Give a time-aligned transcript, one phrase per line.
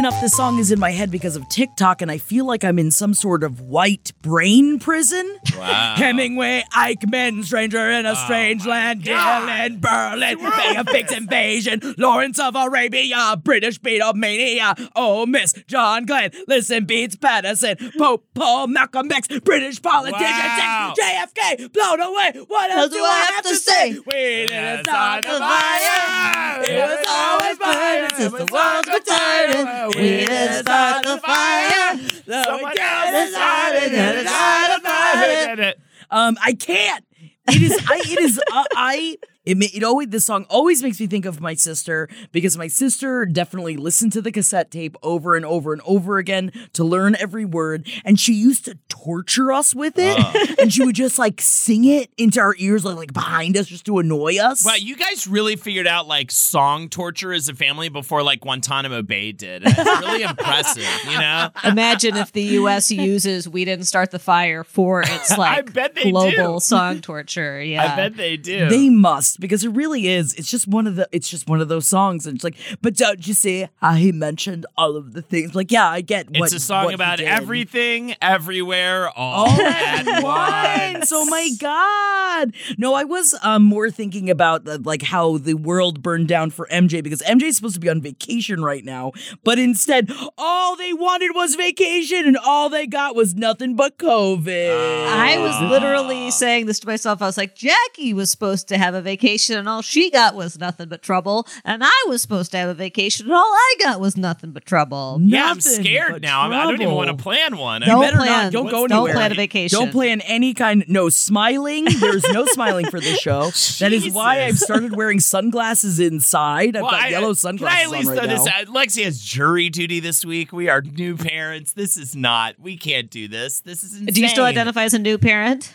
[0.00, 2.78] enough, this song is in my head because of TikTok, and I feel like I'm
[2.78, 5.38] in some sort of white brain prison.
[5.54, 5.94] Wow.
[5.98, 12.56] Hemingway, Eichmann, Stranger in a Strange Land, Dylan, Berlin, Bay of Pigs Invasion, Lawrence of
[12.56, 19.82] Arabia, British Beatlemania, Oh Miss, John Glenn, Listen Beats Patterson, Pope Paul, Malcolm X, British
[19.82, 20.94] politician, Wow.
[20.98, 22.42] JFK, blown away.
[22.48, 23.98] What else do I have to say?
[23.98, 26.62] We didn't start the fire.
[26.62, 29.89] It was always burning since the walls were turning.
[29.96, 31.98] We didn't start the fire.
[32.44, 35.74] Someone else decided to start the fire.
[36.10, 37.04] Um, I can't.
[37.48, 37.78] It is.
[37.88, 37.96] I.
[38.06, 38.40] It is.
[38.52, 39.16] Uh, I.
[39.50, 39.56] It.
[39.56, 40.08] ma- It always.
[40.08, 44.22] This song always makes me think of my sister because my sister definitely listened to
[44.22, 48.32] the cassette tape over and over and over again to learn every word, and she
[48.34, 50.46] used to torture us with it, ah.
[50.60, 53.84] and she would just like sing it into our ears, like, like behind us, just
[53.86, 54.64] to annoy us.
[54.64, 59.02] Wow, you guys really figured out like song torture as a family before like Guantanamo
[59.02, 59.62] Bay did.
[59.64, 61.50] It's really impressive, you know?
[61.64, 62.90] Imagine if the U.S.
[62.90, 66.60] uses "We Didn't Start the Fire" for its like bet they global do.
[66.60, 67.62] song torture.
[67.62, 68.68] Yeah, I bet they do.
[68.68, 70.34] They must because it really is.
[70.34, 71.08] It's just one of the.
[71.12, 74.12] It's just one of those songs, and it's like, but don't you see how he
[74.12, 75.54] mentioned all of the things?
[75.54, 76.28] Like, yeah, I get.
[76.30, 81.10] it's what, a song what about everything, everywhere, all, all at at once.
[81.10, 81.12] once.
[81.12, 82.54] Oh my god!
[82.78, 86.66] No, I was um, more thinking about the, like how the world burned down for
[86.70, 89.12] MJ because MJ's supposed to be on vacation right now,
[89.44, 95.06] but instead, all they wanted was vacation, and all they got was nothing but COVID.
[95.08, 97.22] I was literally saying this to myself.
[97.22, 100.58] I was like, Jackie was supposed to have a vacation, and all she got was
[100.58, 101.46] nothing but trouble.
[101.64, 104.64] And I was supposed to have a vacation, and all I got was nothing but
[104.66, 105.18] trouble.
[105.22, 106.42] Yeah, I'm scared now.
[106.42, 107.82] I, mean, I don't even want to plan one.
[107.82, 108.44] Don't I better plan.
[108.44, 108.52] not.
[108.52, 109.78] Don't go Don't plan a vacation.
[109.78, 110.84] Don't plan any kind.
[110.88, 111.84] No smiling.
[111.84, 113.50] There's no smiling for this show.
[113.80, 116.76] That is why I've started wearing sunglasses inside.
[116.76, 118.52] I've Well, got I- yellow Can I sunglasses at least on right this now.
[118.60, 118.66] out?
[118.66, 120.52] Lexi has jury duty this week.
[120.52, 121.72] We are new parents.
[121.72, 122.58] This is not.
[122.58, 123.60] We can't do this.
[123.60, 124.14] This is insane.
[124.14, 125.72] Do you still identify as a new parent?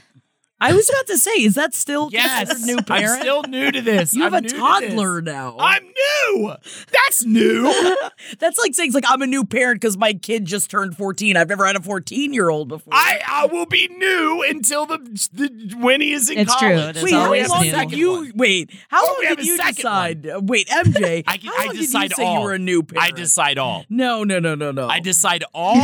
[0.62, 3.82] I was about to say, is that still Yes, considered new I'm still new to
[3.82, 4.14] this.
[4.14, 5.58] you have I'm a new to toddler now.
[5.60, 6.54] I'm new.
[6.94, 7.64] That's new.
[8.40, 11.36] That's like saying, like, I'm a new parent because my kid just turned 14.
[11.36, 12.94] I've never had a 14 year old before.
[12.94, 14.98] I, I will be new until the,
[15.34, 16.70] the when he is in It's true.
[16.70, 16.96] college.
[16.96, 17.72] It is Wait, how always long new.
[17.72, 18.72] did you wait?
[18.88, 20.28] How Oh, long did you second decide?
[20.28, 21.24] uh, Wait, MJ.
[21.28, 22.38] I, can, how I decide did you say all.
[22.40, 23.14] you were a new parent?
[23.14, 23.84] I decide all.
[23.96, 24.88] No, no, no, no, no.
[24.88, 25.76] I decide all.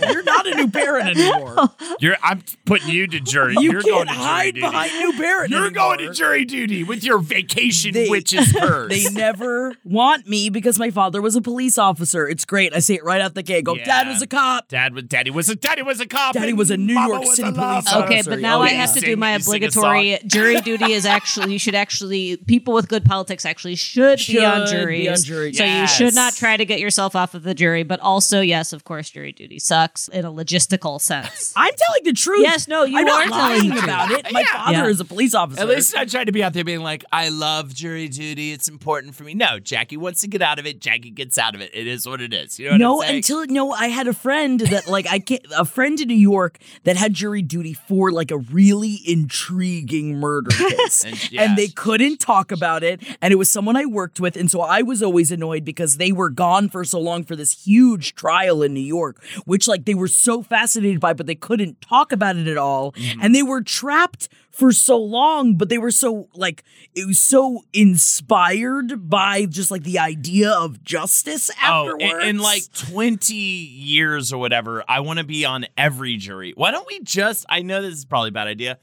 [0.00, 1.70] You're not a new parent anymore.
[2.00, 2.16] You're.
[2.22, 3.54] I'm putting you to jury.
[3.54, 4.60] You You're can't going to jury hide duty.
[4.60, 5.50] behind new parent.
[5.50, 5.96] You're anymore.
[5.96, 8.90] going to jury duty with your vacation They- witch's curse.
[8.92, 12.28] They never want me because my father was a police officer.
[12.28, 12.74] It's great.
[12.74, 13.64] I say it right out the gate.
[13.64, 13.84] Go, Yeah.
[13.84, 14.68] Dad was a cop.
[14.68, 16.34] Dad was daddy was a daddy was a cop.
[16.34, 17.96] Daddy was a New Mama York City police officer.
[18.04, 18.76] Okay, but now Oh, I yeah.
[18.86, 20.92] have to do my you sing a obligatory jury duty.
[20.92, 25.00] Is actually you should actually people with good politics actually should, be on Should juries.
[25.02, 25.58] be on juries.
[25.58, 27.82] So you should not try to get yourself off of the jury.
[27.82, 31.52] But also, yes, of course, jury duty sucks in a logistical sense.
[31.56, 32.40] I'm telling the truth.
[32.42, 33.86] Yes, no, you I'm are not telling lying the truth.
[34.06, 34.32] About it.
[34.32, 34.46] My Yeah.
[34.64, 34.86] father Yeah.
[34.86, 35.60] is a police officer.
[35.60, 38.52] At least I tried to be out there being like, I love jury duty.
[38.52, 39.34] It's important for me.
[39.34, 40.80] No, Jackie wants to get out of it.
[40.80, 41.70] Jackie gets out of it.
[41.74, 42.58] It is what it is.
[42.58, 43.16] You know what no, I'm saying?
[43.18, 46.58] until no, I had a friend that like I can't a friend in New York
[46.84, 51.04] that had jury duty for like a really intriguing murder case.
[51.04, 53.00] And- and, they couldn't talk about it.
[53.22, 54.36] And it was someone I worked with.
[54.36, 57.64] And so I was always annoyed because they were gone for so long for this
[57.64, 61.80] huge trial in New York, which like they were so fascinated by, but they couldn't
[61.80, 62.92] talk about it at all.
[62.92, 63.20] Mm-hmm.
[63.22, 66.62] And they were trapped for so long, but they were so like
[66.94, 72.04] it was so inspired by just like the idea of justice Oh, afterwards.
[72.24, 76.52] in, in like 20 years or whatever, I want to be on every jury.
[76.56, 78.78] Why don't we just, I know this is probably a bad idea,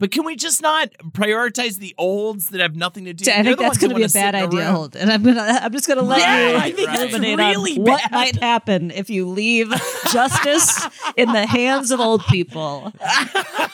[0.00, 3.30] But can we just not prioritize the olds that have nothing to do?
[3.30, 4.74] I They're think that's going to be a bad idea, room.
[4.74, 4.96] Holt.
[4.96, 7.76] And I'm gonna, I'm just going to let Yeah, you I think that's ruminate really
[7.76, 8.10] on what bad.
[8.10, 9.68] might happen if you leave
[10.10, 10.86] justice
[11.16, 12.92] in the hands of old people.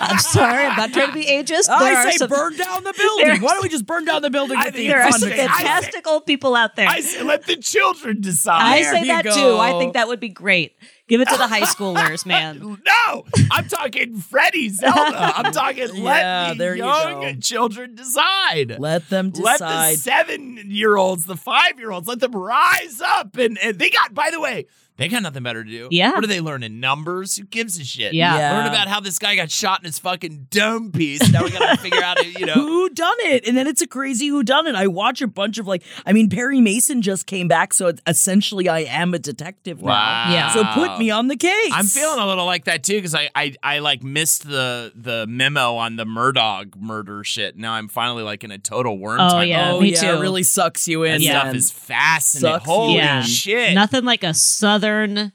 [0.01, 1.67] I'm sorry, I'm not trying to be ageist.
[1.67, 3.41] There I are say some, burn down the building.
[3.43, 5.29] Why don't we just burn down the building I with the think there are some
[5.31, 6.89] I fantastic old people out there.
[6.89, 8.61] I say let the children decide.
[8.63, 9.33] I say you that go.
[9.35, 9.59] too.
[9.59, 10.77] I think that would be great.
[11.09, 12.79] Give it to the high schoolers, man.
[13.07, 15.33] No, I'm talking Freddie Zelda.
[15.37, 17.35] I'm talking Yeah, let the you young go.
[17.41, 18.77] children decide.
[18.81, 19.61] Let them decide.
[19.61, 23.37] Let the seven year olds, the five year olds, let them rise up.
[23.37, 25.89] And, and they got, by the way, they got nothing better to do.
[25.91, 26.13] Yeah.
[26.13, 26.81] What are they learning?
[26.81, 27.37] Numbers?
[27.37, 28.15] Who gives a shit?
[28.15, 28.37] Yeah.
[28.39, 28.53] Yeah.
[28.59, 31.31] Learn about how this guy got shot in his fucking dome piece.
[31.31, 32.55] Now we gotta figure out, you know.
[32.55, 33.47] Who done it?
[33.47, 34.75] And then it's a crazy who done it.
[34.75, 38.69] I watch a bunch of like, I mean, Perry Mason just came back, so essentially
[38.69, 39.89] I am a detective now.
[39.89, 40.33] Wow.
[40.33, 40.53] Yeah.
[40.55, 41.73] So put me on the case.
[41.73, 45.27] I'm feeling a little like that too because I, I I like missed the the
[45.29, 47.57] memo on the Murdoch murder shit.
[47.59, 49.49] Now I'm finally like in a total worm Oh, time.
[49.49, 49.73] yeah.
[49.73, 50.07] Oh me yeah, too.
[50.17, 51.21] it really sucks you That in.
[51.23, 51.57] stuff man.
[51.57, 52.55] is fascinating.
[52.61, 53.21] Sucks Holy you Yeah.
[53.23, 53.75] shit!
[53.75, 55.33] Nothing like a southern Southern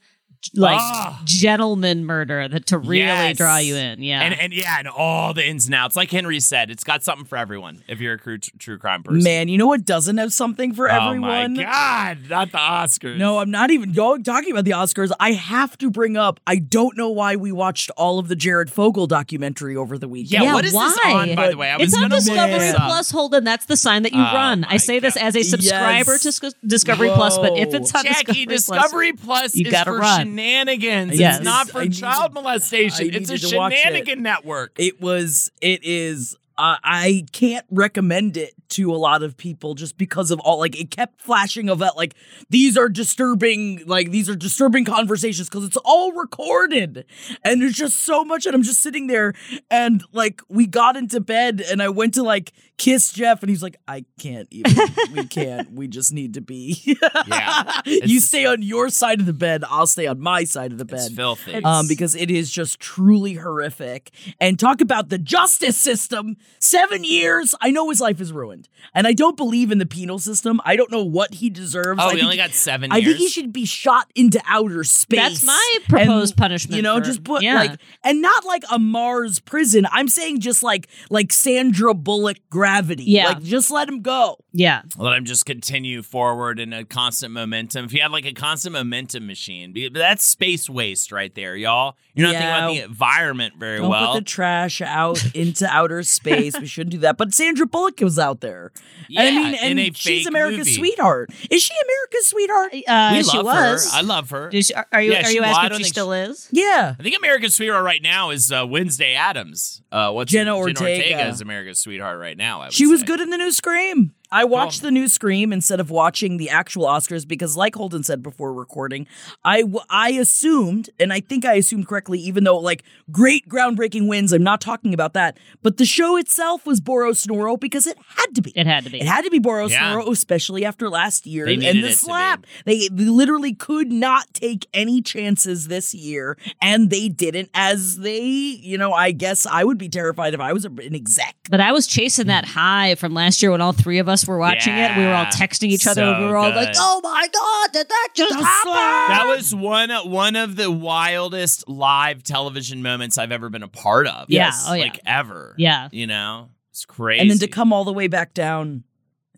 [0.56, 1.22] like Ah.
[1.26, 3.38] gentleman murder that to really Yes.
[3.38, 4.02] draw you in.
[4.02, 4.22] Yeah.
[4.22, 5.96] And and yeah, and all the ins and outs.
[5.96, 7.84] Like Henry said, it's got something for everyone.
[7.88, 10.88] If you're a true, true crime person, Man, you know what doesn't have something for
[10.90, 11.24] everyone?
[11.30, 11.54] oh everyone?
[11.58, 13.18] my god, not the Oscars.
[13.18, 15.12] No, I'm not even going talking about the Oscars.
[15.20, 16.40] I have to bring up.
[16.48, 20.32] I don't know why we watched all of the Jared Fogle documentary over the weekend.
[20.32, 21.36] Yeah, Yeah, what is this on?
[21.36, 22.76] By the way, I was it's on Discovery this.
[22.76, 23.44] Plus, Holden.
[23.44, 24.64] That's the sign that you Oh run.
[24.66, 26.24] I my say this as a subscriber Yes.
[26.24, 29.92] to Sc- Discovery Plus, but if it's on Jackie, Discovery, Discovery Plus, you is gotta
[29.92, 30.31] run.
[30.32, 31.20] Shenanigans.
[31.20, 31.38] Yes.
[31.38, 33.08] It's not for I child molestation.
[33.14, 34.74] I It's a shenanigan network.
[34.78, 35.52] It was.
[35.62, 36.38] It is.
[36.62, 40.80] Uh, I can't recommend it to a lot of people just because of all like
[40.80, 42.14] it kept flashing of that like
[42.50, 47.04] these are disturbing like these are disturbing conversations because it's all recorded
[47.44, 49.34] and there's just so much and I'm just sitting there
[49.70, 53.62] and like we got into bed and I went to like kiss Jeff and he's
[53.62, 54.74] like I can't even
[55.14, 56.98] we can't we just need to be
[57.28, 57.82] Yeah.
[57.86, 60.86] you stay on your side of the bed I'll stay on my side of the
[60.96, 61.56] It's bed filthy.
[61.64, 64.12] um, because it is just truly horrific.
[64.40, 66.38] And talk about the justice system.
[66.60, 67.56] Seven years.
[67.62, 70.62] I know his life is ruined, and I don't believe in the penal system.
[70.64, 72.00] I don't know what he deserves.
[72.02, 73.08] oh, I we think only got seven I years.
[73.08, 75.20] think he should be shot into outer space.
[75.42, 77.56] That's my proposed And, punishment You know, for- just put yeah.
[77.56, 79.88] like, and not like a Mars prison.
[79.92, 83.06] I'm saying just like like Sandra Bullock gravity.
[83.06, 83.30] Yeah.
[83.30, 84.38] like just let him go.
[84.54, 84.82] Yeah.
[84.98, 87.86] Let him just continue forward in a constant momentum.
[87.86, 91.96] If you had like a constant momentum machine, but that's space waste right there, y'all.
[92.14, 92.40] You're not Yeah.
[92.40, 94.14] thinking about the environment very Don't well.
[94.14, 96.60] put the trash out into outer space.
[96.60, 97.18] We shouldn't do that.
[97.18, 98.72] But Sandra Bullock was out there.
[99.10, 100.74] And I Yeah, mean, in and a she's fake America's movie.
[100.74, 101.30] sweetheart.
[101.50, 102.74] Is she America's sweetheart?
[102.88, 103.92] Uh, we she love was.
[103.92, 103.98] her.
[103.98, 104.50] I love her.
[104.50, 106.12] Did she- are, are you Yeah, are she- you asking don't if she think still
[106.14, 106.50] is?
[106.52, 106.96] Yeah.
[107.00, 109.82] I think America's sweetheart right now is uh, Wednesday Adams.
[109.92, 110.82] Uh, what's Jenna Jenna Ortega.
[111.04, 112.62] Ortega is America's sweetheart right now.
[112.62, 113.06] I would She was say.
[113.06, 114.14] good in the new Scream.
[114.32, 118.24] I watched the new Scream instead of watching the actual Oscars because, like Holden said
[118.24, 119.08] before recording,
[119.44, 124.08] I, w- I assumed, and I think I assumed correctly, even though like great groundbreaking
[124.08, 127.98] wins, I'm not talking about that, but the show itself was Boros Noro because it
[128.18, 128.52] had to be.
[128.56, 129.02] It had to be.
[129.02, 129.96] It had to be Boros Yeah.
[129.96, 132.46] Noro, especially after last year They and the slap.
[132.66, 137.50] They, they literally could not take any chances this year, and they didn't.
[137.54, 141.36] As they, you know, I guess I would be terrified if I was an exec.
[141.50, 144.38] But I was chasing that high from last year when all three of us were
[144.38, 144.98] watching it.
[144.98, 147.90] We were all texting each other and we were all like, "Oh my god, did
[147.90, 149.10] that just The happen?" slap!
[149.10, 154.08] That was one one of the wildest live television moments I've ever been a part
[154.08, 154.30] of.
[154.30, 154.66] Yeah, Yes.
[154.68, 154.84] oh, yeah.
[154.84, 155.56] like ever.
[155.58, 155.90] Yeah.
[155.92, 157.22] you know, it's crazy.
[157.22, 158.84] and then to come all the way back down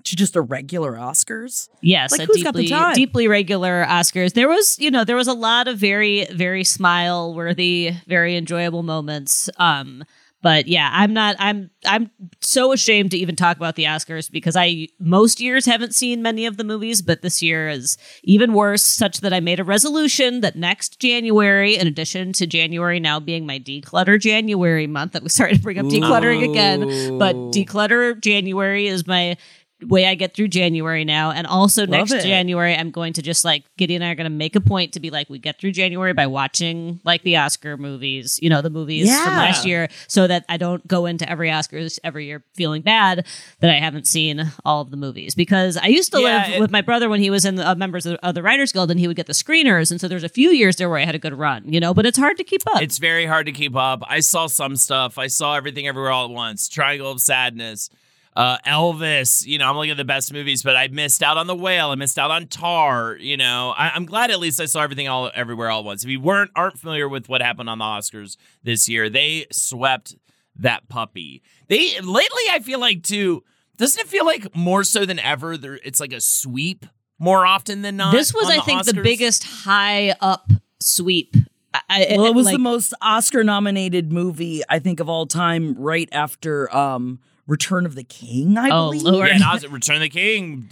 [0.06, 1.70] to just a regular Oscars.
[1.82, 2.94] Yes, Like, a who's got the deeply, time?
[2.94, 4.34] deeply regular Oscars.
[4.34, 8.84] There was, you know, there was a lot of very, very smile worthy, very enjoyable
[8.84, 9.50] moments.
[9.58, 10.04] Um,
[10.44, 11.38] but yeah, I'm not.
[11.40, 11.72] I'm.
[11.86, 16.22] I'm so ashamed to even talk about the Oscars because I most years haven't seen
[16.22, 18.84] many of the movies, but this year is even worse.
[18.84, 23.46] Such that I made a resolution that next January, in addition to January now being
[23.46, 28.88] my declutter January month, that we started to bring up decluttering again, but declutter January
[28.88, 29.38] is my
[29.86, 31.32] way I get through January now.
[31.32, 32.24] And also next it.
[32.24, 34.94] January, I'm going to just like Giddy and I are going to make a point
[34.94, 38.62] to be like, we get through January by watching like the Oscar movies, you know,
[38.62, 42.44] the movies from last year, so that I don't go into every Oscars every year
[42.56, 43.26] feeling bad
[43.60, 45.36] that I haven't seen all of the movies.
[45.36, 47.70] Because I used to Yeah, live it- with my brother when he was in the
[47.70, 49.92] uh, members of, of the Writers Guild and he would get the screeners.
[49.92, 51.94] And so there's a few years there where I had a good run, you know,
[51.94, 52.82] but it's hard to keep up.
[52.82, 54.02] It's very hard to keep up.
[54.08, 55.18] I saw some stuff.
[55.18, 56.68] I saw everything everywhere all at once.
[56.70, 57.90] Triangle of Sadness.
[58.36, 61.46] Uh, Elvis, you know, I'm looking at the best movies, but I missed out on
[61.48, 61.90] The Whale.
[61.92, 63.16] I missed out on Tar.
[63.20, 66.04] You know, I, I'm glad at least I saw everything all everywhere all at once.
[66.04, 70.16] If you weren't aren't familiar with what happened on the Oscars this year, they swept
[70.58, 71.42] that puppy.
[71.68, 73.44] They lately, I feel like too.
[73.78, 75.58] Doesn't it feel like more so than ever?
[75.58, 76.86] There, it's like a sweep
[77.20, 78.12] more often than not.
[78.14, 81.36] This was, on I the think, the biggest high up sweep.
[81.74, 85.26] I- I- Well, it was like- the most Oscar nominated movie I think of all
[85.26, 88.58] time, right after um Return of the King.
[88.58, 89.02] I Oh, believe.
[89.04, 89.28] Lord.
[89.28, 90.70] Yeah, and Oz, Return of the King.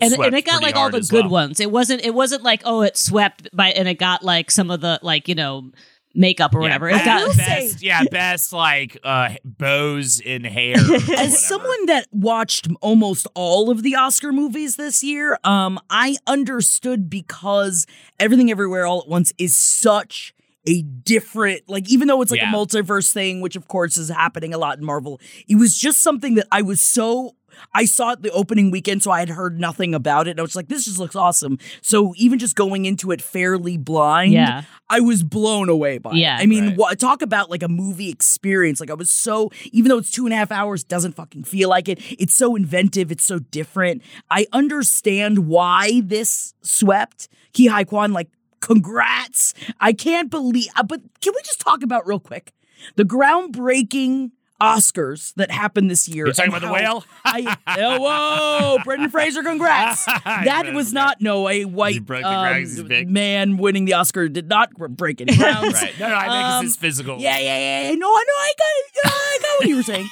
[0.00, 1.30] and, and it got like all the good well.
[1.32, 1.60] ones.
[1.60, 2.04] It wasn't.
[2.04, 5.28] It wasn't like oh, it swept by and it got like some of the like
[5.28, 5.70] you know
[6.16, 6.90] makeup or Yeah, whatever.
[6.90, 10.76] best, It got best, yeah, best like uh bows in hair.
[11.18, 17.10] As someone that watched almost all of the Oscar movies this year, um, I understood
[17.10, 17.86] because
[18.20, 20.33] Everything Everywhere All at Once is such
[20.66, 22.50] a different, like, even though it's like Yeah.
[22.50, 26.02] a multiverse thing, which of course is happening a lot in Marvel, it was just
[26.02, 27.34] something that I was so.
[27.72, 30.32] I saw it the opening weekend, so I had heard nothing about it.
[30.32, 31.58] And I was like, this just looks awesome.
[31.82, 34.62] So even just going into it fairly blind, Yeah.
[34.90, 36.36] I was blown away by Yeah.
[36.36, 36.42] it.
[36.42, 36.98] I mean, Right.
[36.98, 38.80] talk about like a movie experience.
[38.80, 41.68] Like I was so, even though it's two and a half hours, doesn't fucking feel
[41.68, 42.00] like it.
[42.18, 43.12] It's so inventive.
[43.12, 44.02] It's so different.
[44.32, 48.12] I understand why this swept Ki Hai Kwan.
[48.12, 48.30] Like,
[48.64, 49.54] congrats.
[49.80, 50.68] I can't believe.
[50.76, 52.52] Uh, but can we just talk about real quick
[52.96, 54.30] the groundbreaking
[54.64, 56.26] Oscars that happened this year?
[56.26, 57.04] You're talking about the whale?
[57.24, 60.04] I, oh, whoa, Brendan Fraser, congrats.
[60.24, 63.94] That was not no a white broke the ground 'cause he's um, man winning the
[63.94, 65.74] Oscar did not break any grounds.
[65.82, 65.98] Right.
[65.98, 67.18] No, no, I think Um, it's his physical.
[67.18, 67.94] Yeah, yeah, yeah.
[67.94, 68.34] No, I know.
[68.38, 69.12] I got it.
[69.12, 70.08] I got what you were saying.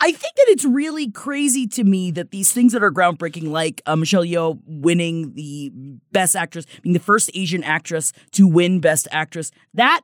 [0.00, 3.82] I think that it's really crazy to me that these things that are groundbreaking, like
[3.86, 5.70] uh, Michelle Yeoh winning the
[6.12, 10.00] Best Actress, being the first Asian actress to win Best Actress, that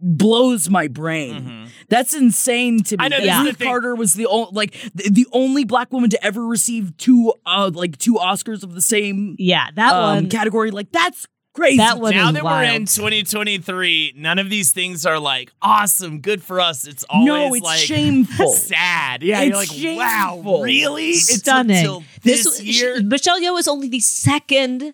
[0.00, 1.68] blows my brain.
[1.88, 3.04] That's insane to me.
[3.04, 3.14] Mm-hmm.
[3.14, 3.58] I know, That Ruth.
[3.58, 7.70] Carter was the only like the, the only black woman to ever receive two uh
[7.72, 10.28] like two Oscars of the same yeah that um, one.
[10.28, 10.70] category.
[10.70, 11.78] Like that's crazy.
[11.78, 16.20] That one now is that we're in 2023, none of these things are like awesome,
[16.20, 16.86] good for us.
[16.86, 18.48] It's always no, it's like shameful.
[18.52, 19.22] sad.
[19.22, 20.62] Yeah, It's you're like, wow, shameful.
[20.62, 21.08] really?
[21.10, 21.76] It's stunning.
[21.78, 23.02] until this, sh- year.
[23.02, 24.92] Michelle Yeoh is only the second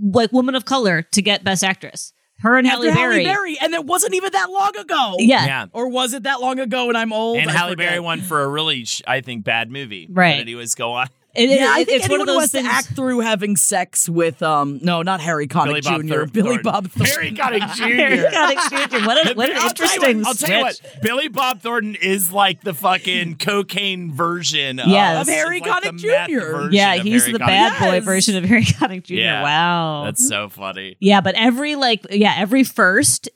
[0.00, 2.12] like woman of color to get Best Actress.
[2.40, 3.24] Her and After Halle Berry.
[3.24, 5.16] Berry, and it wasn't even that long ago.
[5.18, 5.44] Yeah.
[5.44, 5.66] yeah.
[5.72, 7.38] Or was it that long ago and I'm old?
[7.38, 7.88] And I Halle forget.
[7.88, 10.06] Berry won for a really, I think, bad movie.
[10.10, 10.36] Right.
[10.36, 11.08] But anyways, go on.
[11.32, 12.66] It- it- Yeah, I it- think it's one anyone of who those has things.
[12.68, 16.08] to act through having sex with um no, not Harry Billy Connick Bob Jr.
[16.08, 16.62] Thor- Billy Thornton.
[16.62, 17.14] Bob Thornton.
[17.14, 17.84] Harry Connick Jr.
[17.84, 19.06] Harry Connick Jr.
[19.06, 20.92] What, a, what an I'll tell you interesting what, I'll tell you what, switch.
[21.02, 25.22] Billy Bob Thornton is like the fucking cocaine version Yes.
[25.22, 26.40] of, Of Harry like the Connick meth Jr..
[26.40, 27.84] version Yeah, of he's Harry the Connick bad Jr.
[27.84, 28.04] boy Yes.
[28.04, 29.14] version of Harry Connick Jr.
[29.14, 29.42] Yeah.
[29.42, 30.04] Wow.
[30.06, 30.96] That's so funny.
[31.00, 33.28] Yeah, but every like yeah, every first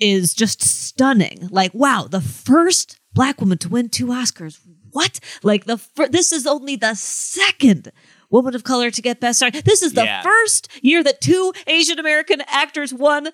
[0.00, 1.48] is just stunning.
[1.50, 4.58] Like wow, the first black woman to win two Oscars.
[4.92, 5.20] What?
[5.42, 7.90] Like the fir- this is only the second
[8.30, 9.50] woman of color to get best star.
[9.50, 10.22] This is the Yeah.
[10.22, 13.28] first year that two Asian American actors won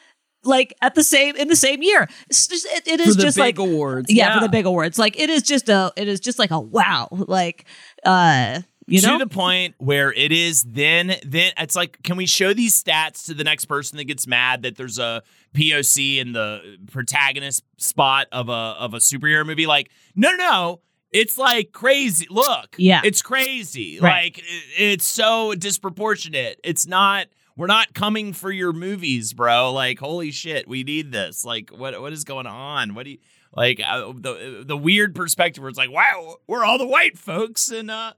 [0.45, 2.09] like at the same in the same year.
[2.31, 4.11] Just, it, it is For the just big like awards.
[4.13, 4.99] Yeah, for the big awards.
[4.99, 7.09] Like it is just a it is just like a wow.
[7.11, 7.67] Like
[8.05, 12.25] uh you know to the point where it is then then it's like can we
[12.27, 15.23] show these stats to the next person that gets mad that there's a
[15.55, 20.81] POC in the protagonist spot of a of a superhero movie like no no no
[21.13, 22.27] it's like crazy.
[22.31, 23.01] Look Yeah.
[23.05, 23.99] it's crazy.
[24.01, 24.35] Right.
[24.37, 24.45] like
[24.77, 26.61] it's so disproportionate.
[26.65, 29.73] It's not we're not coming for your movies bro.
[29.73, 31.45] Like holy shit we need this.
[31.45, 32.95] Like what what is going on?
[32.95, 33.19] What do you
[33.55, 37.71] like uh, the the weird perspective where it's like wow we're all the white folks
[37.71, 38.13] and uh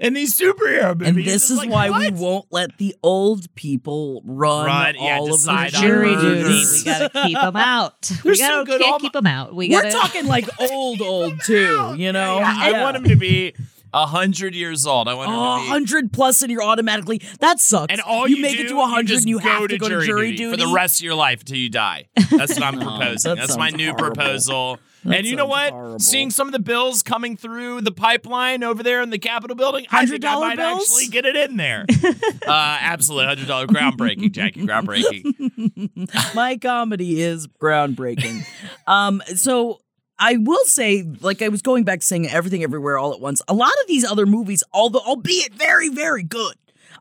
[0.00, 1.08] in these superhero movies.
[1.08, 2.00] And this is like, why what?
[2.00, 6.64] we won't let the old people run, Run, yeah, all of the jury duty.
[6.72, 8.00] We gotta keep them out.
[8.02, 8.80] They're we so gotta good.
[8.80, 9.54] can't All keep them out.
[9.54, 11.94] We We're gotta talking like old, old too.
[11.98, 13.54] You know, Yeah, I want them to be
[13.92, 15.08] a hundred years old.
[15.08, 15.38] I want Oh, to
[15.70, 17.92] 100 plus and you're automatically that sucks.
[17.92, 19.88] And all you, make do, it to 100 just and you have go to go
[19.88, 22.06] to jury duty, for the rest of your life until you die.
[22.30, 23.34] That's what I'm proposing.
[23.34, 24.04] that That's my new horrible.
[24.14, 24.78] proposal.
[25.04, 25.72] That and you know what?
[25.72, 25.98] horrible.
[25.98, 29.86] Seeing some of the bills coming through the pipeline over there in the Capitol building,
[29.90, 30.82] I think I $100 might bills?
[30.82, 31.86] actually get it in there.
[32.46, 36.10] uh, absolutely, hundred dollar groundbreaking, Jackie, groundbreaking.
[36.34, 38.44] My comedy is groundbreaking.
[38.86, 39.80] um, so
[40.20, 43.40] I will say, like I was going back saying everything everywhere all at once.
[43.48, 46.54] A lot of these other movies, although albeit very, very good.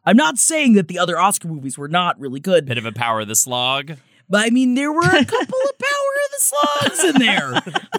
[0.06, 2.94] I'm not saying that the other Oscar movies were not really good, Bit of a
[2.94, 3.98] power of the slog.
[4.30, 7.54] But I mean there were a couple of Power of the Slugs in there.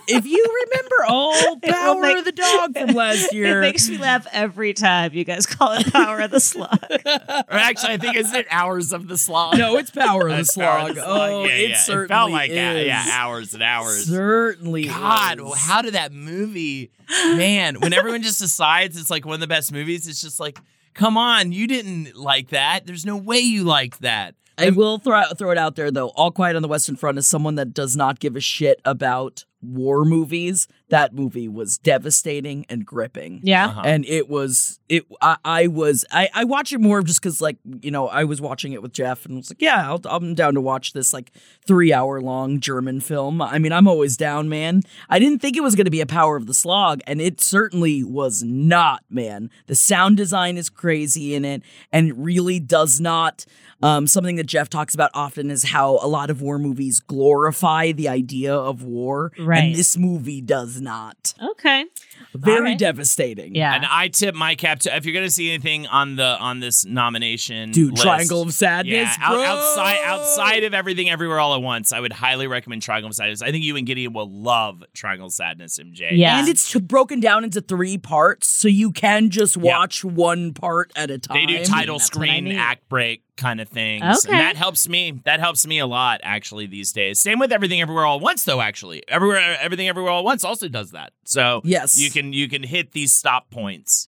[0.09, 3.59] if you remember, all Power make- of the Dog from last year.
[3.59, 6.79] It makes me laugh every time you guys call it Power of the Slug.
[6.91, 6.99] Or
[7.51, 9.59] actually, I think isn't it hours of the slog?
[9.59, 11.07] no, it's Power of the That's Power of the Slog.
[11.07, 11.77] Oh, yeah, it yeah.
[11.79, 12.87] certainly it felt like uh, is.
[12.87, 14.05] yeah, hours and hours.
[14.07, 15.45] Certainly, God, is.
[15.45, 17.77] well, how did that movie, man?
[17.81, 20.59] When everyone just decides it's like one of the best movies, it's just like,
[20.95, 22.87] come on, you didn't like that.
[22.87, 24.35] There's no way you liked that.
[24.61, 26.09] I will throw throw it out there though.
[26.09, 29.47] All Quiet on the Western Front is someone that does not give a shit about
[29.63, 30.67] war movies.
[30.89, 33.41] that movie was devastating and gripping.
[33.45, 33.67] Yeah.
[33.69, 33.83] Uh-huh.
[33.85, 35.05] And it was it.
[35.23, 38.41] I, I was I I watch it more just because like you know I was
[38.41, 41.31] watching it with Jeff and was like yeah I'll, I'm down to watch this like
[41.67, 43.41] three hour long German film.
[43.41, 44.83] I mean I'm always down, man.
[45.09, 47.41] I didn't think it was going to be a Power of the Slog, and it
[47.41, 49.51] certainly was not, man.
[49.69, 51.63] The sound design is crazy in it,
[51.93, 53.45] and it really does not.
[53.83, 57.93] Um, something that Jeff talks about often is how a lot of war movies glorify
[57.93, 59.50] the idea of war, Right.
[59.53, 61.35] And this movie does not.
[61.43, 61.85] Okay.
[62.35, 62.79] Very All right.
[62.79, 63.55] devastating.
[63.55, 63.75] Yeah.
[63.75, 66.85] And I tip my cap to if you're gonna see anything on the on this
[66.85, 69.43] nomination, Dude, list, Triangle of Sadness, Yeah, out- bro.
[69.45, 71.93] outside outside of everything, everywhere, all at once.
[71.93, 73.43] I would highly recommend Triangle of Sadness.
[73.43, 76.11] I think you and Gideon will love Triangle of Sadness, MJ.
[76.13, 76.39] Yeah.
[76.39, 79.79] And it's broken down into three parts, so you can just Yeah.
[79.79, 81.37] watch one part at a time.
[81.47, 84.03] They do title That's screen, act break kind of things.
[84.03, 84.33] Okay.
[84.33, 85.19] And that helps me.
[85.25, 87.19] That helps me a lot, actually, these days.
[87.21, 89.03] Same with Everything Everywhere All at Once, though, actually.
[89.09, 91.13] Everywhere Everything Everywhere All at Once also does that.
[91.25, 91.99] So Yes.
[91.99, 94.09] you can you can hit these stop points.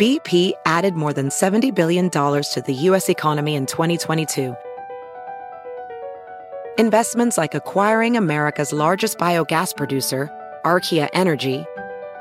[0.00, 3.08] BP added more than $70 billion to the U.S.
[3.08, 4.54] economy in 2022.
[6.78, 10.30] Investments like acquiring America's largest biogas producer,
[10.64, 11.64] Archaea Energy,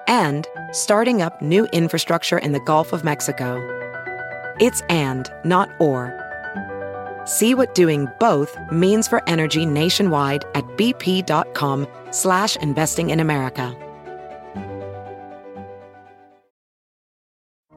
[0.08, 3.62] and starting up new infrastructure in the Gulf of Mexico.
[4.60, 6.12] It's and, not or.
[7.26, 13.76] See what doing both means for energy nationwide at bp.com slash investing in America.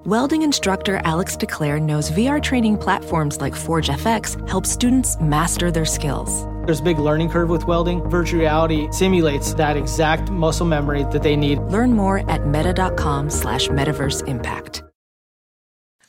[0.07, 5.85] Welding instructor Alex DeClaire knows VR training platforms like Forge FX help students master their
[5.85, 6.47] skills.
[6.64, 8.02] There's a big learning curve with welding.
[8.09, 11.59] Virtual reality simulates that exact muscle memory that they need.
[11.64, 14.83] Learn more at meta.com slash metaverse impact.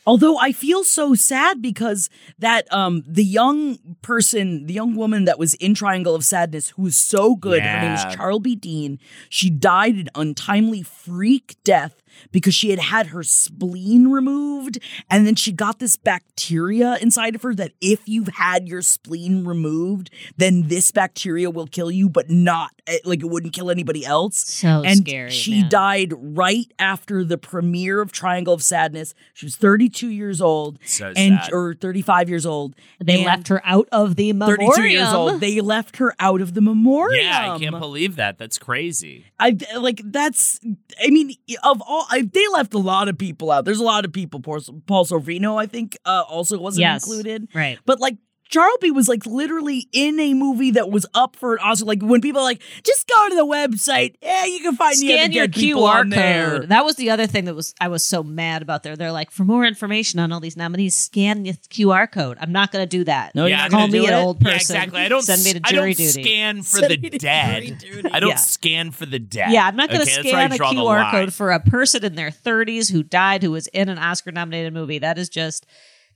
[0.07, 5.37] Although I feel so sad because that um the young person, the young woman that
[5.37, 8.09] was in Triangle of Sadness, who was so good, her name Yeah.
[8.09, 8.55] is Charles B.
[8.55, 8.99] Dean.
[9.29, 12.00] She died an untimely freak death
[12.31, 17.41] because she had had her spleen removed, and then she got this bacteria inside of
[17.43, 22.29] her that if you've had your spleen removed, then this bacteria will kill you, but
[22.29, 22.71] not
[23.05, 24.37] like it wouldn't kill anybody else.
[24.37, 25.69] So and scary, She man.
[25.69, 29.13] died right after the premiere of Triangle of Sadness.
[29.33, 31.53] She was 32 years old, So and sad.
[31.53, 32.75] or 35 years old.
[32.99, 34.71] They left her out of the memoriam.
[34.71, 35.39] 32 years old.
[35.41, 37.25] They left her out of the memoriam.
[37.25, 38.37] Yeah, I can't believe that.
[38.37, 39.25] That's crazy.
[39.39, 40.59] I like that's.
[41.03, 43.65] I mean, of all, I, they left a lot of people out.
[43.65, 44.39] There's a lot of people.
[44.39, 47.03] Paul, Paul Sorvino, I think, uh, also wasn't Yes.
[47.05, 47.47] included.
[47.53, 47.79] Right.
[47.85, 48.17] But like.
[48.51, 51.85] Charlby was like literally in a movie that was up for an Oscar.
[51.85, 54.15] Like when people are like, just go to the website.
[54.21, 56.59] Yeah, you can find the Scan other your dead people on QR there.
[56.59, 56.69] code.
[56.69, 58.95] That was the other thing that was I was so mad about there.
[58.97, 62.37] They're like, for more information on all these nominees, scan the QR code.
[62.41, 63.33] I'm not going to do that.
[63.35, 64.17] No, you're Yeah, not Call me an it?
[64.17, 64.51] old person.
[64.75, 64.99] Yeah, exactly.
[65.01, 66.23] I don't send me to I jury don't duty.
[66.23, 67.83] scan for Send the dead.
[68.11, 68.35] I don't Yeah.
[68.35, 69.51] scan for the dead.
[69.51, 72.15] Yeah, I'm not going to Okay, that's scan a QR code for a person in
[72.15, 74.99] their 30s who died who was in an Oscar nominated movie.
[74.99, 75.65] That is just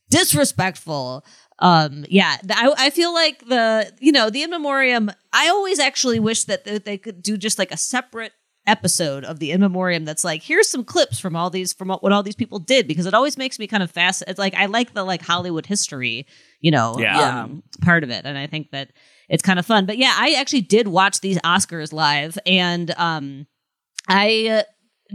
[0.09, 1.25] disrespectful.
[1.59, 5.09] Um, yeah, I, I feel like the you know the in memoriam.
[5.31, 8.33] I always actually wish that th- they could do just like a separate
[8.67, 12.11] episode of the in memoriam that's like here's some clips from all these from what
[12.11, 14.65] all these people did because it always makes me kind of fast it's like i
[14.65, 16.25] like the like hollywood history
[16.61, 17.43] you know Yeah.
[17.43, 18.89] um, part of it and i think that
[19.29, 23.45] it's kind of fun but yeah i actually did watch these oscars live and um
[24.07, 24.63] i uh,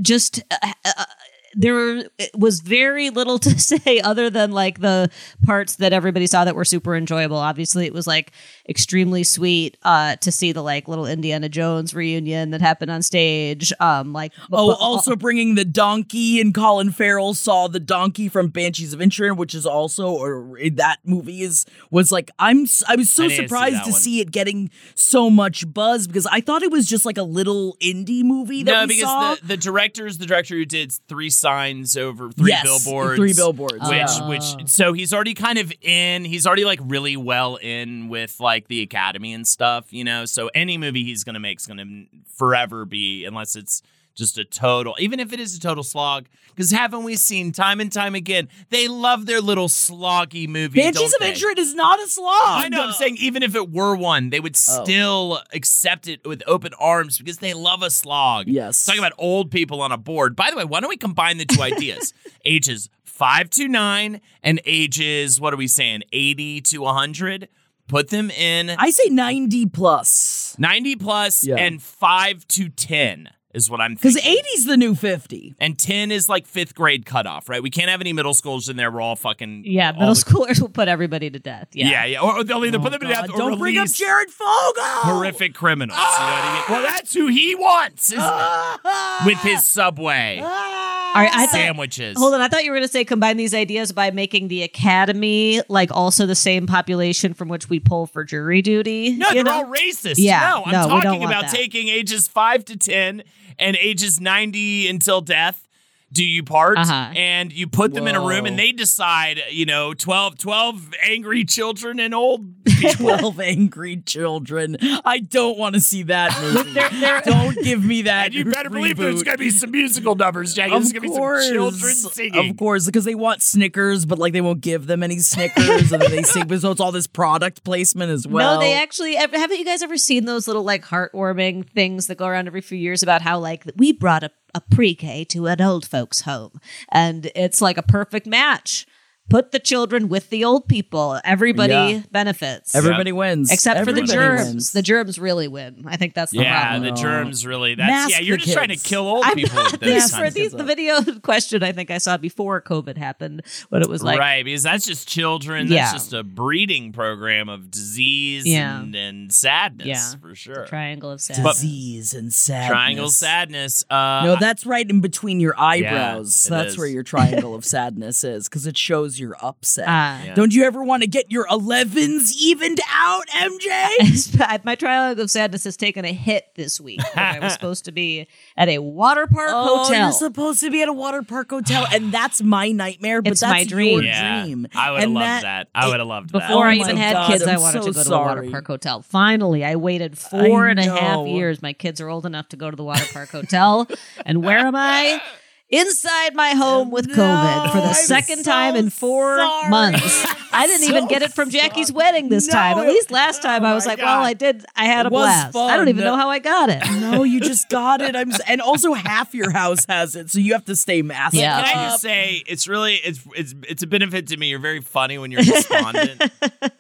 [0.01, 1.05] just uh, uh,
[1.55, 5.11] there was very little to say other than like the
[5.45, 7.37] parts that everybody saw that were super enjoyable.
[7.37, 8.33] Obviously, it was like
[8.69, 13.73] extremely sweet uh, to see the like little Indiana Jones reunion that happened on stage.
[13.81, 18.49] Um, like Oh, but- also bringing the donkey, and Colin Farrell saw the donkey from
[18.49, 22.97] Banshees of Inisherin, which is also or that movie is was like I'm s- I
[22.97, 24.01] was so I didn't see surprised to one.
[24.01, 27.77] see it getting so much buzz because I thought it was just like a little
[27.83, 29.35] indie movie that No, we because saw.
[29.37, 33.17] the, the director is the director who did three signs over three Yes, billboards.
[33.17, 37.57] three billboards, Which which so he's already kind of in he's already like really well
[37.57, 40.25] in with like the academy and stuff, you know.
[40.27, 42.05] So any movie he's gonna make is gonna
[42.37, 43.83] forever be unless it's
[44.15, 46.27] just a total even if it is a total slog.
[46.49, 50.81] Because haven't we seen time and time again, they love their little sloggy movie.
[50.81, 51.21] Banshees of?
[51.21, 52.29] Inisherin is not a slog.
[52.65, 52.83] I know.
[52.89, 54.83] I'm saying even if it were one, they would Oh.
[54.85, 58.49] still accept it with open arms because they love a slog.
[58.49, 58.85] Yes.
[58.85, 60.37] Talking about old people on a board.
[60.37, 62.13] By the way, why don't we combine the two ideas?
[62.45, 66.03] ages five to nine and ages what are we saying?
[66.13, 67.49] Eighty to hundred.
[67.87, 70.55] Put them in I say ninety plus.
[70.59, 71.57] 90 plus Yeah.
[71.57, 73.31] and 5 to 10.
[73.53, 74.43] Is what I'm Because thinking.
[74.55, 75.55] 80's the new 50.
[75.59, 77.63] and 10 is like fifth grade cutoff, right?
[77.63, 78.91] We can't have any middle schoolers in there.
[78.91, 81.69] We're all fucking Yeah, all middle the- schoolers will put everybody to death.
[81.73, 81.91] Yeah.
[81.91, 82.21] Yeah, yeah.
[82.21, 83.99] Or they'll either put oh, them to Oh, God, death or don't bring up release
[83.99, 84.83] Jared Fogle.
[84.83, 85.99] horrific criminals.
[85.99, 86.63] You know what I mean?
[86.63, 86.67] Ah!
[86.71, 89.23] Well, that's who he wants is- ah!
[89.27, 91.00] with his subway ah!
[91.15, 92.17] All right, I thought, sandwiches.
[92.17, 94.63] Hold on, I thought you were going to say combine these ideas by making the
[94.63, 99.17] academy like also the same population from which we pull for jury duty.
[99.17, 99.53] No, you they're know?
[99.53, 100.15] all racist.
[100.19, 101.55] Yeah, no, I'm no, we don't talking want about that.
[101.55, 103.25] taking ages five to ten
[103.59, 105.67] and ages ninety until death.
[106.13, 106.77] Do you part?
[106.79, 107.13] Uh-huh.
[107.15, 111.45] And you put them in a room and they decide, you know, 12, 12 angry
[111.45, 112.47] children and old
[112.97, 114.77] 12 angry children.
[115.05, 116.81] I don't want to see that movie.
[117.31, 118.27] don't give me that.
[118.27, 120.73] and you better believe there's going to be some musical numbers, Jackie.
[120.73, 122.51] Of There's going to be course, some children singing.
[122.51, 126.03] Of course, because they want Snickers, but like they won't give them any Snickers, and
[126.03, 126.59] then they sing.
[126.59, 128.55] So it's all this product placement as well.
[128.55, 129.39] no, they actually haven't.
[129.51, 133.03] You guys ever seen those little like heartwarming things that go around every few years
[133.03, 136.61] about how like we brought a, a pre-K to an old folks' home,
[136.91, 138.87] and it's like a perfect match.
[139.31, 141.19] Put the children with the old people.
[141.25, 142.03] Everybody Yeah.
[142.11, 142.75] benefits.
[142.75, 144.45] Everybody wins, Except for the germs.
[144.47, 144.73] wins.
[144.73, 145.85] The germs really win.
[145.87, 146.83] I think that's the yeah, problem.
[146.95, 147.77] the germs really.
[147.77, 148.21] That's Mask yeah.
[148.21, 149.55] You're the just trying to kill old I'm people.
[149.55, 152.97] not with these this for these the video question I think I saw before COVID
[152.99, 155.69] happened when it was like right, because that's just children.
[155.69, 155.77] Yeah.
[155.83, 158.81] That's just a breeding program of disease Yeah.
[158.81, 160.15] and, and sadness Yeah.
[160.21, 160.67] for sure.
[160.67, 161.55] triangle of sadness.
[161.61, 162.69] disease and sadness.
[162.69, 163.85] Triangle sadness.
[163.89, 166.47] Uh, No, that's right in between your eyebrows.
[166.47, 166.79] it that's is.
[166.79, 169.85] where your triangle of sadness is because it shows you're upset.
[169.87, 170.23] Ah.
[170.25, 170.35] Yeah.
[170.35, 174.65] Don't you ever want to get your 11s evened out, MJ?
[174.65, 177.01] My triangle of sadness has taken a hit this week.
[177.17, 180.05] I was supposed to be at a water park Oh, hotel.
[180.05, 183.23] you're supposed to be at a water park hotel, and that's my nightmare.
[183.23, 183.95] But It's that's my dream.
[184.01, 184.67] Your yeah, dream.
[184.75, 185.69] I would have loved that.
[185.75, 186.41] I would have loved that.
[186.49, 188.19] Before Oh I even had God, kids, i I'm wanted so to go to a
[188.19, 189.03] water park hotel.
[189.03, 191.61] Finally, I waited four I and a half years.
[191.63, 193.87] My kids are old enough to go to the water park hotel.
[194.25, 195.21] and where am I?
[195.71, 199.71] Inside my home with COVID for the I'm second so time in four sorry.
[199.71, 200.27] months.
[200.53, 202.79] I didn't even get it from Jackie's wedding this No, time.
[202.79, 204.65] At least last oh time I was my like, well, I did.
[204.77, 205.57] I had It a was blast.
[205.57, 206.83] I don't even know how I got it.
[207.01, 208.15] No, you just got it.
[208.15, 211.35] I'm, s- and also half your house has it, so you have to stay masked.
[211.37, 211.63] Yeah.
[211.65, 214.49] Can I just say it's really it's it's it's a benefit to me.
[214.49, 216.23] You're very funny when you're despondent.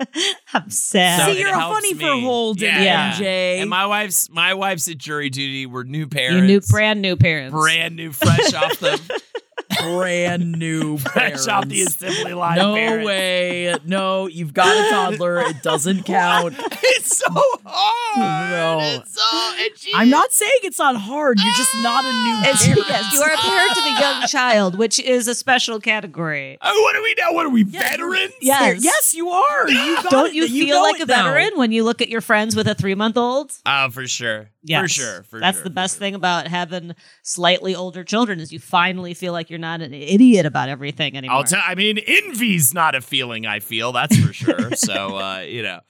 [0.54, 1.26] I'm sad.
[1.26, 2.00] So See, you're helps funny me.
[2.04, 3.12] for Holden, yeah.
[3.12, 3.60] MJ.
[3.60, 5.66] And my wife's my wife's at jury duty.
[5.66, 6.36] We're new parents.
[6.38, 7.52] Your new, brand new parents.
[7.54, 9.22] brand new, fresh off the
[9.78, 12.02] brand new fresh off the parents.
[12.02, 12.56] assembly line.
[12.58, 13.06] No parents.
[13.06, 13.76] way.
[13.84, 15.40] No, you've got a toddler.
[15.40, 16.54] It doesn't count.
[16.58, 17.26] It's so
[17.64, 18.50] hard.
[18.50, 18.78] No.
[19.00, 19.54] It's so.
[19.64, 21.38] And she, I'm not saying it's not hard.
[21.42, 22.84] You're just not a new It's- parent.
[22.88, 26.58] yes, you are a parent of a young child, which is a special category.
[26.62, 27.32] Oh, what are we now?
[27.32, 28.32] What are we veterans?
[28.40, 28.82] Yes.
[28.84, 29.68] Yes, you are.
[29.68, 30.34] You got Don't it.
[30.34, 31.58] you feel know like it a veteran now.
[31.58, 33.52] when you look at your friends with a three month old?
[33.66, 34.48] Oh, for sure.
[34.68, 35.22] For sure.
[35.24, 36.00] For That's sure, the best sure.
[36.00, 40.44] thing about having slightly older children is you finally feel like you're not an idiot
[40.46, 41.38] about everything anymore.
[41.38, 41.62] I'll tell.
[41.64, 43.92] I mean, envy's not a feeling I feel.
[43.92, 44.72] That's for sure.
[44.74, 45.80] so, uh, you know,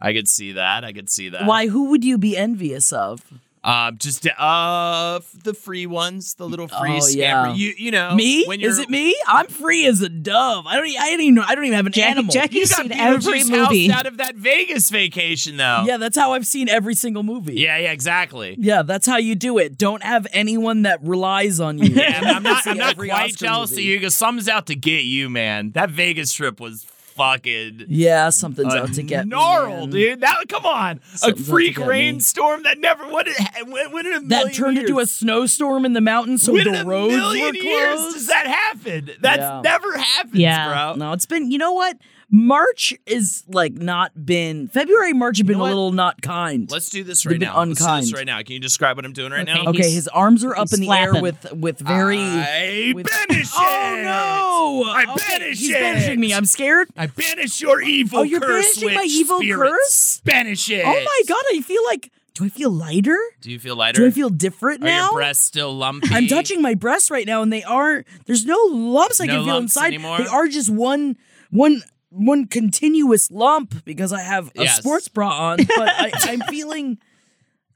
[0.00, 0.84] I could see that.
[0.84, 1.46] I could see that.
[1.46, 1.66] Why?
[1.66, 3.24] Who would you be envious of?
[3.64, 7.16] Um, just uh, the free ones, the little free Oh, scammer.
[7.16, 7.54] yeah.
[7.54, 8.44] You, you know, Me?
[8.44, 9.14] When Is it me?
[9.28, 10.66] I'm free as a dove.
[10.66, 10.88] I don't.
[10.88, 11.38] e- I don't even.
[11.38, 12.32] I don't even have an Jackie- animal.
[12.32, 13.92] Jackie- You You've got seen every house movie.
[13.92, 15.84] out of that Vegas vacation, though.
[15.86, 17.54] Yeah, that's how I've seen every single movie.
[17.54, 18.56] yeah, yeah, exactly.
[18.58, 19.78] Yeah, that's how you do it.
[19.78, 21.90] Don't have anyone that relies on you.
[21.94, 22.64] Yeah, I'm not.
[22.64, 25.70] See I'm not quite Oscar jealous of you because something's out to get you, man.
[25.72, 27.86] That Vegas trip was fucking.
[27.88, 29.90] Yeah, something's a out to get me, gnarl, man.
[29.90, 30.20] dude.
[30.20, 31.88] That come on, Something's a freak get me.
[31.88, 33.04] rainstorm that never.
[33.08, 33.26] What?
[33.26, 33.36] Did,
[33.68, 36.64] when, when in a That million turned into a snowstorm in the mountains, so when
[36.64, 38.14] the in a roads million were years closed.
[38.16, 39.10] does that happen?
[39.20, 39.60] That's Yeah.
[39.62, 40.68] never happens, Yeah.
[40.68, 40.94] bro.
[40.96, 41.50] No, it's been.
[41.50, 41.96] You know what?
[42.34, 44.66] March is like not been.
[44.68, 46.70] February, March have been know a little not kind.
[46.70, 47.58] Let's do this right been now.
[47.62, 48.02] Let's do unkind.
[48.04, 48.38] this right now.
[48.42, 49.62] Can you describe what I'm doing right Okay.
[49.62, 49.68] now?
[49.70, 52.16] okay, his arms are up in the air with with very.
[52.18, 53.98] I with- banish oh, it.
[54.00, 54.90] Oh no!
[54.90, 55.80] I Okay, banish He's it.
[55.80, 56.32] banishing me.
[56.32, 56.88] I'm scared.
[56.96, 59.70] I banish your evil Oh, you're curse, banishing my evil spirits.
[59.70, 60.20] curse?
[60.24, 60.84] Banish it.
[60.86, 61.44] Oh my god!
[61.52, 62.10] I feel like.
[62.34, 63.18] Do I feel lighter?
[63.42, 64.00] Do you feel lighter?
[64.00, 65.04] Do I feel different Are now?
[65.10, 66.08] your breasts still lumpy?
[66.12, 68.06] I'm touching my breasts right now, and they are.
[68.24, 69.88] There's no lumps I No can feel lumps inside.
[69.88, 70.16] anymore?
[70.16, 71.18] They are just one,
[71.50, 74.78] one, one continuous lump because I have a Yes.
[74.78, 75.58] sports bra on.
[75.58, 76.98] But I, I'm feeling.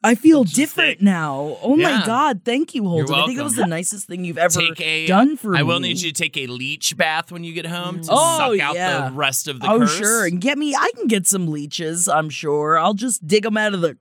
[0.04, 1.56] I feel different now.
[1.62, 1.98] Oh Yeah.
[1.98, 2.42] my god!
[2.44, 3.12] Thank you, Holden.
[3.12, 5.58] I think it was the nicest thing you've ever Take a, done for I me.
[5.60, 8.12] I will need you to take a leech bath when you get home to mm.
[8.12, 9.08] Oh, suck out yeah.
[9.08, 9.96] the rest of the oh curse.
[9.96, 10.76] sure, and get me.
[10.76, 12.06] I can get some leeches.
[12.06, 12.78] I'm sure.
[12.78, 13.96] I'll just dig them out of the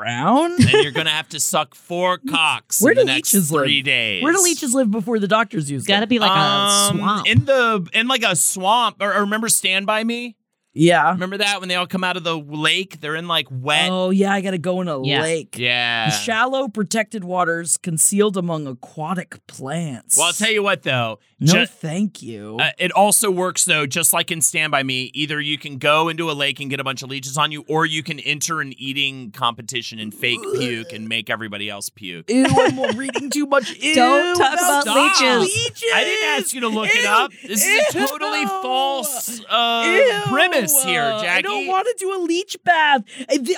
[0.00, 0.54] ground.
[0.60, 3.64] and you're gonna have to suck four cocks Where in the do next leeches live?
[3.64, 4.22] three days.
[4.22, 6.96] Where do leeches live before the doctors use It's got to be like a Um,
[6.98, 7.26] swamp.
[7.28, 8.96] in the in like a swamp.
[9.00, 10.36] Or, or remember, Stand by Me.
[10.72, 11.10] Yeah.
[11.10, 13.00] Remember that when they all come out of the lake?
[13.00, 13.88] They're in like wet.
[13.90, 15.22] Oh yeah, I gotta go in a Yeah.
[15.22, 15.56] lake.
[15.58, 16.10] Yeah.
[16.10, 20.16] Shallow, protected waters concealed among aquatic plants.
[20.16, 21.18] Well, I'll tell you what though.
[21.40, 22.58] No, ju- thank you.
[22.60, 25.10] Uh, it also works though, just like in Stand By Me.
[25.14, 27.64] Either you can go into a lake and get a bunch of leeches on you,
[27.66, 32.30] or you can enter an eating competition and fake puke and make everybody else puke.
[32.30, 33.70] Ew, I'm reading too much.
[33.80, 34.96] Ew, Don't talk about Stop.
[35.40, 35.56] leeches.
[35.56, 35.84] leeches.
[35.94, 37.32] I didn't ask you to look it up.
[37.42, 41.38] This is a totally false uh, premise here, Uh, Jackie.
[41.38, 43.02] I don't want to do a leech bath.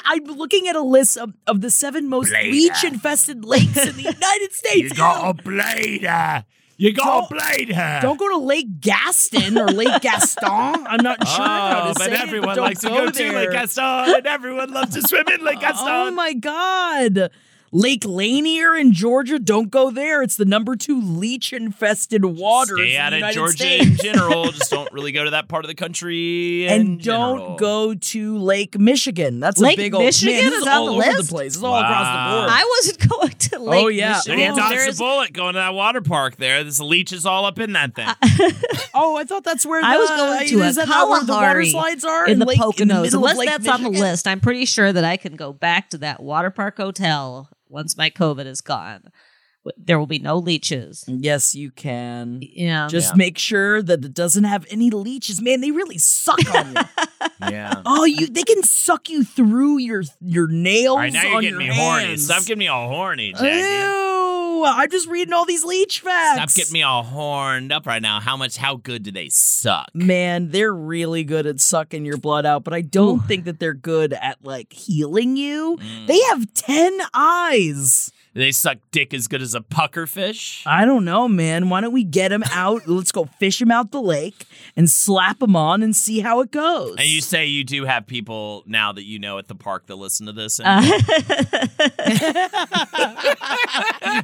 [0.04, 4.02] I'm looking at a list of, of the seven most leech infested lakes in the
[4.20, 4.90] United States.
[4.90, 6.06] You got a blade.
[6.78, 7.98] You got a Don't- blade her.
[8.02, 10.48] Don't go to Lake Gaston or Lake Gaston.
[10.50, 13.10] I'm not sure how Oh, to but say everyone it, but likes to don't go
[13.10, 13.32] to.
[13.36, 13.84] Lake Gaston,
[14.16, 15.86] and everyone loves to swim in Lake Gaston.
[15.88, 17.30] Oh my God.
[17.74, 20.20] Lake Lanier in Georgia, don't go there.
[20.22, 22.78] It's the number two leech infested waters.
[22.78, 23.86] Stay in out the of United Georgia States.
[23.86, 24.44] in general.
[24.52, 26.66] Just don't really go to that part of the country.
[26.66, 27.56] in and don't general.
[27.56, 29.40] go to Lake Michigan.
[29.40, 31.28] That's Lake a big old Michigan man, is is on all the over list?
[31.30, 31.54] the place.
[31.54, 32.40] It's all across the Wow.
[32.40, 32.50] board.
[32.52, 33.84] I wasn't going to oh, Lake Michigan.
[33.84, 34.20] Oh, yeah.
[34.26, 34.54] Then Michigan.
[34.54, 36.62] you dodged There's- the bullet going to that water park there.
[36.62, 38.06] There's leeches all up in that thing.
[38.94, 41.08] oh, I thought that's where the, I was going uh, to is a that not
[41.08, 42.76] where the water slides are in the Lake, Poconos.
[42.76, 45.36] in the Unless of Lake that's on the list, I'm pretty sure that I can
[45.36, 49.10] go back to that water park hotel once my COVID is gone.
[49.76, 51.04] There will be no leeches.
[51.06, 52.40] Yes, you can.
[52.42, 52.88] Yeah.
[52.88, 55.40] Just make sure that it doesn't have any leeches.
[55.40, 56.82] Man, they really suck on you.
[57.48, 57.80] yeah.
[57.86, 60.88] oh, you they can suck you through your your nails.
[60.88, 62.16] All right, now you're getting your me horny.
[62.16, 63.46] Stop getting me all horny, Jackie.
[63.46, 64.21] Ew,
[64.70, 66.36] I'm just reading all these leech facts.
[66.36, 68.20] Stop getting me all horned up right now.
[68.20, 68.56] How much?
[68.56, 69.94] How good do they suck?
[69.94, 73.74] Man, they're really good at sucking your blood out, but I don't think that they're
[73.74, 75.78] good at like healing you.
[75.80, 76.06] Mm.
[76.06, 78.12] They have 10 eyes.
[78.34, 80.62] Do they suck dick as good as a pucker fish?
[80.66, 81.68] I don't know, man.
[81.68, 82.80] Why don't we get them out?
[82.88, 86.50] Let's go fish them out the lake and slap them on and see how it
[86.50, 86.96] goes.
[86.98, 89.96] And you say you do have people now that you know at the park that
[89.96, 90.60] listen to this.
[90.64, 90.82] And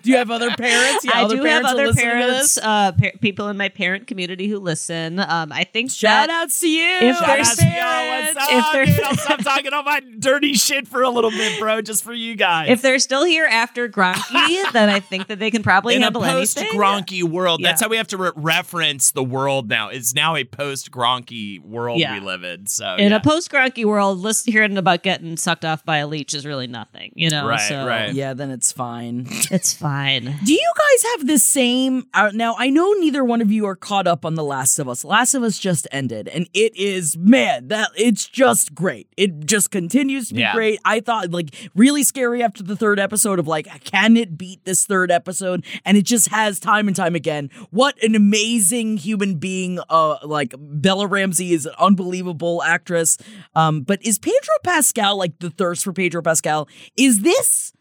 [0.03, 1.05] do you have other parents?
[1.05, 4.49] Yeah, I other do parents have other parents, uh, par- people in my parent community
[4.49, 5.19] who listen.
[5.21, 6.89] Um, I think Shout that outs to you.
[7.09, 8.09] If Shout there's out to y'all.
[8.09, 9.05] What's up, if there's- dude?
[9.05, 12.37] I'll stop talking all my dirty shit for a little bit, bro, just for you
[12.37, 12.69] guys.
[12.71, 16.07] if they're still here after Gronky, then I think that they can probably in a
[16.07, 16.79] handle post anything.
[16.79, 19.89] Gronky world, that's how we have to re- reference the world now.
[19.89, 22.15] It's now a post Gronky world Yeah.
[22.15, 22.67] we live in.
[22.67, 23.17] So in yeah.
[23.17, 26.67] a post Gronky world, listen, hearing about getting sucked off by a leech is really
[26.67, 27.47] nothing, you know.
[27.47, 28.13] Right, so right.
[28.15, 29.27] Yeah, then it's fine.
[29.51, 30.37] It's fine.
[30.45, 32.07] Do you guys have the same?
[32.15, 34.89] Uh, now, I know neither one of you are caught up on The Last of
[34.89, 35.05] Us.
[35.05, 39.09] Last of Us just ended, and it is, man, that it's just great.
[39.17, 40.55] It just continues to be Yeah.
[40.55, 40.81] great.
[40.85, 44.85] I thought, like, really scary after the third episode of, like, can it beat this
[44.87, 45.65] third episode?
[45.85, 47.51] And it just has time and time again.
[47.71, 49.79] What an amazing human being.
[49.89, 53.17] Uh, like, Bella Ramsey is an unbelievable actress.
[53.55, 56.69] Um, but is Pedro Pascal, like, the thirst for Pedro Pascal?
[56.97, 57.73] Is this.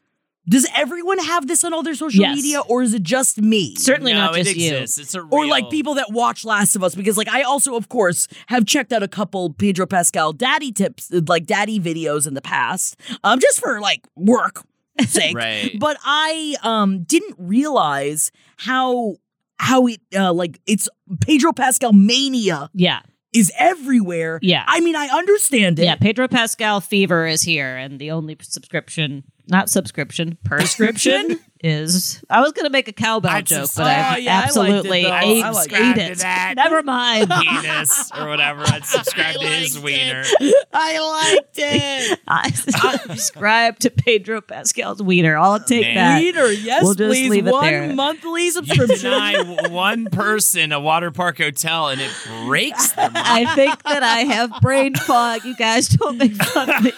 [0.49, 2.37] Does everyone have this on all their social Yes.
[2.37, 3.75] media, or is it just me?
[3.75, 4.75] Certainly no, not it just you.
[4.77, 4.97] exists.
[4.97, 7.89] It's a or like people that watch Last of Us, because like I also, of
[7.89, 12.41] course, have checked out a couple Pedro Pascal daddy tips, like daddy videos in the
[12.41, 14.63] past, um, just for like work
[15.07, 15.35] sake.
[15.35, 15.75] Right.
[15.79, 19.15] But I um didn't realize how
[19.59, 20.87] how it uh like it's
[21.21, 23.01] Pedro Pascal mania Yeah,
[23.33, 24.39] is everywhere.
[24.41, 24.63] Yeah.
[24.67, 25.85] I mean, I understand it.
[25.85, 25.95] yeah.
[25.95, 32.23] Pedro Pascal fever is here, and the only subscription, not subscription, prescription is.
[32.29, 34.45] I was gonna make a cowbell I'd joke, sus- but Oh, I yeah, I liked
[34.45, 35.15] it, absolutely though.
[35.15, 36.11] ate, I liked ate it.
[36.11, 36.17] it.
[36.19, 36.53] That.
[36.57, 37.29] Never mind.
[37.29, 38.63] penis or whatever.
[38.65, 40.23] I'd subscribe to his wiener.
[40.73, 40.99] I
[41.35, 42.19] liked it.
[42.27, 45.37] I subscribe to Pedro Pascal's wiener.
[45.37, 45.95] I'll take Man.
[45.95, 46.19] that.
[46.19, 47.29] Reader, yes, We'll just please.
[47.29, 47.93] leave it One there.
[47.93, 49.11] monthly You subscription.
[49.11, 52.11] deny one person a water park hotel and it
[52.45, 53.25] breaks their mind.
[53.27, 55.43] I think that I have brain fog.
[55.45, 56.91] You guys don't make fun of me.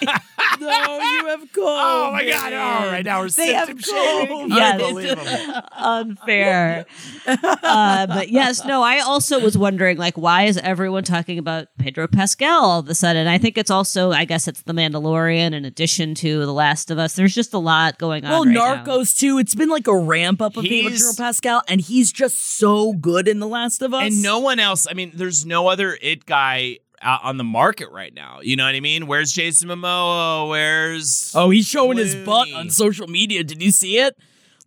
[0.60, 0.68] no,
[0.98, 1.56] you have COVID.
[1.56, 2.52] Oh my god!
[2.52, 4.49] All right, now we're They have symptom shaming.
[4.50, 4.80] Yes.
[4.82, 5.62] Unbelievable.
[5.76, 6.86] Unfair.
[7.26, 12.06] uh, but yes, no, I also was wondering, like, why is everyone talking about Pedro
[12.06, 13.26] Pascal all of a sudden?
[13.26, 16.98] I think it's also, I guess it's The Mandalorian in addition to The Last of
[16.98, 17.14] Us.
[17.14, 18.30] There's just a lot going on.
[18.30, 18.84] Well, right now.
[18.84, 19.38] Narcos too.
[19.38, 23.40] It's been like a ramp up of Pedro Pascal, and he's just so good in
[23.40, 24.04] The Last of Us.
[24.04, 24.86] And no one else.
[24.88, 28.40] I mean, there's no other it guy out on the market right now.
[28.42, 29.06] You know what I mean?
[29.06, 30.48] Where's Jason Momoa?
[30.48, 33.42] Where's oh, he's showing his butt on social media.
[33.44, 34.16] Did you see it?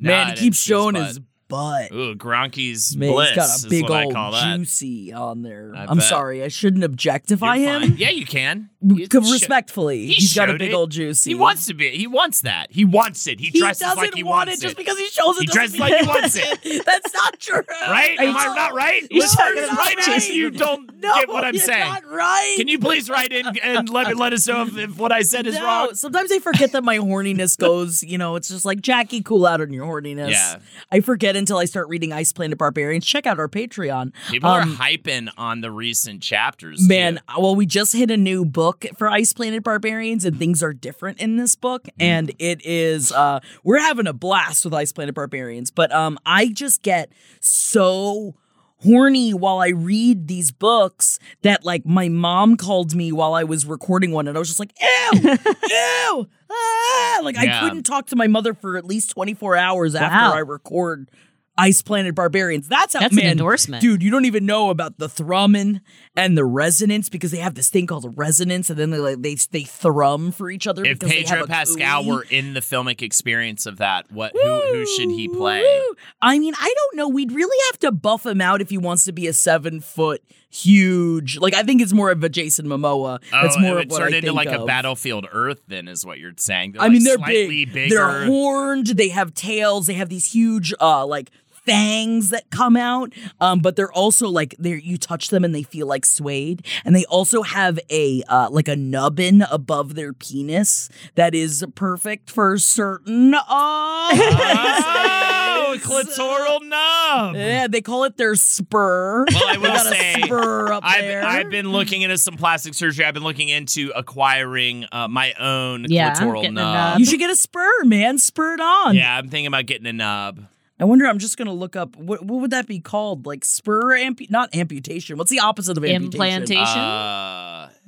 [0.04, 1.20] No, Man, he keeps showing his
[1.54, 1.92] butt.
[1.92, 4.58] Ooh, Gronky's Man, bliss he's got a is big old call that.
[4.58, 5.72] juicy on there.
[5.76, 6.08] I I'm bet.
[6.08, 7.82] sorry, I shouldn't objectify You're him.
[7.90, 7.98] fine.
[7.98, 8.70] Yeah, you can.
[8.82, 10.74] You C- sh- respectfully, He he's got a big it.
[10.74, 11.30] old juicy.
[11.30, 11.90] He wants to be.
[11.92, 12.68] He wants that.
[12.72, 13.40] He wants it.
[13.40, 15.42] He, He dresses doesn't like he want wants it just because he shows it.
[15.42, 16.84] He dresses like he wants it.
[16.86, 17.62] That's not true.
[17.88, 18.18] Right?
[18.20, 19.08] Am I not right?
[19.10, 20.30] You're Listeners, not write in right.
[20.30, 21.80] you don't No, get what I'm saying.
[21.94, 22.56] not right.
[22.58, 25.22] Can you please write in and let me let us know if, if what I
[25.22, 25.94] said is no, wrong?
[25.96, 29.62] sometimes I forget that my horniness goes, you know, it's just like Jackie, cool out
[29.62, 30.32] on your horniness.
[30.32, 30.58] Yeah.
[30.92, 33.06] I forget until I start reading Ice Planet Barbarians.
[33.06, 34.14] Check out our Patreon.
[34.30, 36.88] People are Um, hyping on the recent chapters.
[36.88, 37.42] Man, too.
[37.42, 41.20] well, we just hit a new book for Ice Planet Barbarians, and things are different
[41.20, 41.88] in this book.
[42.00, 45.70] And it is, uh, we're having a blast with Ice Planet Barbarians.
[45.70, 48.36] But um, I just get so
[48.82, 53.66] horny while I read these books that, like, my mom called me while I was
[53.66, 55.20] recording one, and I was just like, ew,
[55.70, 57.20] ew, ah!
[57.24, 60.02] Like, I couldn't talk to my mother for at least 24 hours Wow.
[60.02, 61.10] after I record.
[61.58, 62.68] Ice Planet Barbarians.
[62.68, 63.82] That's how That's an endorsement.
[63.82, 64.02] dude.
[64.02, 65.82] You don't even know about the thrumming
[66.16, 69.22] and the resonance because they have this thing called a resonance, and then they like
[69.22, 70.84] they they thrum for each other.
[70.84, 74.32] if because they have Pedro a Pascal were in the filmic experience of that, what
[74.34, 75.62] who who should he play?
[75.62, 75.96] woo.
[76.22, 77.08] I mean, I don't know.
[77.08, 80.24] We'd really have to buff him out if he wants to be a seven foot
[80.54, 81.38] huge.
[81.38, 83.20] Like I think it's more of a Jason Momoa.
[83.32, 84.66] That's oh, more it of what turn I into like a.
[84.66, 85.62] Battlefield Earth.
[85.68, 86.74] Then is what you're saying.
[86.74, 87.74] They're I mean, they're slightly big.
[87.74, 87.96] bigger.
[87.96, 88.88] They're horned.
[88.88, 89.88] They have tails.
[89.88, 91.32] They have these huge, uh, like
[91.66, 93.14] fangs that come out.
[93.40, 96.66] Um, but they're also like they you touch them and they feel like suede.
[96.86, 102.30] And they also have a uh, like a nubbin above their penis that is perfect
[102.30, 103.34] for certain.
[103.36, 105.30] oh,
[105.82, 107.36] Uh, clitoral nub.
[107.36, 109.26] yeah, they call it their spur.
[109.32, 111.24] Well, I They will got a say, spur up I've, there.
[111.24, 113.06] I've been looking into some plastic surgery.
[113.06, 116.74] I've been looking into acquiring uh, my own Yeah, clitoral getting a nub.
[116.94, 117.00] nub.
[117.00, 118.18] you should get a spur, man.
[118.18, 118.96] Spur it on.
[118.96, 120.46] Yeah, I'm thinking about getting a nub.
[120.80, 121.06] I wonder.
[121.06, 123.26] I'm just gonna look up what what would that be called?
[123.26, 124.30] Like spur ampu?
[124.30, 125.18] Not amputation.
[125.18, 126.42] What's the opposite of amputation?
[126.42, 126.80] Implantation.
[126.80, 127.83] Uh, Implant- nubulation.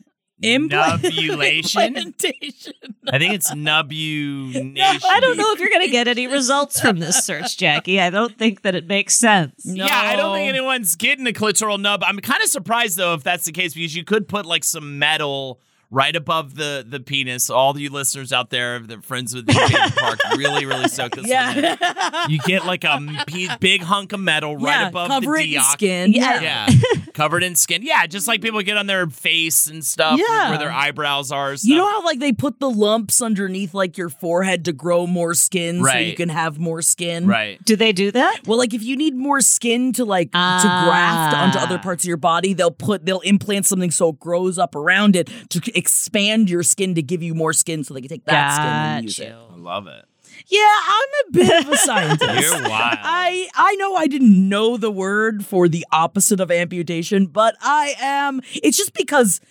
[0.53, 1.95] Implantation.
[3.07, 4.77] I think it's nubulation.
[4.77, 7.99] I don't know if you're going to get any results from this search, Jackie.
[7.99, 9.65] I don't think that it makes sense.
[9.65, 9.85] No.
[9.85, 12.03] Yeah, I don't think anyone's getting a clitoral nub.
[12.03, 14.99] I'm kind of surprised though if that's the case because you could put like some
[14.99, 15.59] metal
[15.91, 17.49] right above the the penis.
[17.49, 21.23] All you listeners out there, the friends with the big Park, really, really soak this
[21.29, 21.63] one in.
[21.63, 22.27] Yeah.
[22.27, 25.53] You get like a p- big hunk of metal right yeah, above cover the it
[25.55, 25.71] in deoc.
[25.71, 26.13] skin.
[26.13, 26.41] Yeah.
[26.41, 26.67] Yeah,
[27.13, 27.81] covered in skin.
[27.83, 30.49] Yeah, just like people get on their face and stuff Yeah.
[30.49, 31.53] where their eyebrows are.
[31.61, 35.33] You know how like they put the lumps underneath like your forehead to grow more
[35.33, 37.27] skin so you can have more skin?
[37.27, 37.63] right?
[37.65, 38.41] Do they do that?
[38.47, 40.37] Well, like if you need more skin to like to
[40.85, 41.83] graft onto other Ah.
[41.83, 45.29] parts of your body, they'll put they'll implant something so it grows up around it
[45.49, 48.65] to expand your skin to give you more skin so they can take that skin
[48.65, 49.35] and use Got it.
[49.53, 50.05] I love it.
[50.47, 52.41] Yeah, I'm a bit of a scientist.
[52.41, 52.97] You're wild.
[53.01, 57.95] I I know I didn't know the word for the opposite of amputation, but I
[57.99, 58.41] am.
[58.53, 59.45] It's just because b-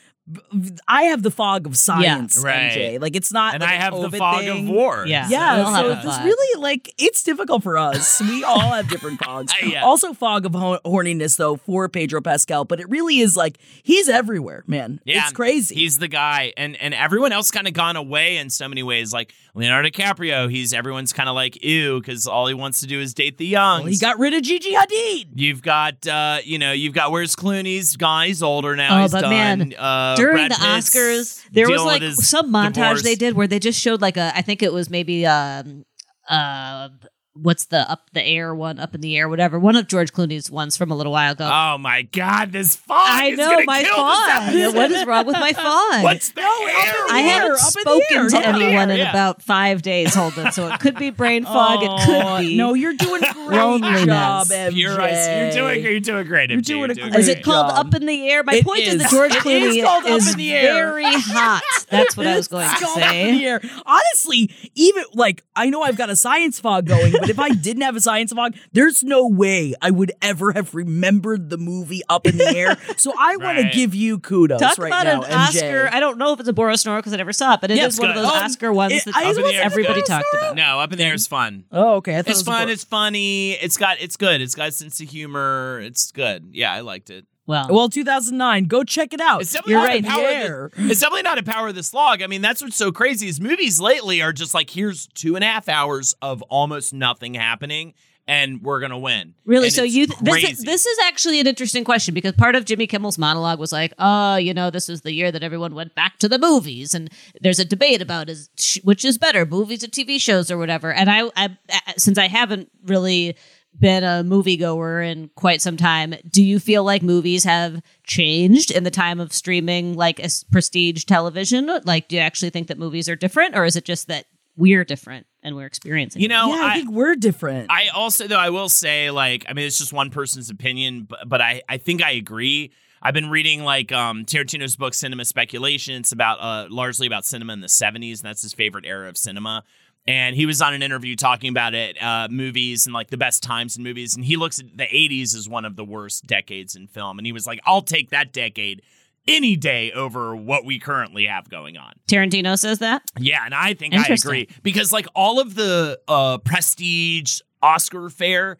[0.88, 2.72] I have the fog of science, Right.
[2.72, 3.00] MJ.
[3.00, 4.68] Like it's not, and like I a have the fog thing.
[4.68, 5.04] of war.
[5.06, 5.28] Yeah.
[5.28, 6.24] Yeah, We so it's fog.
[6.24, 8.22] really like it's difficult for us.
[8.34, 9.52] We all have different fogs.
[9.64, 9.84] Yeah.
[9.84, 14.08] Also, fog of ho- horniness though for Pedro Pascal, but it really is like he's
[14.08, 15.00] everywhere, man.
[15.04, 15.74] Yeah, it's crazy.
[15.74, 19.12] He's the guy, and and everyone else kind of gone away in so many ways.
[19.12, 23.00] Like Leonardo DiCaprio, he's everyone's kind of like ew because all he wants to do
[23.00, 23.82] is date the young.
[23.82, 25.26] Well, he got rid of Gigi Hadid.
[25.34, 28.28] You've got, uh, you know, you've got where's Clooney's guy?
[28.28, 28.98] He's older now.
[28.98, 29.30] Oh, he's but done.
[29.30, 32.74] man, uh, During Brad the Pitt's Oscars, there was dealing like with his some montage
[32.74, 33.02] divorce.
[33.02, 35.84] they did where they just showed like a, I think it was maybe um
[36.28, 36.88] uh
[37.34, 39.58] what's the up the air one, up in the air, whatever.
[39.58, 41.50] One of George Clooney's ones from a little while ago.
[41.52, 42.96] Oh my God, this fog!
[43.00, 44.30] I know gonna my kill this fawn.
[44.30, 44.74] episode.
[44.76, 46.02] What is wrong with my fawn?
[46.02, 46.94] What's the No, up air?
[47.10, 49.10] I air, haven't up spoken to up anyone air, in yeah.
[49.10, 50.52] about five days, Holden.
[50.52, 51.80] So it could be brain fog.
[51.82, 52.56] it could be.
[52.56, 54.04] No, you're doing a great Loneliness.
[54.06, 54.76] job, MJ.
[54.76, 55.42] You're right.
[55.42, 55.82] You're doing.
[55.84, 56.50] You're doing great.
[56.50, 56.66] You're MJ.
[56.66, 57.86] doing a You're great Is it called job.
[57.86, 58.42] Up in the Air?
[58.44, 59.02] My It point is, is.
[59.02, 60.72] that George Clooney is called Up is in the Air.
[60.72, 61.62] very hot.
[61.90, 63.68] That's what I was going to It's called up in say.
[63.84, 67.82] Honestly, even like I know I've got a science fog going, but if I didn't
[67.82, 72.26] have a science fog, there's no way I would ever have remembered the movie Up
[72.26, 72.76] in the Air.
[72.96, 75.34] So I want to give you kudos Talk right about now, an MJ.
[75.48, 75.88] Oscar.
[75.92, 77.74] I don't know if it's a Boris Nora because I never saw it, but it
[77.74, 79.48] is Yeah, it's one of those Um, Oscar ones it- that I- Up in the
[79.54, 80.54] Air is everybody talked about.
[80.56, 81.64] No, up in the air is fun.
[81.72, 82.12] Oh, okay.
[82.18, 82.66] I thought it It's was fun.
[82.66, 83.52] Bor- It's funny.
[83.52, 83.96] It's got.
[84.00, 84.40] It's good.
[84.40, 85.80] It's got a sense of humor.
[85.82, 86.50] It's good.
[86.52, 87.24] Yeah, I liked it.
[87.46, 88.64] Well, well, 2009.
[88.64, 89.42] Go check it out.
[89.42, 90.04] It's definitely You're not right.
[90.04, 92.22] a power of the, it's definitely not a power of the slog.
[92.22, 95.44] I mean, that's what's so crazy is movies lately are just like here's two and
[95.44, 97.92] a half hours of almost nothing happening,
[98.26, 99.34] and we're gonna win.
[99.44, 99.66] Really?
[99.66, 100.52] And so it's you this crazy.
[100.52, 103.92] is, this is actually an interesting question because part of Jimmy Kimmel's monologue was like,
[103.98, 107.10] "Oh, you know, this is the year that everyone went back to the movies, and
[107.42, 108.48] there's a debate about is
[108.84, 112.28] which is better, movies or TV shows or whatever." And I, I, uh, since I
[112.28, 113.36] haven't really
[113.78, 116.14] been a moviegoer in quite some time.
[116.30, 121.04] Do you feel like movies have changed in the time of streaming, like as prestige
[121.04, 121.70] television?
[121.84, 124.26] Like, do you actually think that movies are different, or is it just that
[124.56, 126.22] we're different and we're experiencing?
[126.22, 127.70] You know, yeah, I, I, think we're different.
[127.70, 131.28] I also though I will say like I mean it's just one person's opinion, but,
[131.28, 132.72] but I I think I agree.
[133.04, 135.96] I've been reading like um, Tarantino's book Cinema Speculation.
[135.96, 139.18] It's about uh, largely about cinema in the 70s, and that's his favorite era of
[139.18, 139.62] cinema.
[140.06, 143.42] And he was on an interview talking about it, uh, movies and like the best
[143.42, 144.14] times in movies.
[144.16, 147.18] And he looks at the 80s as one of the worst decades in film.
[147.18, 148.82] And he was like, I'll take that decade
[149.26, 151.94] any day over what we currently have going on.
[152.06, 153.02] Tarantino says that.
[153.18, 158.58] Yeah, and I think I agree because like all of the uh prestige Oscar fare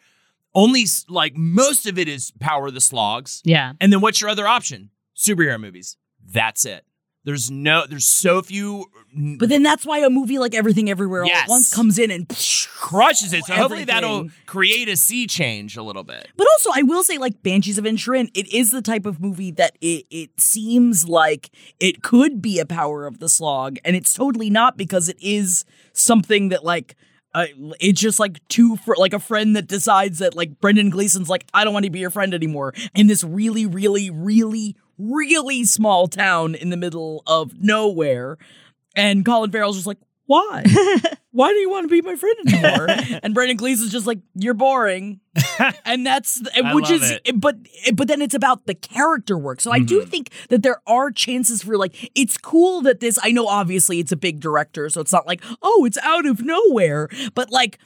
[0.54, 3.42] only like most of it is Power of the Slogs.
[3.44, 3.72] Yeah.
[3.80, 4.90] And then what's your other option?
[5.16, 5.96] Superhero movies.
[6.24, 6.84] That's it.
[7.24, 11.30] There's no there's so few but then that's why a movie like Everything Everywhere All
[11.30, 12.28] at Once comes in and
[12.74, 13.44] crushes it.
[13.44, 16.28] So hopefully that'll create a sea change a little bit.
[16.36, 19.52] But also, I will say, like Banshees of Inisherin, it is the type of movie
[19.52, 24.12] that it it seems like it could be a Power of the Slog, and it's
[24.12, 26.96] totally not because it is something that like.
[27.36, 27.46] Uh,
[27.80, 31.44] it's just like two for like a friend that decides that like Brendan Gleeson's like
[31.52, 36.08] I don't want to be your friend anymore in this really really really really small
[36.08, 38.38] town in the middle of nowhere,
[38.96, 40.64] and Colin Farrell's just like why
[41.32, 42.86] why do you want to be my friend anymore?
[43.22, 45.20] and Brendan Gleeson's just like you're boring,
[45.84, 46.40] and that's
[46.72, 47.38] which is it.
[47.40, 47.56] but
[47.92, 49.60] but then it's about the character work.
[49.60, 50.08] So I do Mm-hmm.
[50.10, 53.18] think that there are chances for like it's cool that this.
[53.22, 56.40] I know obviously it's a big director, so it's not like oh it's out of
[56.42, 57.78] nowhere, but like.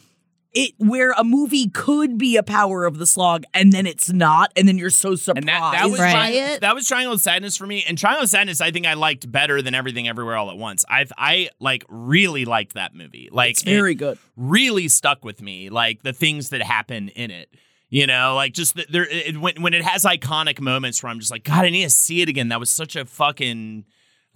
[0.59, 4.53] It where a movie could be a power of the slog and then it's not,
[4.57, 6.11] and then you're so surprised And that, that was Right.
[6.13, 6.61] Tri- by it.
[6.63, 7.85] that was Triangle of Sadness for me.
[7.87, 10.85] And Triangle of Sadness, I think I liked better than Everything Everywhere All at Once.
[10.89, 13.29] I've I like really liked that movie.
[13.31, 14.19] Like it's it- very good.
[14.37, 17.49] really stuck with me like the things that happen in it
[17.91, 21.19] you know like just the, there it, when, when it has iconic moments where i'm
[21.19, 23.83] just like god i need to see it again that was such a fucking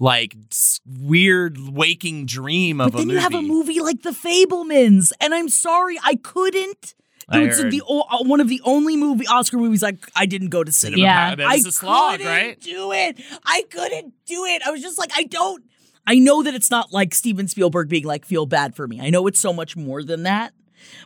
[0.03, 0.37] like
[0.85, 5.13] weird waking dream of But then a movie you have a movie like The Fabelmans,
[5.21, 6.95] and I'm sorry, I couldn't.
[7.29, 10.49] I It was the uh, one of the only movie Oscar movies I I didn't
[10.49, 11.03] go to cinema.
[11.03, 11.35] Yeah.
[11.37, 13.23] But it's I a slog couldn't right do it.
[13.47, 14.63] I couldn't do it.
[14.67, 15.63] I was just like, I don't.
[16.05, 19.01] I know that it's not like Steven Spielberg being like, feel bad for me.
[19.01, 20.53] I know it's so much more than that,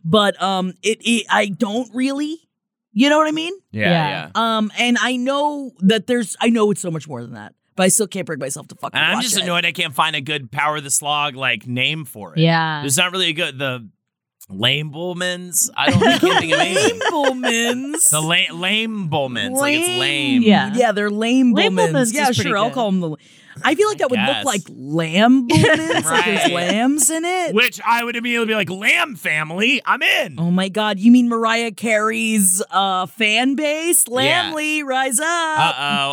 [0.06, 2.38] but um, it, it I don't really.
[2.92, 3.52] You know what I mean?
[3.72, 4.08] yeah Yeah.
[4.08, 6.34] yeah, Um, and I know that there's.
[6.40, 8.74] I know it's so much more than that, but I still can't bring myself to
[8.74, 8.96] fucking.
[8.98, 9.42] and i'm watch just it.
[9.44, 12.80] annoyed i can't find a good power of the slog like name for it Yeah.
[12.80, 13.88] there's not really a good the
[14.48, 18.08] lame bullmans i don't I can't think of anything Lamblemans.
[18.10, 20.72] the la- lame bullmans like it's lame Yeah.
[20.74, 22.02] Yeah, they're lame Lamblemans Bullmans.
[22.02, 22.56] is Yeah, pretty sure.
[22.58, 23.16] I'll call them the.
[23.64, 24.44] I feel like that would guess.
[24.44, 26.04] look like lamb Bullmans.
[26.04, 27.54] like there's lambs in it.
[27.54, 31.28] which i would immediately be like lamb family i'm in Oh my god, you mean
[31.28, 34.04] Mariah Carey's uh fan base?
[34.08, 34.14] Yeah.
[34.52, 35.26] Lambily, rise up.
[35.26, 36.12] uh-oh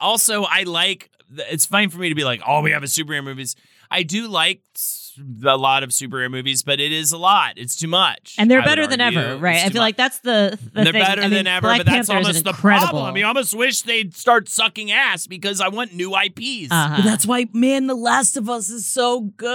[0.00, 1.10] Also, I like.
[1.50, 3.54] It's fine for me to be like, "Oh, we have a superhero movies."
[3.92, 4.62] I do like
[5.44, 7.54] a lot of superhero movies, but it is a lot.
[7.56, 9.56] It's too much, and they're I better than ever, right?
[9.56, 9.86] It's I feel much.
[9.86, 11.02] like that's the, the they're thing.
[11.02, 12.88] better I mean, than ever, Black but that's Panther is almost the incredible.
[12.88, 13.16] problem.
[13.16, 16.70] You almost wish they'd start sucking ass because I want new IPs.
[16.70, 16.96] Uh-huh.
[16.96, 19.48] But that's why, man, The Last of Us is so good.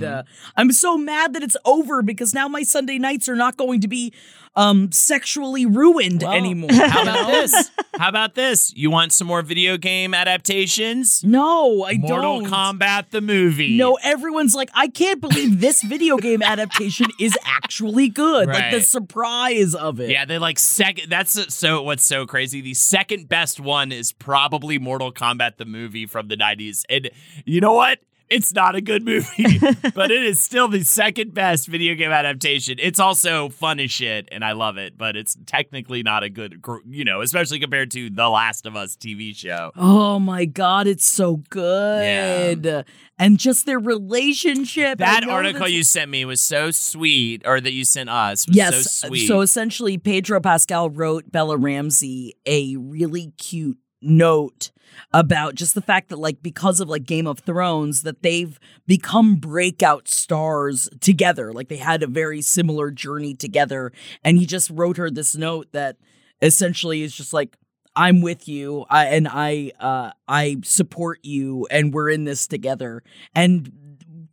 [0.00, 0.28] Mm-hmm.
[0.56, 3.88] I'm so mad that it's over because now my Sunday nights are not going to
[3.88, 4.12] be
[4.54, 6.72] um sexually ruined Well, anymore.
[6.72, 7.70] How about this?
[7.96, 8.72] How about this?
[8.74, 11.24] You want some more video game adaptations?
[11.24, 12.50] No, I Mortal don't.
[12.50, 13.76] Mortal Kombat the movie.
[13.76, 18.48] No, everyone's like, I can't believe this video game adaptation is actually good.
[18.48, 20.10] Like the surprise of it.
[20.10, 21.10] Yeah, they like second.
[21.10, 21.82] That's so.
[21.82, 22.60] What's so crazy?
[22.60, 27.10] The second best one is probably Mortal Kombat the movie from the '90s, and
[27.44, 28.00] you know what?
[28.32, 29.58] It's not a good movie,
[29.94, 32.76] but it is still the second best video game adaptation.
[32.78, 36.64] It's also fun as shit, and I love it, but it's technically not a good,
[36.88, 39.72] you know, especially compared to The Last of Us TV show.
[39.76, 42.64] Oh my god, it's so good.
[42.64, 42.82] Yeah.
[43.18, 44.98] And just their relationship.
[44.98, 48.90] That article you sent me was so sweet, or that you sent us was Yes.
[48.92, 49.26] so sweet.
[49.28, 54.70] So essentially, Pedro Pascal wrote Bella Ramsey a really cute note
[55.12, 59.36] about just the fact that like because of like Game of Thrones that they've become
[59.36, 61.52] breakout stars together.
[61.52, 63.92] Like they had a very similar journey together
[64.24, 65.96] and he just wrote her this note that
[66.40, 67.56] essentially is just like
[67.94, 73.02] I'm with you I, and I uh I support you and we're in this together.
[73.34, 73.72] And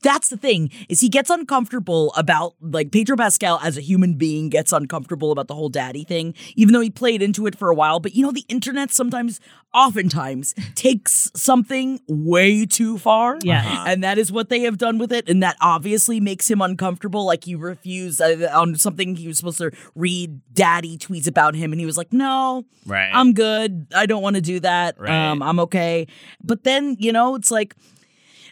[0.01, 4.49] that's the thing is he gets uncomfortable about like Pedro Pascal as a human being
[4.49, 7.75] gets uncomfortable about the whole daddy thing even though he played into it for a
[7.75, 9.39] while but you know the internet sometimes
[9.73, 13.85] oftentimes takes something way too far Yeah.
[13.87, 17.25] and that is what they have done with it and that obviously makes him uncomfortable
[17.25, 21.71] like he refused uh, on something he was supposed to read daddy tweets about him
[21.71, 23.09] and he was like no right.
[23.13, 23.87] I'm good.
[23.95, 24.99] I don't want to do that.
[24.99, 25.11] Right.
[25.29, 26.07] Um, I'm okay.
[26.43, 27.75] But then, you know, it's like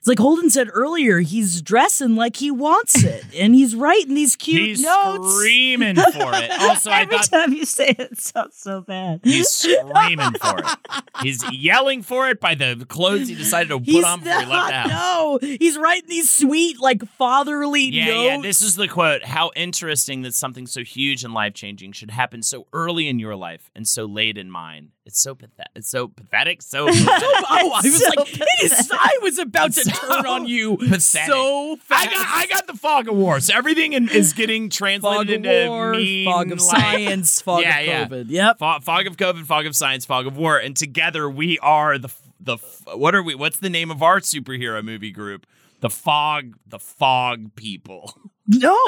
[0.07, 3.25] it's like Holden said earlier, he's dressing like he wants it.
[3.37, 5.35] and he's writing these cute He's notes.
[5.35, 6.51] screaming for it.
[6.67, 9.21] Also, I Every thought time you say it, it sounds so bad.
[9.23, 10.65] he's screaming for it.
[11.21, 14.45] He's yelling for it by the clothes he decided to put He's on before he
[14.45, 18.25] left no, he's writing these sweet, like fatherly Yeah, notes.
[18.25, 18.41] yeah.
[18.41, 19.23] This is the quote.
[19.25, 23.35] How interesting that something so huge and life changing should happen so early in your
[23.35, 24.91] life and so late in mine.
[25.07, 25.71] It's so pathetic.
[25.75, 26.61] It's so pathetic.
[26.61, 27.07] So pathetic.
[27.49, 28.91] Oh, I was So like, it is.
[28.91, 31.01] I was about to turn on you pathetic.
[31.31, 33.39] so I got, I got the fog of war.
[33.39, 37.41] So everything in, is getting translated fog of into war, mean, fog of like- science,
[37.41, 38.05] fog Yeah, of yeah.
[38.07, 38.25] COVID.
[38.29, 38.57] Yep.
[38.59, 42.09] Fog, fog of COVID, fog of science, fog of war, and together we are the
[42.39, 42.57] the
[42.93, 43.33] what are we?
[43.33, 45.47] What's the name of our superhero movie group?
[45.79, 48.13] The fog, the fog people.
[48.49, 48.77] No.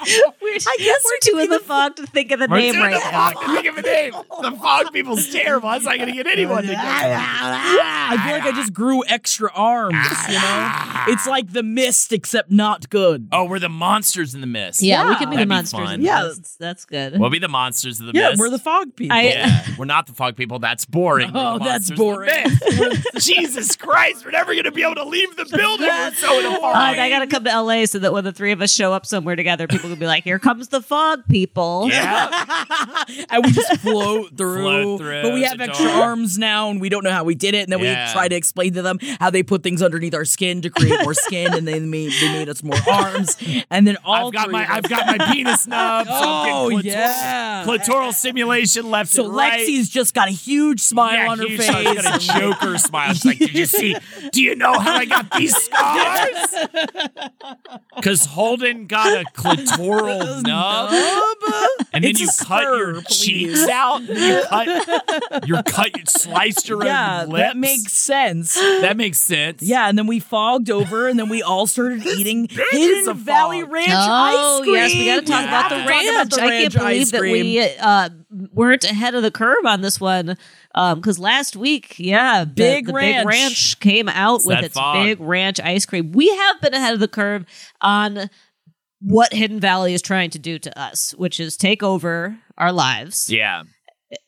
[0.00, 3.10] I guess we're too in the fog to think of the We're name right the
[3.10, 3.30] now.
[3.32, 3.44] fog.
[3.44, 4.12] Think of a name.
[4.12, 5.70] The fog people's terrible.
[5.72, 6.78] It's not going to get anyone to get?
[6.80, 9.96] I feel like I just grew extra arms,
[10.28, 11.04] you know?
[11.08, 13.28] It's like the mist, except not good.
[13.32, 14.82] Oh, we're the monsters in the mist.
[14.82, 15.80] Yeah, we could be the That'd be monsters.
[15.80, 15.94] fun.
[15.94, 16.22] in Yeah.
[16.24, 16.56] this.
[16.58, 17.18] that's good.
[17.18, 18.40] We'll be the monsters of the yeah, mist.
[18.40, 19.16] we're the fog people.
[19.16, 20.58] I- Yeah, we're not the fog people.
[20.58, 21.32] That's boring.
[21.32, 23.02] We're Oh, the that's monsters of the boring.
[23.18, 25.86] Jesus Christ, we're never going to be able to leave the building.
[25.88, 26.74] We're so in a fog.
[26.76, 29.06] Uh, I gotta come to LA so that when the three of us show up
[29.06, 32.54] somewhere together, people can be like, "Here comes the fog, people." Yeah.
[33.30, 34.62] and we just float through.
[34.62, 36.02] Float through, But we have extra adorable.
[36.02, 37.64] arms now, and we don't know how we did it.
[37.64, 38.06] And then Yeah.
[38.06, 41.00] we try to explain to them how they put things underneath our skin to create
[41.02, 43.36] more skin, and they made they made us more arms.
[43.70, 46.06] And then all I've got three my of us- I've got my penis nub.
[46.06, 46.18] So I'm
[46.50, 47.64] Oh, getting clitoral, yeah.
[47.66, 49.60] clitoral stimulation left So and right.
[49.68, 51.66] Lexi's just got a huge smile yeah, on her face.
[51.66, 53.12] so I've got a Joker smile.
[53.14, 53.96] She's like, did you see?
[54.32, 56.68] Do you know how I got these scars?
[57.96, 60.90] Because Holden got a clitoral nub,
[61.92, 63.18] and then It's you cut spur, your please.
[63.18, 64.00] cheeks out.
[64.00, 67.40] And you cut, you cut, you sliced your yeah, own lips.
[67.42, 68.54] that makes sense.
[68.54, 69.62] that makes sense.
[69.62, 73.14] Yeah, and then we fogged over, and then we all started eating is Hidden a
[73.14, 73.72] Valley fog.
[73.72, 74.74] Ranch Oh ice cream.
[74.74, 76.08] Oh yes, we got to talk about the to ranch.
[76.08, 78.08] about the I can't believe that we uh,
[78.54, 80.36] weren't ahead of the curve on this one.
[80.74, 83.16] Um, because last week, yeah, Big the, Ranch.
[83.18, 85.02] big ranch came out It's with its fog.
[85.04, 86.12] big ranch ice cream.
[86.12, 87.46] We have been ahead of the curve
[87.80, 88.28] on
[89.00, 93.30] what Hidden Valley is trying to do to us, which is take over our lives.
[93.30, 93.62] Yeah.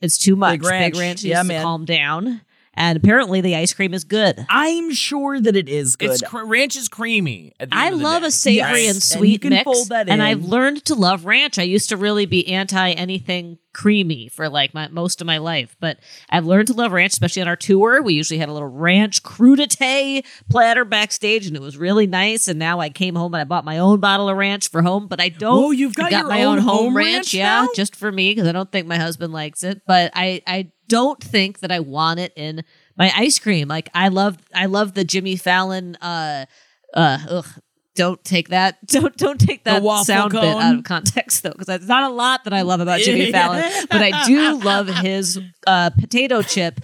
[0.01, 0.61] It's too much.
[0.61, 0.97] Big Ranch.
[1.01, 1.63] needs Yeah, to man.
[1.63, 2.41] calm down.
[2.75, 4.47] And apparently, the ice cream is good.
[4.49, 6.11] I'm sure that it is good.
[6.13, 7.53] It's cr- ranch is creamy.
[7.59, 8.29] At the I end of the love day.
[8.29, 10.23] a savory Yes, and and sweet you can mix, fold that and.
[10.23, 11.59] I've learned to love ranch.
[11.59, 15.77] I used to really be anti anything creamy for like my most of my life,
[15.81, 15.99] but
[16.29, 18.03] I've learned to love ranch, especially on our tour.
[18.03, 22.49] We usually had a little ranch crudité platter backstage, and it was really nice.
[22.49, 25.07] And now I came home and I bought my own bottle of ranch for home,
[25.07, 25.65] but I don't.
[25.65, 28.11] Oh, you've got I your my own own home, home ranch, ranch yeah, just for
[28.11, 29.83] me because I don't think my husband likes it.
[29.87, 32.65] But I, I don't think that I want it in
[32.97, 33.69] my ice cream.
[33.69, 35.97] Like I love, I love the Jimmy Fallon.
[35.97, 36.47] uh
[36.93, 37.47] uh ugh,
[37.95, 41.89] don't take that don't don't take that sound bit out of context though because there's
[41.89, 45.91] not a lot that i love about jimmy fallon but i do love his uh
[45.91, 46.81] potato chip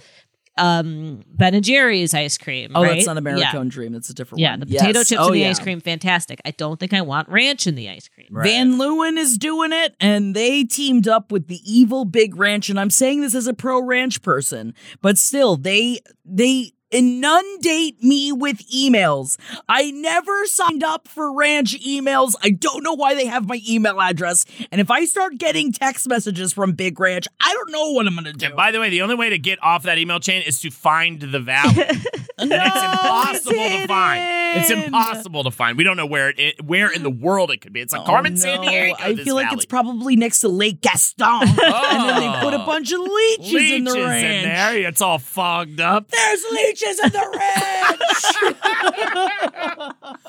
[0.57, 2.95] um ben and jerry's ice cream oh, right?
[2.95, 3.51] that's not yeah.
[3.51, 3.93] Americone Dream.
[3.93, 4.61] That's a different yeah one.
[4.61, 5.09] the potato Yes.
[5.09, 5.49] chips oh, in the yeah.
[5.49, 9.17] ice cream fantastic i don't think i want ranch in the ice cream Van Leeuwen
[9.17, 12.69] is doing it, and they teamed up with the evil Big Ranch.
[12.69, 18.31] And I'm saying this as a pro ranch person, but still, they they inundate me
[18.31, 19.37] with emails.
[19.67, 22.33] I never signed up for ranch emails.
[22.43, 24.45] I don't know why they have my email address.
[24.71, 28.13] And if I start getting text messages from Big Ranch, I don't know what I'm
[28.13, 28.45] going to do.
[28.47, 30.69] And by the way, the only way to get off that email chain is to
[30.71, 31.75] find the valley.
[32.37, 34.37] and it's impossible to find.
[34.59, 35.77] It's impossible to find.
[35.77, 37.81] We don't know where it, it where in the world it could be.
[37.81, 38.61] It's like oh, Carmen Oh, San.
[38.61, 38.95] Diego.
[38.99, 39.55] I feel like valley.
[39.57, 41.27] it's probably next to Lake Gaston.
[41.87, 42.65] And then they put a Oh.
[42.65, 44.03] bunch of leeches, leeches in the ranch.
[44.03, 44.43] in ranch.
[44.45, 44.87] there.
[44.89, 46.09] It's all fogged up.
[46.09, 47.97] There's leeches in the ranch.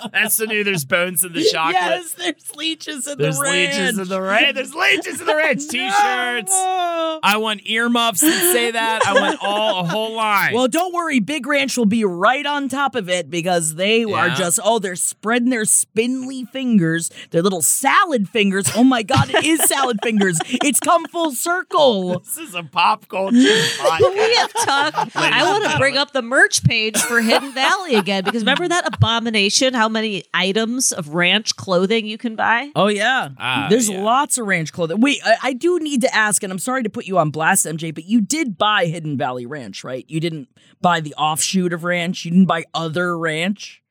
[0.12, 0.64] That's the new.
[0.64, 1.74] There's bones in the chocolate.
[1.74, 3.72] yes, there's leeches in There's the ranch.
[3.74, 4.55] leeches in the ranch.
[4.55, 5.59] There's leeches in the ranch.
[5.68, 6.53] T-shirts.
[6.53, 7.20] No.
[7.22, 9.03] I want earmuffs that say that.
[9.07, 10.55] I want all a whole line.
[10.55, 11.20] Well, don't worry.
[11.20, 14.96] Big Ranch will be right on top of it because they are just, oh, they're
[14.96, 18.70] spreading their spindly fingers, their little salad fingers.
[18.76, 20.38] Oh my God, it is salad fingers.
[20.46, 22.20] It's come full circle.
[22.20, 24.01] this is a pop culture podcast.
[24.14, 25.16] we have talked.
[25.16, 28.86] I want to bring up the merch page for Hidden Valley again because remember that
[28.86, 29.74] abomination?
[29.74, 32.70] How many items of ranch clothing you can buy?
[32.76, 33.30] Oh, yeah.
[33.39, 34.03] Ah, There's yeah.
[34.03, 35.01] lots of ranch clothing.
[35.01, 37.66] Wait, I, I do need to ask, and I'm sorry to put you on blast,
[37.66, 40.05] MJ, but you did buy Hidden Valley Ranch, right?
[40.09, 40.49] You didn't
[40.80, 43.82] buy the offshoot of ranch, you didn't buy other ranch.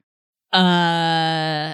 [0.53, 1.73] Uh.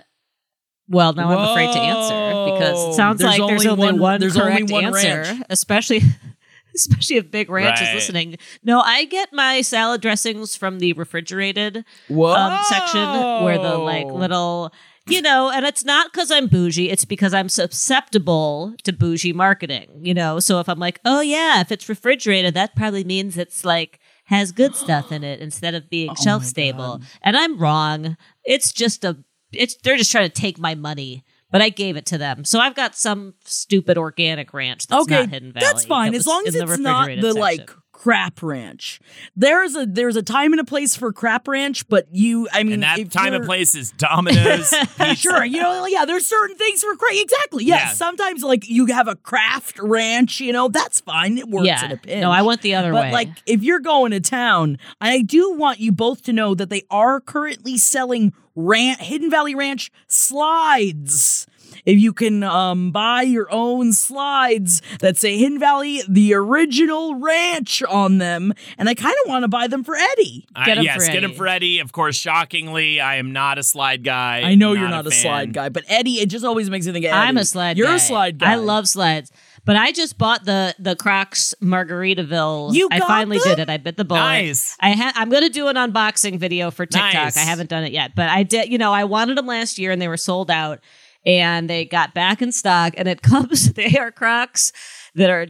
[0.90, 4.00] Well, now I'm afraid to answer because it sounds There's like there's only only one-
[4.02, 5.44] one, there's only correct one answer, ranch.
[5.50, 6.02] especially
[6.76, 7.90] especially if Big Ranch Right.
[7.90, 8.38] is listening.
[8.64, 14.74] No, I get my salad dressings from the refrigerated um, section where the like little
[15.08, 19.90] you know and it's not because i'm bougie it's because i'm susceptible to bougie marketing
[20.02, 20.40] you know?
[20.40, 24.52] So if i'm like oh yeah if it's refrigerated that probably means it's like has
[24.54, 27.02] good stuff in it instead of being shelf stable.
[27.22, 28.16] And i'm wrong.
[28.46, 29.18] It's just a
[29.52, 32.60] it's they're just trying to take my money but I gave it to them, so
[32.60, 35.66] I've got some stupid organic ranch that's okay, not Hidden Valley.
[35.66, 37.39] that's fine that as long as in the it's not the section.
[37.39, 38.99] like crap ranch.
[39.36, 42.74] There's a there's a time and a place for crap ranch, but you, I mean,
[42.74, 44.74] and that time and you're- place is Domino's.
[45.16, 47.14] Sure, you know, yeah, there's certain things for crap.
[47.14, 47.82] Exactly, yes.
[47.89, 47.93] Yeah.
[47.93, 51.38] Sometimes, like you have a craft ranch, you know, that's fine.
[51.38, 52.22] It works yeah, in a pinch.
[52.22, 53.12] no, I went the other But way.
[53.12, 56.84] like, if you're going to town, I do want you both to know that they
[56.89, 61.47] are currently selling ran- Hidden Valley Ranch slides.
[61.86, 67.82] If you can um, buy your own slides that say Hidden Valley, the original ranch
[67.84, 70.45] on them, and I kind of want to buy them for Eddie.
[70.56, 71.38] I- Get 'em yes, for get him Eddie.
[71.38, 71.80] for Eddie.
[71.80, 74.41] Of course, shockingly, I am not a slide guy.
[74.45, 75.20] I know you're not a, fan.
[75.22, 77.18] slide guy, but Eddie, it just always makes me think of Eddie.
[77.18, 77.95] I'm a slide You're guy.
[77.95, 78.51] a slide guy.
[78.51, 79.32] I love slides.
[79.66, 82.74] But I just bought the the Crocs Margaritaville.
[82.74, 83.47] You I finally them?
[83.47, 83.70] did it.
[83.70, 84.20] I bit the bullet.
[84.20, 84.76] Nice.
[84.80, 87.14] I ha- I'm going to do an unboxing video for TikTok.
[87.14, 87.38] Nice.
[87.38, 88.70] I haven't done it yet, but I did.
[88.70, 90.80] You know, I wanted them last year and they were sold out,
[91.26, 92.93] and they got back in stock.
[92.97, 93.74] And it comes.
[93.74, 94.72] They are Crocs
[95.16, 95.47] that are.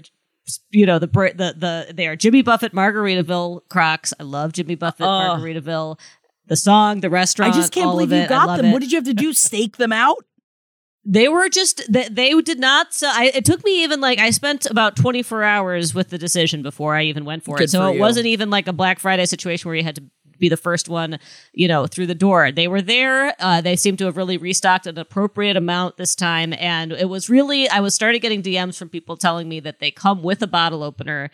[0.72, 4.14] You know the the the they are Jimmy Buffett Margaritaville Crocs.
[4.20, 5.39] I love Jimmy Buffett Ugh.
[5.39, 5.97] Margaritaville.
[6.47, 7.53] The song, the restaurant.
[7.53, 8.66] I just can't believe you got them.
[8.66, 8.72] it.
[8.74, 9.32] What did you have to do?
[9.32, 10.26] Stake them out?
[11.06, 12.93] They were just they, they did not.
[12.93, 16.18] So I, it took me even like I spent about twenty four hours with the
[16.18, 17.70] decision before I even went for Good it.
[17.72, 20.04] So for it wasn't even like a Black Friday situation where you had to
[20.39, 21.20] be the first one,
[21.54, 22.51] you know, through the door.
[22.51, 23.34] They were there.
[23.39, 27.30] Uh, they seem to have really restocked an appropriate amount this time, and it was
[27.30, 27.68] really.
[27.70, 30.84] I was started getting DMs from people telling me that they come with a bottle
[30.84, 31.30] opener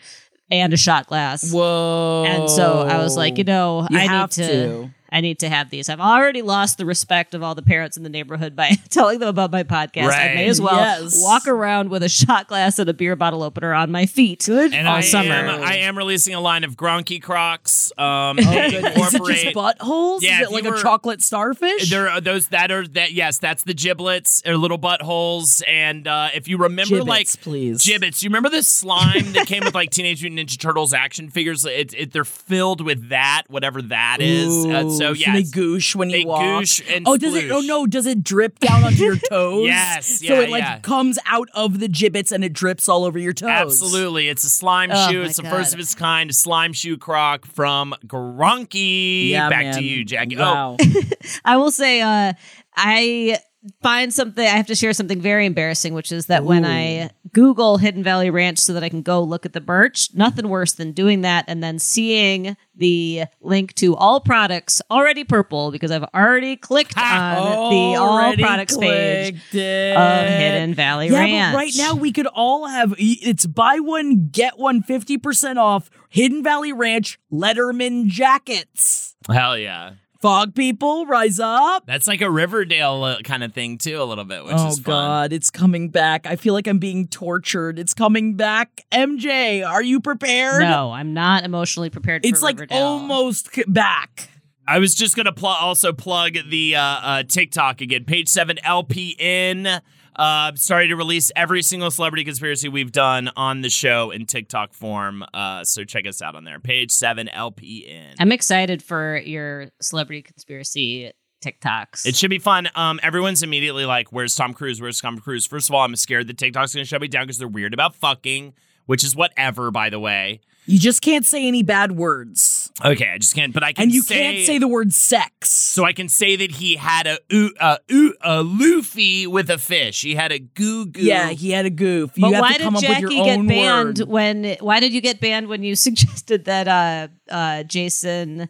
[0.50, 1.52] and a shot glass.
[1.52, 2.24] Whoa.
[2.26, 4.90] And so I was like, you know, You I have need to, to.
[5.12, 5.88] I need to have these.
[5.88, 9.28] I've already lost the respect of all the parents in the neighborhood by telling them
[9.28, 10.10] about my podcast.
[10.12, 11.22] I may as well Yes.
[11.22, 14.44] walk around with a shot glass and a beer bottle opener on my feet.
[14.46, 15.32] Good And all I summer.
[15.32, 17.92] am, I am releasing a line of Gronky Crocs.
[17.98, 18.52] Um, Oh.
[18.52, 20.22] Is it just buttholes?
[20.22, 21.90] Yeah, Is it like you a chocolate starfish?
[21.90, 25.62] There are those that are that yes, that's the giblets or little buttholes.
[25.66, 27.84] And uh, if you remember, Gibbets, like please.
[27.84, 31.64] gibbets, you remember the slime that came with like Teenage Mutant Ninja Turtles action figures?
[31.64, 34.64] It, it, they're filled with that, whatever that is.
[34.66, 36.42] Uh, Ooh, so yeah, they goosh when they you walk.
[36.42, 37.50] goosh and oh, does it?
[37.50, 39.66] Oh no, does it drip down onto your toes?
[39.66, 40.78] Yes, so it like yeah.
[40.80, 43.48] comes out of the gibbets and it drips all over your toes.
[43.50, 44.28] Absolutely.
[44.28, 45.20] It's a slime Oh, shoe.
[45.20, 45.50] my It's the God.
[45.50, 49.30] first of its kind, a slime shoe croc from Gronky.
[49.30, 49.74] Yeah, Back man.
[49.74, 50.36] to you, Jackie.
[50.38, 50.76] Oh,
[51.44, 52.32] I will say, uh,
[52.76, 53.38] I
[53.82, 54.44] find something.
[54.44, 58.30] I have to share something very embarrassing, which is that when I Google Hidden Valley
[58.30, 61.44] Ranch so that I can go look at the merch, nothing worse than doing that
[61.48, 67.70] and then seeing the link to all products already purple because I've already clicked on
[67.70, 69.96] the all products page it.
[69.96, 71.52] of Hidden Valley Yeah, Ranch.
[71.54, 76.42] but right now we could all have it's buy one get one 50% off Hidden
[76.42, 79.14] Valley Ranch Letterman jackets.
[79.28, 79.92] hell yeah.
[80.20, 81.86] Fog people, rise up.
[81.86, 84.78] That's like a Riverdale uh, kind of thing too, a little bit, which oh is
[84.78, 84.84] fun.
[84.84, 86.26] God, it's coming back.
[86.26, 87.78] I feel like I'm being tortured.
[87.78, 88.84] It's coming back.
[88.92, 90.60] MJ, are you prepared?
[90.60, 92.26] No, I'm not emotionally prepared.
[92.26, 92.82] It's for like Riverdale.
[92.82, 94.28] almost back.
[94.68, 98.04] I was just gonna pl- also plug the uh, uh, TikTok again.
[98.04, 99.80] Page seven LPN
[100.16, 104.74] uh, started to release every single celebrity conspiracy we've done on the show in TikTok
[104.74, 105.24] form.
[105.32, 106.58] Uh, so check us out on there.
[106.58, 108.14] Page seven LPN.
[108.18, 111.12] I'm excited for your celebrity conspiracy
[111.44, 112.06] TikToks.
[112.06, 112.68] It should be fun.
[112.74, 114.80] Um, everyone's immediately like, "Where's Tom Cruise?
[114.80, 117.38] Where's Tom Cruise?" First of all, I'm scared that TikTok's gonna shut me down because
[117.38, 118.52] they're weird about fucking,
[118.86, 120.40] which is whatever, by the way.
[120.70, 122.70] You just can't say any bad words.
[122.84, 123.52] Okay, I just can't.
[123.52, 123.82] But I can.
[123.84, 125.50] And you say, can't say the word sex.
[125.50, 129.58] So I can say that he had a oo- uh, oo- a Luffy with a
[129.58, 130.02] fish.
[130.02, 131.00] He had a goo goo.
[131.02, 132.12] yeah, he had a goof.
[132.16, 134.08] You but have why to did come up Jackie get banned word.
[134.08, 134.56] when?
[134.60, 138.48] Why did you get banned when you suggested that uh uh Jason,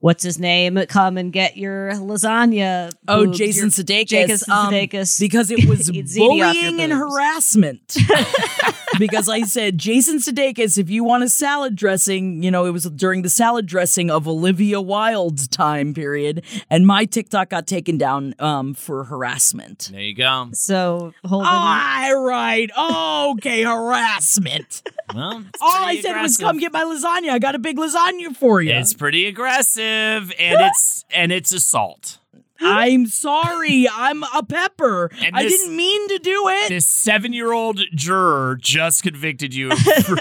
[0.00, 2.92] what's his name, come and get your lasagna?
[3.08, 4.06] Oh, Jason your- Sudeikis.
[4.08, 5.18] Jason um, Sudeikis.
[5.18, 7.96] because it was Eat ziti off your bullying and harassment.
[8.98, 12.84] because I said, Jason Sudeikis, if you want a salad dressing, you know, it was
[12.84, 18.34] during the salad dressing of Olivia Wilde's time period, and my TikTok got taken down
[18.38, 19.90] um, for harassment.
[19.92, 20.48] There you go.
[20.52, 22.70] So Holden, All right,
[23.36, 24.82] okay, harassment.
[25.14, 27.30] Well, All I pretty said was, "Come get my lasagna.
[27.30, 32.18] I got a big lasagna for you." It's pretty aggressive, and it's and it's assault.
[32.64, 33.86] I'm sorry.
[33.92, 35.10] I'm a pepper.
[35.20, 36.68] And I this- didn't mean to do it.
[36.68, 39.74] This seven-year-old juror just convicted you.
[39.76, 40.16] For,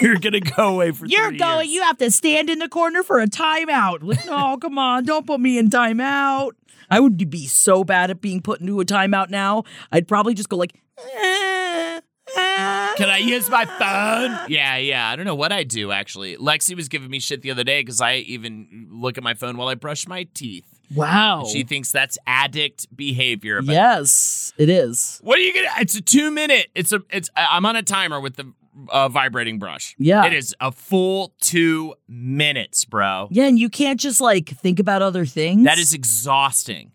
[0.00, 1.06] you're gonna go away for.
[1.06, 1.68] You're three going.
[1.68, 1.74] years.
[1.74, 3.98] You have to stand in the corner for a timeout.
[4.02, 6.52] Like, no, come on, don't put me in timeout.
[6.90, 9.64] I would be so bad at being put into a timeout now.
[9.92, 12.00] I'd probably just go like, eh,
[12.36, 12.94] eh.
[12.96, 14.38] Can I use my phone?
[14.50, 15.08] Yeah, yeah.
[15.10, 16.36] I don't know what I do actually.
[16.36, 19.56] Lexi was giving me shit the other day because I even look at my phone
[19.56, 20.73] while I brush my teeth.
[20.94, 21.44] Wow.
[21.50, 23.62] She thinks that's addict behavior.
[23.62, 25.20] But yes, it is.
[25.22, 25.68] What are you gonna?
[25.80, 26.68] It's a two minute.
[26.74, 27.02] It's a.
[27.10, 27.30] It's.
[27.36, 28.52] I'm on a timer with the
[28.88, 29.94] uh, vibrating brush.
[29.98, 30.24] Yeah.
[30.26, 33.28] It is a full two minutes, bro.
[33.30, 35.64] Yeah, and you can't just like think about other things.
[35.64, 36.92] That is exhausting.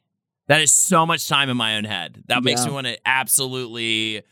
[0.47, 2.23] That is so much time in my own head.
[2.27, 4.23] That makes me want to absolutely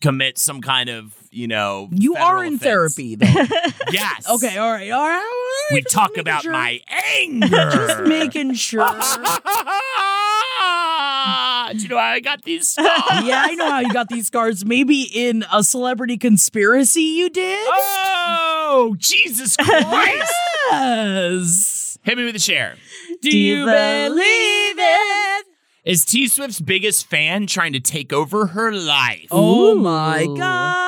[0.00, 1.88] commit some kind of, you know.
[1.90, 2.62] You are in offense.
[2.62, 3.26] therapy though.
[3.90, 4.28] Yes.
[4.36, 5.43] okay, all right, all right.
[5.70, 6.52] All right, We just talk about sure.
[6.52, 6.80] my
[7.20, 7.46] anger.
[7.48, 8.88] Just making sure.
[11.72, 13.24] Do you know how I got these scars?
[13.24, 14.64] yeah, I know how you got these scars.
[14.64, 17.66] Maybe in a celebrity conspiracy you did.
[17.68, 20.32] Oh, Jesus Christ.
[20.70, 21.98] Yes.
[22.02, 22.76] Hit me with a share.
[23.22, 25.46] Do you believe it?
[25.84, 29.26] Is T Swift's biggest fan trying to take over her life?
[29.30, 30.83] Oh my god.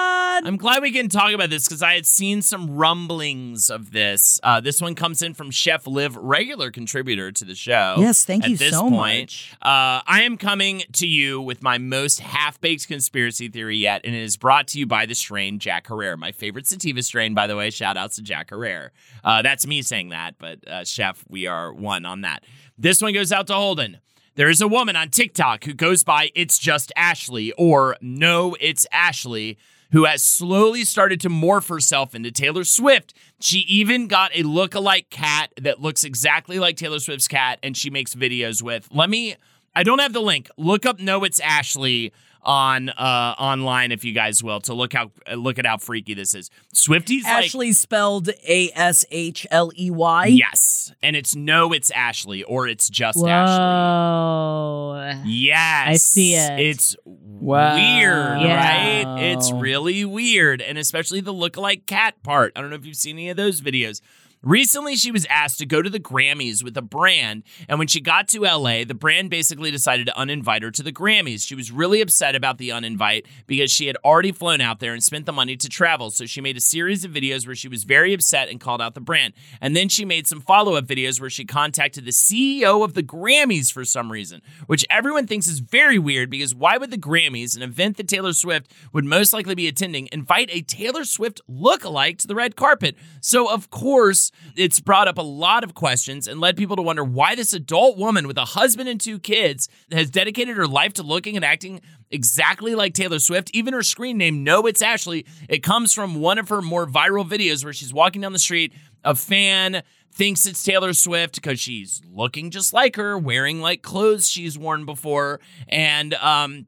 [0.47, 4.38] I'm glad we can talk about this because I had seen some rumblings of this.
[4.44, 7.97] Uh, this one comes in from Chef Liv, regular contributor to the show.
[7.99, 9.57] Yes, thank At you this so point, much.
[9.61, 14.14] Uh, I am coming to you with my most half baked conspiracy theory yet, and
[14.14, 17.49] it is brought to you by the strain Jack Herrera, my favorite sativa strain, by
[17.49, 17.70] the way.
[17.70, 18.92] Shout outs to Jack Herrera.
[19.24, 22.44] Uh, that's me saying that, but uh, Chef, we are one on that.
[22.78, 23.99] This one goes out to Holden.
[24.36, 28.86] There is a woman on TikTok who goes by It's Just Ashley or No, It's
[28.92, 29.59] Ashley,
[29.93, 33.14] who has slowly started to morph herself into Taylor Swift.
[33.41, 37.91] She even got a look-alike cat that looks exactly like Taylor Swift's cat, and she
[37.91, 38.89] makes videos with.
[38.93, 39.37] Let me,
[39.74, 40.49] I don't have the link.
[40.57, 42.12] Look up No, It's Ashley
[42.47, 46.32] on uh online if you guys will to look how look at how freaky this
[46.34, 46.49] is.
[46.72, 50.26] Swifty's like Ashley spelled A S H L E Y.
[50.26, 50.92] Yes.
[51.03, 53.57] And it's no, it's Ashley, or it's just Ashley.
[53.57, 55.12] Whoa.
[55.24, 55.88] Yes.
[55.88, 56.61] I see it.
[56.61, 57.74] It's Wow.
[57.74, 58.57] weird, Yeah.
[59.05, 59.22] right?
[59.32, 60.62] It's really weird.
[60.62, 62.53] And especially the lookalike cat part.
[62.57, 64.01] I don't know if you've seen any of those videos.
[64.47, 68.01] Recently, she was asked to go to the Grammys with a brand, and when she
[68.01, 71.44] got to LA, the brand basically decided to uninvite her to the Grammys.
[71.44, 75.03] She was really upset about the uninvite because she had already flown out there and
[75.03, 76.12] spent the money to travel.
[76.12, 78.94] So she made a series of videos where she was very upset and called out
[78.94, 79.34] the brand.
[79.61, 83.03] And then she made some follow up videos where she contacted the CEO of the
[83.03, 87.57] Grammys for some reason, which everyone thinks is very weird because why would the Grammys,
[87.57, 92.18] an event that Taylor Swift would most likely be attending, invite a Taylor Swift lookalike
[92.18, 92.94] to the red carpet?
[93.20, 97.05] So, of course, it's brought up a lot of questions and led people to wonder
[97.05, 101.03] why this adult woman with a husband and two kids has dedicated her life to
[101.03, 101.80] looking and acting
[102.11, 103.51] exactly like Taylor Swift.
[103.53, 107.28] Even her screen name, No, It's Ashley, it comes from one of her more viral
[107.28, 108.72] videos where she's walking down the street.
[109.05, 109.82] A fan
[110.12, 114.84] thinks it's Taylor Swift because she's looking just like her, wearing like clothes she's worn
[114.84, 115.41] before.
[115.68, 116.66] And, um,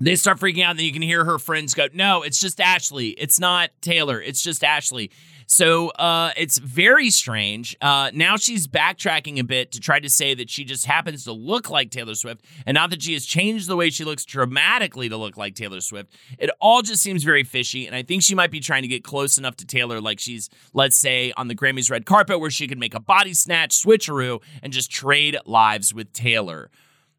[0.00, 2.60] they start freaking out, and then you can hear her friends go, No, it's just
[2.60, 3.08] Ashley.
[3.08, 4.20] It's not Taylor.
[4.20, 5.10] It's just Ashley.
[5.50, 7.74] So uh, it's very strange.
[7.80, 11.32] Uh, now she's backtracking a bit to try to say that she just happens to
[11.32, 15.08] look like Taylor Swift and not that she has changed the way she looks dramatically
[15.08, 16.12] to look like Taylor Swift.
[16.38, 17.86] It all just seems very fishy.
[17.86, 20.50] And I think she might be trying to get close enough to Taylor, like she's,
[20.74, 24.42] let's say, on the Grammys red carpet, where she could make a body snatch switcheroo
[24.62, 26.70] and just trade lives with Taylor.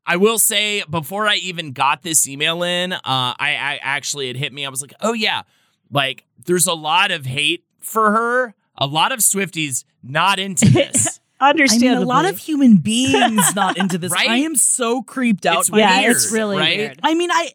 [0.05, 4.35] I will say, before I even got this email in, uh, I, I actually it
[4.35, 4.67] hit me.
[4.67, 5.41] I was like, oh yeah,
[5.89, 8.53] like there's a lot of hate for her.
[8.77, 11.19] A lot of Swifties not into this.
[11.41, 11.89] I Understandably.
[11.95, 14.11] mean, a lot of human beings not into this.
[14.11, 14.29] Right?
[14.29, 16.77] I am so creeped out It's by yeah, weird, it's really right?
[16.77, 16.99] weird.
[17.01, 17.53] I mean, I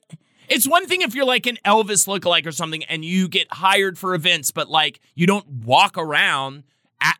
[0.49, 3.99] It's one thing if you're like an Elvis lookalike or something and you get hired
[3.99, 6.65] for events, but like you don't walk around at,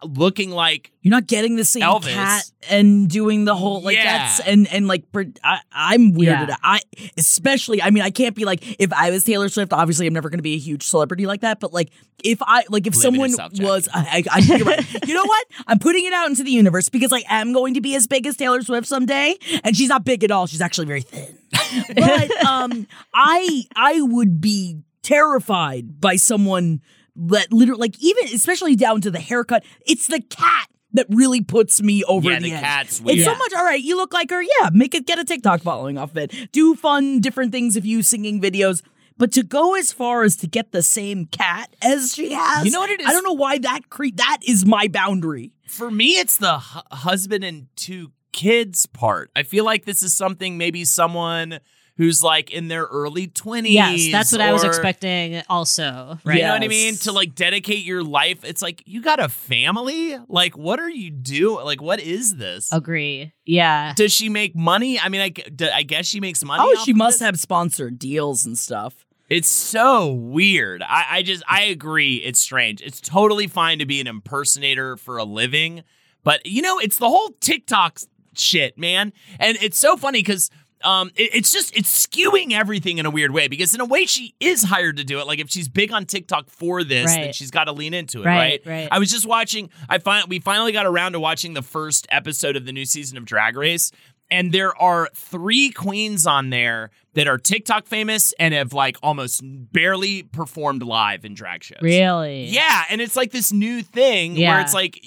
[0.03, 2.13] looking like you're not getting the same Elvis.
[2.13, 4.05] cat and doing the whole like Yeah.
[4.19, 5.05] that's and and like
[5.43, 6.49] I, I'm weirded.
[6.49, 6.53] Yeah.
[6.53, 6.59] out.
[6.63, 6.81] I
[7.17, 7.83] especially.
[7.83, 9.73] I mean, I can't be like if I was Taylor Swift.
[9.73, 11.61] Obviously, I'm never going to be a huge celebrity like that.
[11.61, 11.91] But like
[12.23, 14.95] if I like if Live someone was, I, I, you're right.
[15.07, 15.47] you know what?
[15.67, 18.27] I'm putting it out into the universe because I am going to be as big
[18.27, 20.47] as Taylor Swift someday, and she's not big at all.
[20.47, 21.37] She's actually very thin.
[21.95, 26.81] but um, I I would be terrified by someone
[27.17, 29.65] that literally like even especially down to the haircut.
[29.87, 32.61] It's the cat that really puts me over Yeah, the, the edge.
[32.63, 33.25] cat's It's weird.
[33.25, 33.53] so much.
[33.55, 34.43] All right, you look like her.
[34.43, 36.53] Yeah, make it get a TikTok following off of it.
[36.53, 38.83] Do fun different things if you singing videos.
[39.17, 42.73] But to go as far as to get the same cat as she has, You
[42.73, 43.07] know what it is?
[43.07, 45.53] I don't know why that cre- that is my boundary.
[45.69, 49.31] for me it's the hu- husband and two kids part.
[49.37, 51.61] I feel like this is something maybe someone
[51.97, 53.71] who's like in their early 20s.
[53.71, 56.19] Yes, that's what I was expecting also.
[56.25, 56.39] Right.
[56.39, 56.97] You know what I mean?
[56.97, 58.45] To like dedicate your life.
[58.45, 60.19] It's like you got a family?
[60.29, 61.65] Like what are you doing?
[61.65, 62.73] Like what is this?
[62.73, 63.33] Agree.
[63.45, 63.93] Yeah.
[63.95, 64.99] Does she make money?
[64.99, 66.63] I mean, I, gu- d- I guess she makes money.
[66.65, 67.27] Oh, off she of must this.
[67.27, 69.05] have sponsored deals and stuff.
[69.29, 70.83] It's so weird.
[70.83, 72.17] I, I just I agree.
[72.17, 72.83] It's strange.
[72.83, 75.83] It's totally fine to be an impersonator for a living,
[76.23, 78.01] but you know, it's the whole TikTok
[78.37, 79.13] shit, man.
[79.39, 80.51] And it's so funny because
[80.85, 83.49] um, it- it's just it's skewing everything in a weird way.
[83.49, 85.27] Because in a way, she is hired to do it.
[85.27, 88.27] Like if she's big on TikTok for this, then she's got to lean into it,
[88.27, 88.73] Right, right?
[88.83, 88.89] right.
[88.91, 89.71] I was just watching.
[89.89, 93.17] I find we finally got around to watching the first episode of the new season
[93.19, 93.91] of Drag Race,
[94.31, 99.41] and there are three queens on there that are TikTok famous and have like almost
[99.45, 101.79] barely performed live in drag shows.
[101.81, 102.47] Really?
[102.47, 105.01] Yeah, and it's like this new thing where it's like.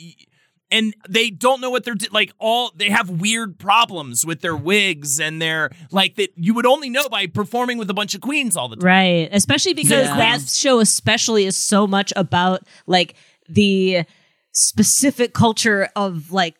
[0.71, 2.31] Y- And they don't know what they're do- like.
[2.39, 6.89] All they have weird problems with their wigs and their like that you would only
[6.89, 8.85] know by performing with a bunch of queens all the time.
[8.85, 9.29] Right.
[9.31, 10.17] Especially because Yeah.
[10.17, 13.15] that show especially is so much about like
[13.49, 14.03] the
[14.51, 16.55] specific culture of like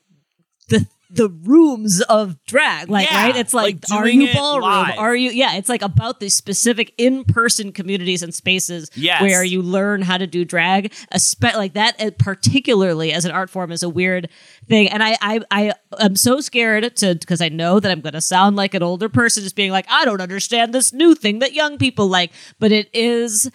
[0.70, 2.89] the the rooms of drag.
[2.89, 3.36] Like, Yeah, right?
[3.36, 4.64] It's like, like are you ballroom?
[4.70, 4.97] live.
[4.97, 9.22] Are you yeah, it's like about the specific in-person communities and spaces Yes.
[9.22, 10.91] where you learn how to do drag.
[11.14, 14.30] Espe- like that uh, particularly as an art form is a weird
[14.68, 14.89] thing.
[14.89, 18.55] And I I I am so scared to because I know that I'm gonna sound
[18.55, 21.78] like an older person just being like, I don't understand this new thing that young
[21.78, 22.32] people like.
[22.60, 23.49] But it is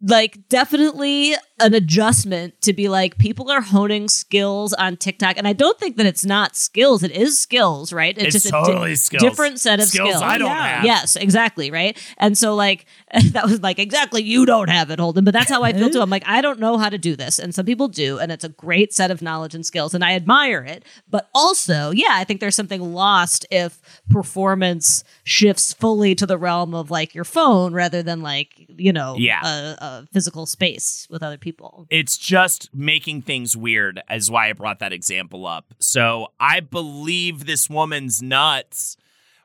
[0.00, 5.52] like definitely an adjustment to be like people are honing skills on TikTok, and I
[5.52, 7.02] don't think that it's not skills.
[7.02, 8.16] It is skills, right?
[8.16, 9.22] It's just a totally skills.
[9.22, 10.22] different set of Skills skills.
[10.22, 10.76] I don't Yeah.
[10.76, 10.84] have.
[10.84, 11.98] Yes, exactly, right.
[12.16, 12.86] And so like
[13.32, 15.24] that was like exactly you don't have it, Holden.
[15.24, 16.00] But that's how I feel too.
[16.00, 18.44] I'm like I don't know how to do this, and some people do, and it's
[18.44, 20.84] a great set of knowledge and skills, and I admire it.
[21.10, 23.80] But also, yeah, I think there's something lost if
[24.10, 29.16] performance shifts fully to the realm of like your phone rather than like you know
[29.18, 29.40] Yeah.
[29.44, 31.86] a, a physical space with other people.
[31.90, 35.74] It's just making things weird, is why I brought that example up.
[35.78, 38.96] So I believe this woman's nuts.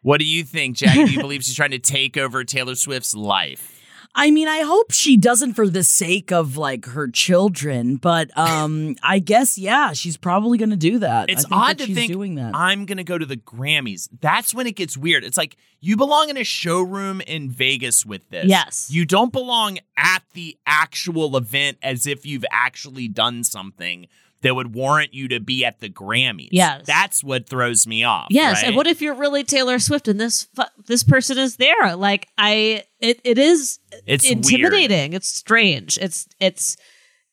[0.02, 1.06] What do you think, Jackie?
[1.06, 3.80] do you believe she's trying to take over Taylor Swift's life?
[4.16, 8.96] I mean, I hope she doesn't for the sake of like her children, but um,
[9.02, 11.30] I guess yeah, she's probably going to do that.
[11.30, 12.56] It's think odd that to she's think doing that.
[12.56, 14.08] I'm gonna go to the Grammys.
[14.22, 15.24] That's when it gets weird.
[15.24, 18.46] It's like you belong in a showroom in Vegas with this.
[18.46, 18.90] Yes.
[18.92, 24.08] You don't belong at the actual event as if you've actually done something
[24.44, 26.50] that would warrant you to be at the Grammys.
[26.52, 26.86] Yes.
[26.86, 28.28] That's what throws me off.
[28.30, 28.68] Yes, right?
[28.68, 31.96] and what if you're really Taylor Swift and this fu- this person is there?
[31.96, 35.14] Like I, it it is It's intimidating.
[35.14, 35.98] It's strange.
[35.98, 36.78] It's it's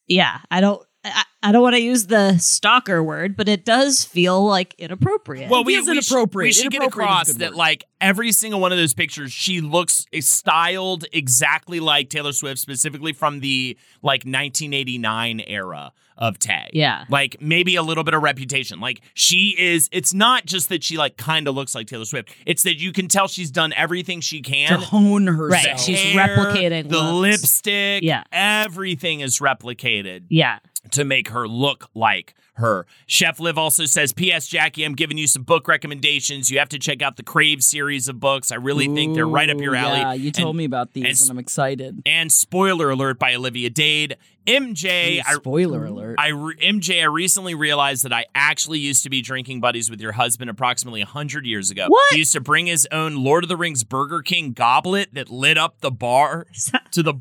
[0.06, 0.38] yeah.
[0.50, 4.44] I don't I, I don't want to use the stalker word, but it does feel
[4.44, 5.50] like inappropriate.
[5.50, 6.48] Well, we, feels we, sh- inappropriate.
[6.48, 7.56] we should get Inappropriate is a across that, word.
[7.56, 12.58] like, every single one of those pictures, she looks is styled exactly like Taylor Swift,
[12.58, 16.68] specifically from the, like, 1989 era of Tay.
[16.72, 17.04] Yeah.
[17.08, 18.78] Like, maybe a little bit of reputation.
[18.78, 22.30] Like, she is, it's not just that she, like, kind of looks like Taylor Swift.
[22.46, 25.64] It's that you can tell she's done everything she can to hone herself.
[25.64, 27.42] Right, she's Hair, replicating the looks.
[27.42, 28.02] lipstick.
[28.02, 28.22] Yeah.
[28.32, 30.24] Everything is replicated.
[30.28, 30.58] yeah,
[30.92, 32.86] to make her look like her.
[33.06, 34.46] Chef Liv also says, P.S.
[34.48, 36.50] Jackie, I'm giving you some book recommendations.
[36.50, 38.50] You have to check out the Crave series of books.
[38.52, 39.98] I really think they're right up your alley.
[40.00, 42.02] Yeah, you told And- me about these, and- and, I'm excited.
[42.06, 44.16] And Spoiler Alert by Olivia Dade.
[44.46, 46.16] MJ, I, Spoiler alert.
[46.18, 50.00] I re- MJ, I recently realized that I actually used to be drinking buddies with
[50.00, 51.84] your husband approximately 100 years ago.
[51.88, 52.12] What?
[52.12, 55.58] He used to bring his own Lord of the Rings Burger King goblet that lit
[55.58, 56.46] up the bar
[56.92, 57.14] to the.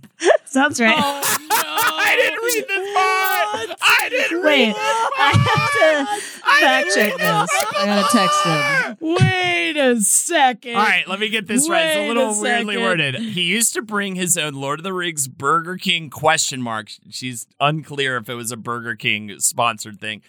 [0.45, 0.95] Sounds right.
[0.97, 1.21] Oh,
[1.51, 2.95] I didn't read this
[3.51, 3.77] part.
[3.81, 6.21] I didn't Wait, read I have to
[6.59, 7.65] fact check this.
[7.77, 8.97] I gotta text him.
[9.15, 10.75] Wait a second.
[10.75, 11.85] All right, let me get this right.
[11.87, 12.83] It's a Wait little a weirdly second.
[12.87, 13.15] worded.
[13.15, 16.89] He used to bring his own Lord of the Rings Burger King question mark.
[17.09, 20.21] She's unclear if it was a Burger King sponsored thing.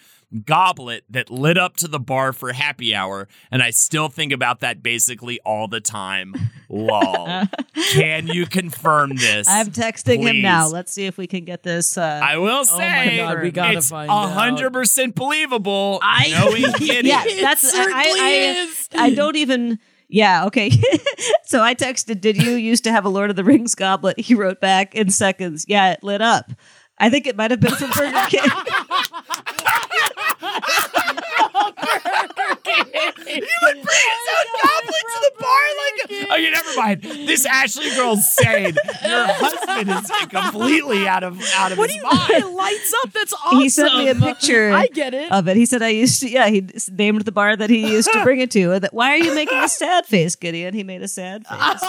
[0.44, 4.60] Goblet that lit up to the bar for happy hour, and I still think about
[4.60, 6.34] that basically all the time.
[6.68, 7.26] Lol.
[7.92, 9.48] Can you confirm this?
[9.48, 10.68] I'm texting him now.
[10.68, 11.98] Let's see if we can get this.
[11.98, 15.98] Uh, I will say, God, we gotta it's hundred percent believable.
[16.02, 17.08] I- knowing Kitty.
[17.08, 18.68] yeah, It that's I, I.
[18.94, 19.78] I, I don't even.
[20.12, 20.70] Yeah, okay.
[21.44, 24.34] so I texted, "Did you used to have a Lord of the Rings goblet?" He
[24.34, 26.50] wrote back in seconds, "Yeah, it lit up."
[27.00, 28.42] I think it might have been from Burger King.
[33.26, 36.04] He would bring his own goblet to the bar like.
[36.04, 37.02] Okay, oh, never mind.
[37.28, 42.02] This Ashley girl's saying your husband is completely out of out of What do you
[42.02, 42.28] mind.
[42.28, 42.42] mean?
[42.42, 43.12] It lights up.
[43.12, 43.58] That's awesome.
[43.60, 44.70] He sent me a picture.
[44.72, 45.30] I get it.
[45.32, 45.56] of it.
[45.56, 46.28] He said I used to.
[46.30, 48.78] Yeah, he named the bar that he used to bring it to.
[48.80, 50.74] That, Why are you making a sad face, Gideon?
[50.74, 51.82] He made a sad face.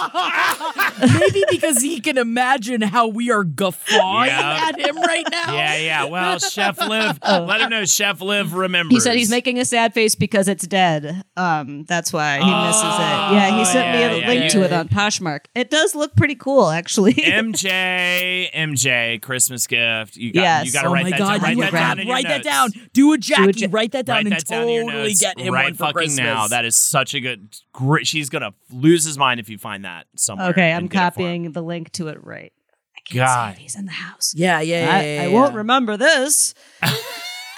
[1.20, 4.68] Maybe because he can imagine how we are guffawing Yeah.
[4.68, 5.54] at him right now.
[5.54, 6.04] Yeah, yeah.
[6.04, 7.44] Well, Chef Liv, Oh.
[7.48, 8.94] let him know Chef Liv remembers.
[8.94, 11.01] He said he's making a sad face because it's dead.
[11.36, 13.34] Um, that's why he misses it.
[13.34, 14.48] Yeah, he sent me a yeah, link yeah.
[14.50, 15.46] to it on Poshmark.
[15.54, 17.14] It does look pretty cool, actually.
[17.14, 20.16] MJ, MJ, Christmas gift.
[20.16, 20.66] You got, Yes.
[20.66, 21.40] you got to Oh write my that God!
[21.40, 21.56] down.
[21.56, 22.70] Write that down write that down.
[22.92, 23.60] Do a Jackie.
[23.60, 25.78] Ja- write that down Write and that down totally notes get him right one for
[25.84, 26.18] fucking Christmas.
[26.18, 26.48] now.
[26.48, 27.54] That is such a good.
[27.72, 28.06] Great.
[28.06, 30.48] She's gonna lose his mind if you find that somewhere.
[30.50, 31.10] okay, I'm get it for him.
[31.10, 32.52] copying the link to it right.
[32.96, 33.46] I can't God.
[33.48, 34.32] say if he's in the house.
[34.36, 34.94] yeah, yeah, yeah.
[34.96, 36.54] I, yeah, I won't remember this.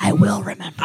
[0.00, 0.74] I will remember.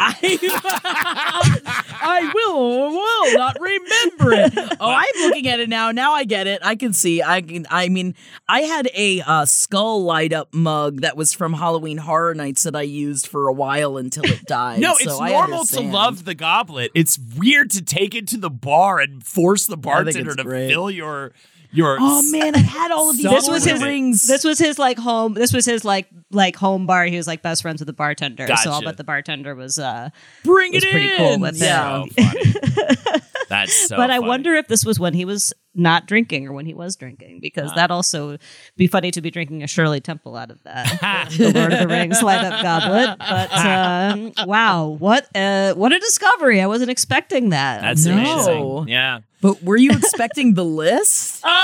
[2.02, 4.70] I will, will not remember it.
[4.82, 5.90] Oh, I'm looking at it now.
[5.90, 6.60] Now I get it.
[6.64, 7.22] I can see.
[7.22, 7.66] I can.
[7.70, 8.14] I mean,
[8.48, 12.74] I had a uh, skull light up mug that was from Halloween Horror Nights that
[12.74, 14.80] I used for a while until it died.
[14.80, 16.92] No, so it's I normal to love the goblet.
[16.94, 20.68] It's weird to take it to the bar and force the bartender to great.
[20.70, 21.32] fill your
[21.72, 21.98] your.
[22.00, 23.26] Oh man, I had all of these.
[23.30, 24.26] This was his- rings.
[24.26, 25.34] This was his like home.
[25.34, 27.04] This was his like like home bar.
[27.06, 28.46] He was like best friends with the bartender.
[28.62, 29.78] So I'll bet the bartender was.
[29.78, 30.10] uh
[30.44, 31.16] Bring was it pretty in.
[31.16, 31.64] cool with it.
[31.64, 32.04] yeah.
[32.04, 33.20] So funny.
[33.48, 33.96] That's so.
[33.96, 36.96] but I wonder if this was when he was not drinking or when he was
[36.96, 38.38] drinking, because that also
[38.76, 41.88] be funny to be drinking a Shirley Temple out of that, the Lord of the
[41.88, 43.16] Rings light up goblet.
[43.18, 46.60] But um, wow, what uh, what a discovery!
[46.60, 47.82] I wasn't expecting that.
[47.82, 48.12] That's No.
[48.14, 48.88] amazing.
[48.88, 49.20] Yeah.
[49.40, 51.44] But were you expecting the list?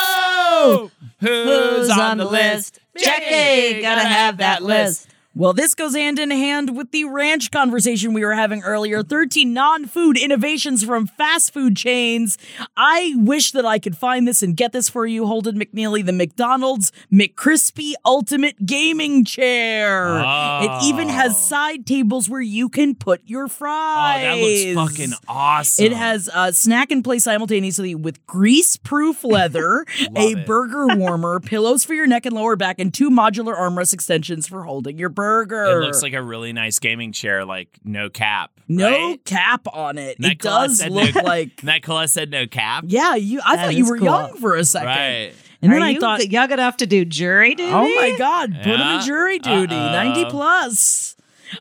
[0.59, 0.91] Oh,
[1.21, 2.79] who's, on, the list?
[2.97, 5.09] Jackie, gotta have that list.
[5.39, 9.03] Well, this goes hand in hand with the ranch conversation we were having earlier.
[9.03, 12.39] 13 non food innovations from fast food chains.
[12.75, 16.15] I wish that I could find this and get this for you, Holden McNeely, the
[16.15, 20.09] McDonald's McCrispy Ultimate Gaming Chair.
[20.09, 20.61] Oh.
[20.63, 24.25] It even has side tables where you can put your fries.
[24.25, 25.85] Oh, that looks fucking awesome.
[25.85, 29.85] It has uh, snack and play simultaneously with grease-proof leather,
[30.17, 30.47] a it.
[30.47, 34.63] burger warmer, pillows for your neck and lower back, and two modular armrest extensions for
[34.63, 35.26] holding your burger.
[35.27, 38.51] It looks like a really nice gaming chair, like no cap.
[38.69, 39.25] no right?
[39.25, 40.11] cap on it.
[40.19, 41.63] it Nicola does look no, like.
[41.63, 42.85] Nicola said no cap.
[42.87, 43.41] Yeah, you.
[43.45, 44.05] I That thought you were cool.
[44.07, 45.33] young for a second, Right.
[45.63, 47.73] and then I you thought, young enough to do jury duty?
[47.73, 48.99] oh my god, put him Yeah.
[49.01, 49.93] in jury duty, Uh-oh.
[49.93, 51.13] ninety plus.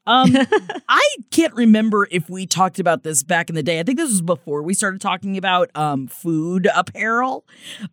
[0.07, 0.35] Um,
[0.89, 3.79] I can't remember if we talked about this back in the day.
[3.79, 7.45] I think this was before we started talking about um, food apparel.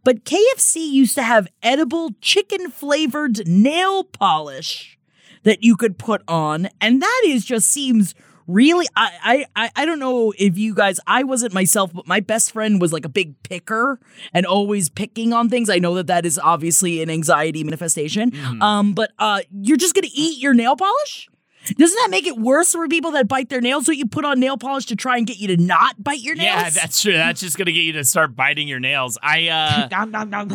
[0.02, 4.98] But KFC used to have edible chicken flavored nail polish
[5.44, 8.14] that you could put on, and that is just seems
[8.46, 8.86] really.
[8.96, 10.98] I I I- don't know if you guys.
[11.06, 13.98] I wasn't myself, but my best friend was like a big picker
[14.32, 15.68] and always picking on things.
[15.70, 18.32] I know that that is obviously an anxiety manifestation.
[18.60, 21.28] Um, but uh, you're just gonna eat your nail polish.
[21.64, 23.86] Doesn't that make it worse for people that bite their nails?
[23.86, 26.34] So you put on nail polish to try and get you to not bite your
[26.34, 26.46] nails?
[26.46, 27.12] Yeah, that's true.
[27.12, 29.16] That's just gonna get you to start biting your nails.
[29.22, 29.88] I uh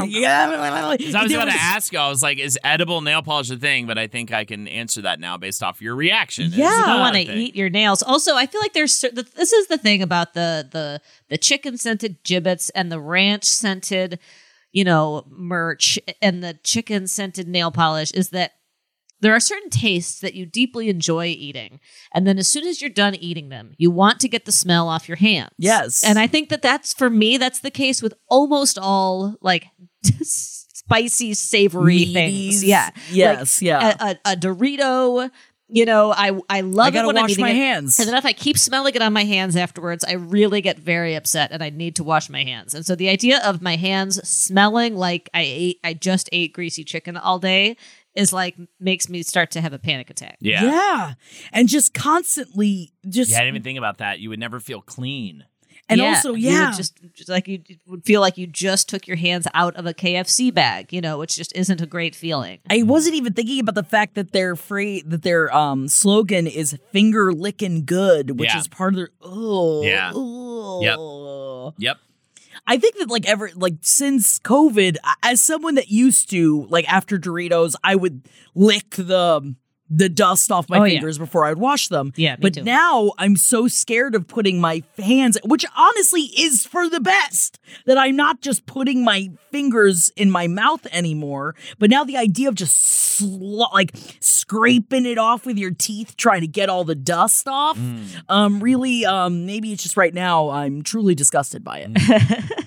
[0.10, 0.48] yeah.
[0.98, 3.50] 'cause I was There about to ask you, I was like, is edible nail polish
[3.50, 3.86] a thing?
[3.86, 6.52] But I think I can answer that now based off your reaction.
[6.54, 6.70] Yeah.
[6.86, 8.04] I want to eat your nails.
[8.04, 12.24] Also, I feel like there's this is the thing about the the the chicken scented
[12.24, 14.20] gibbets and the ranch scented,
[14.72, 18.54] you know, merch and the chicken scented nail polish is that
[19.20, 21.80] There are certain tastes that you deeply enjoy eating.
[22.14, 24.88] And then as soon as you're done eating them, you want to get the smell
[24.88, 25.52] off your hands.
[25.58, 26.04] Yes.
[26.04, 29.68] And I think that that's for me, that's the case with almost all like
[30.22, 32.64] spicy, savory things.
[32.64, 32.68] Meaties.
[32.68, 32.90] Yeah.
[33.12, 33.96] Yes, Like, yeah.
[34.00, 35.30] A, a, a Dorito.
[35.70, 37.56] You know, I I love I gotta it when I'm wash eating my it.
[37.56, 38.00] hands.
[38.00, 41.14] And then if I keep smelling it on my hands afterwards, I really get very
[41.14, 42.74] upset and I need to wash my hands.
[42.74, 46.86] And so the idea of my hands smelling like I ate I just ate greasy
[46.86, 47.76] chicken all day
[48.18, 50.38] is like makes me start to have a panic attack.
[50.42, 50.64] Yeah.
[50.64, 51.14] Yeah.
[51.54, 54.20] And just constantly just Yeah, I didn't even think about that.
[54.20, 55.46] You would never feel clean.
[55.90, 56.72] and Yeah, also you would yeah.
[56.76, 59.94] just, just like you would feel like you just took your hands out of a
[59.94, 62.60] KFC bag, you know, which just isn't a great feeling.
[62.70, 66.78] I wasn't even thinking about the fact that their free that their um slogan is
[66.92, 68.60] finger licking good, which Yeah.
[68.60, 70.12] is part of their oh Yeah.
[70.14, 71.74] oh.
[71.78, 71.98] Yep.
[72.68, 77.18] I think that like ever like since COVID, as someone that used to like after
[77.18, 79.56] Doritos, I would lick the
[79.90, 80.96] the dust off my Oh, yeah.
[80.96, 82.12] fingers before I'd wash them.
[82.16, 82.64] Yeah, but too.
[82.64, 87.98] now I'm so scared of putting my hands, which honestly is for the best, that
[87.98, 91.56] I'm not just putting my fingers in my mouth anymore.
[91.80, 96.42] But now the idea of just sl- like scraping it off with your teeth, trying
[96.42, 97.80] to get all the dust off,
[98.30, 102.67] um, really, um, maybe it's just right now I'm truly disgusted by it.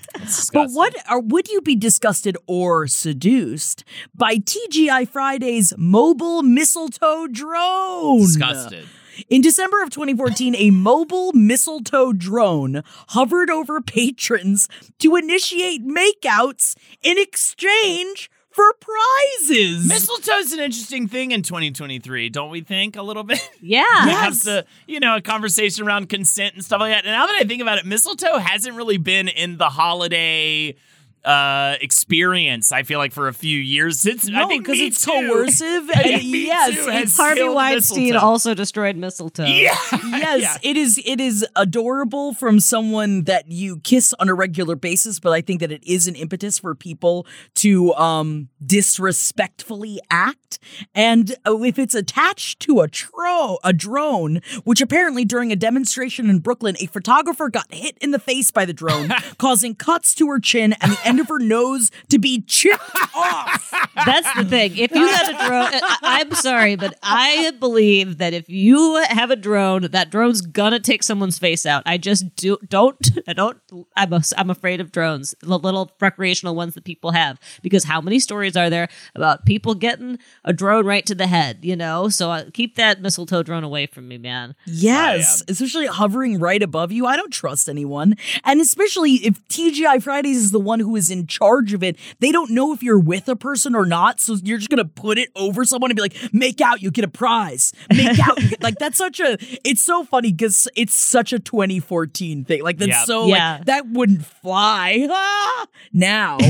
[0.53, 3.83] But what are would you be disgusted or seduced
[4.15, 8.21] by TGI Friday's mobile mistletoe drone?
[8.21, 8.87] Disgusted.
[9.29, 14.67] In December of 2014, a mobile mistletoe drone hovered over patrons
[14.99, 19.87] to initiate makeouts in exchange for prizes.
[19.87, 22.95] Mistletoe's an interesting thing in 2023, don't we think?
[22.95, 23.39] A little bit.
[23.63, 23.83] Yeah.
[24.07, 27.05] It has the, you know, a conversation around consent and stuff like that.
[27.05, 30.75] And now that I think about it, mistletoe hasn't really been in the holiday
[31.23, 35.05] uh experience i feel like for a few years since i No, think because it's
[35.05, 35.89] Too- coercive.
[35.95, 38.25] I And yes, it's Harvey Weinstein mistletoe.
[38.25, 39.45] also destroyed mistletoe.
[39.45, 40.99] yeah yes, it is.
[41.05, 45.59] It is adorable from someone that you kiss on a regular basis, but I think
[45.59, 50.59] that it is an impetus for people to um disrespectfully act.
[50.95, 56.29] And uh, if it's attached to a tro a drone, which apparently during a demonstration
[56.29, 60.27] in Brooklyn, a photographer got hit in the face by the drone, causing cuts to
[60.29, 63.73] her chin and the end of her nose to be chipped off.
[64.05, 64.77] That's the thing.
[64.77, 69.31] If you had a drone, I, I'm sorry, but I believe that if you have
[69.31, 71.83] a drone, that drone's gonna take someone's face out.
[71.85, 72.97] I just do don't.
[73.27, 73.57] I don't.
[73.95, 78.01] I'm a, I'm afraid of drones, the little recreational ones that people have, because how
[78.01, 81.59] many stories are there about people getting a drone right to the head?
[81.61, 84.55] You know, so uh, keep that mistletoe drone away from me, man.
[84.65, 87.05] Yes, especially hovering right above you.
[87.05, 88.15] I don't trust anyone.
[88.43, 92.31] And especially if TGI Fridays is the one who is in charge of it, they
[92.31, 94.19] don't know if you're with a person or not.
[94.19, 96.91] So you're just going to put it over someone and be like, make out, you
[96.91, 97.71] get a prize.
[97.89, 98.37] Make out.
[98.61, 102.61] Like, that's such a, it's so funny because it's such a 2014 thing.
[102.63, 103.03] Like, that's Yeah.
[103.05, 103.53] so, Yeah.
[103.57, 105.07] like, that wouldn't fly.
[105.09, 105.65] Ah!
[105.93, 106.37] Now.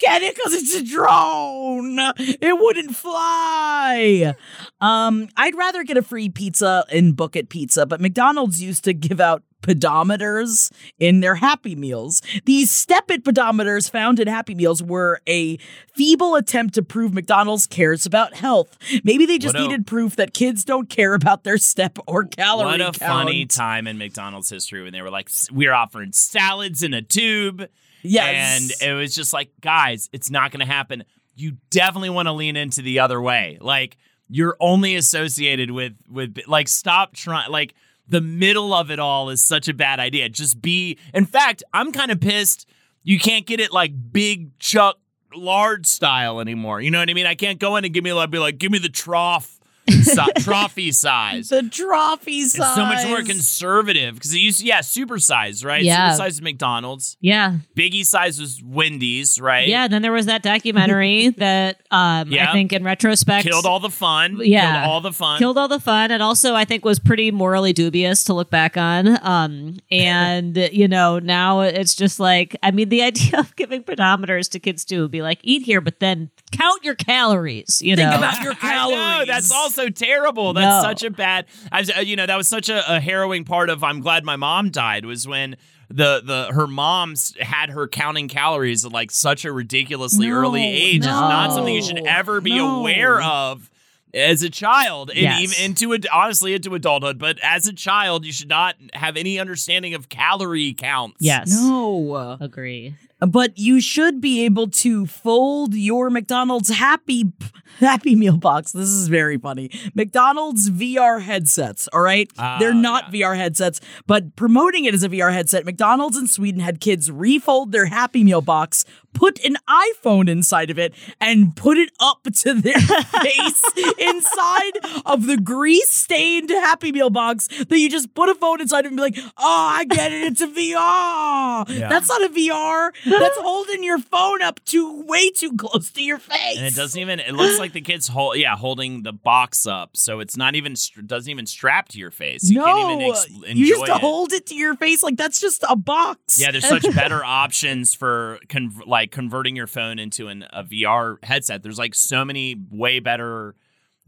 [0.00, 0.34] Get it?
[0.36, 1.98] Because it's a drone.
[2.18, 4.34] It wouldn't fly.
[4.80, 8.92] Um, I'd rather get a free pizza in Book It Pizza, but McDonald's used to
[8.94, 12.22] give out pedometers in their Happy Meals.
[12.44, 15.56] These Step It pedometers found in Happy Meals were a
[15.94, 18.76] feeble attempt to prove McDonald's cares about health.
[19.04, 22.24] Maybe they just What a- needed proof that kids don't care about their step or
[22.24, 22.96] calorie what a count.
[22.98, 27.66] funny time in mcdonald's history when they were like we're offering salads in a tube
[28.02, 28.78] Yes.
[28.82, 31.04] and it was just like guys it's not going to happen
[31.34, 33.96] you definitely want to lean into the other way like
[34.28, 37.74] you're only associated with with like stop trying like
[38.08, 40.28] the middle of it all is such a bad idea.
[40.28, 42.66] Just be in fact i'm kind of pissed
[43.02, 44.98] you can't get it like big chuck
[45.34, 46.80] large style anymore.
[46.80, 47.26] You know what i mean?
[47.26, 49.57] I can't go in and give me like be like give me the trough
[49.90, 52.74] si- trophy size the trophy it's size.
[52.74, 56.12] so much more conservative because it used yeah super size right Yeah.
[56.12, 59.88] super size is McDonald's Yeah, Biggie size was Wendy's right yeah.
[59.88, 62.50] Then there was that documentary that um, Yeah.
[62.50, 64.72] I think in retrospect killed all the fun Yeah.
[64.82, 67.72] killed all the fun killed all the fun and also i think was pretty morally
[67.72, 72.88] dubious to look back on um and you know now it's just like i mean
[72.88, 76.30] the idea of giving pedometers to kids too would be like eat here but then
[76.52, 79.28] count your calories you Think know about your I know, calories.
[79.28, 80.52] that's also terrible.
[80.52, 80.88] That's No.
[80.90, 81.46] such a bad.
[81.70, 83.84] I was, uh, you know, that was such a, a harrowing part of.
[83.84, 85.04] I'm glad my mom died.
[85.06, 85.56] Was when
[85.88, 90.62] the the her mom's had her counting calories at like such a ridiculously No, early
[90.66, 90.96] age.
[90.98, 92.80] It's not something you should ever be no.
[92.80, 93.70] aware of.
[94.14, 95.40] As a child, and Yes.
[95.42, 99.38] even into it, honestly, into adulthood, but as a child, you should not have any
[99.38, 101.18] understanding of calorie counts.
[101.20, 102.38] yes no.
[102.40, 107.32] agree but you should be able to fold your McDonald's Happy
[107.86, 108.72] Happy Meal box.
[108.72, 109.70] This is very funny.
[109.94, 112.30] McDonald's VR headsets, all right?
[112.38, 116.60] Ah, They're not VR headsets, but promoting it as a VR headset, McDonald's in Sweden
[116.60, 118.84] had kids refold their Happy Meal box,
[119.14, 122.78] put an iPhone inside of it, and put it up to their
[123.22, 123.62] face
[123.98, 124.72] inside
[125.06, 128.90] of the grease stained Happy Meal box that you just put a phone inside of
[128.92, 130.22] and be like, oh, I get it.
[130.24, 131.68] It's a VR.
[131.68, 131.88] Yeah.
[131.88, 132.90] That's not a VR.
[133.04, 136.56] That's holding your phone up too way too close to your face.
[136.58, 137.20] And it doesn't even.
[137.20, 138.36] It looks like the kid's hold.
[138.36, 140.74] Yeah, holding the box up, so it's not even.
[141.06, 142.50] Doesn't even strap to your face.
[142.50, 143.90] You no, can't even ex- you just it.
[143.90, 146.40] hold it to your face like that's just a box.
[146.40, 151.22] Yeah, there's such better options for con- like converting your phone into an, a VR
[151.24, 151.62] headset.
[151.62, 153.54] There's like so many way better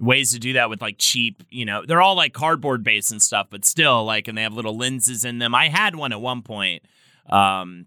[0.00, 3.22] ways to do that with like cheap, you know, they're all like cardboard based and
[3.22, 5.54] stuff, but still like, and they have little lenses in them.
[5.54, 6.82] I had one at one point.
[7.28, 7.86] Um,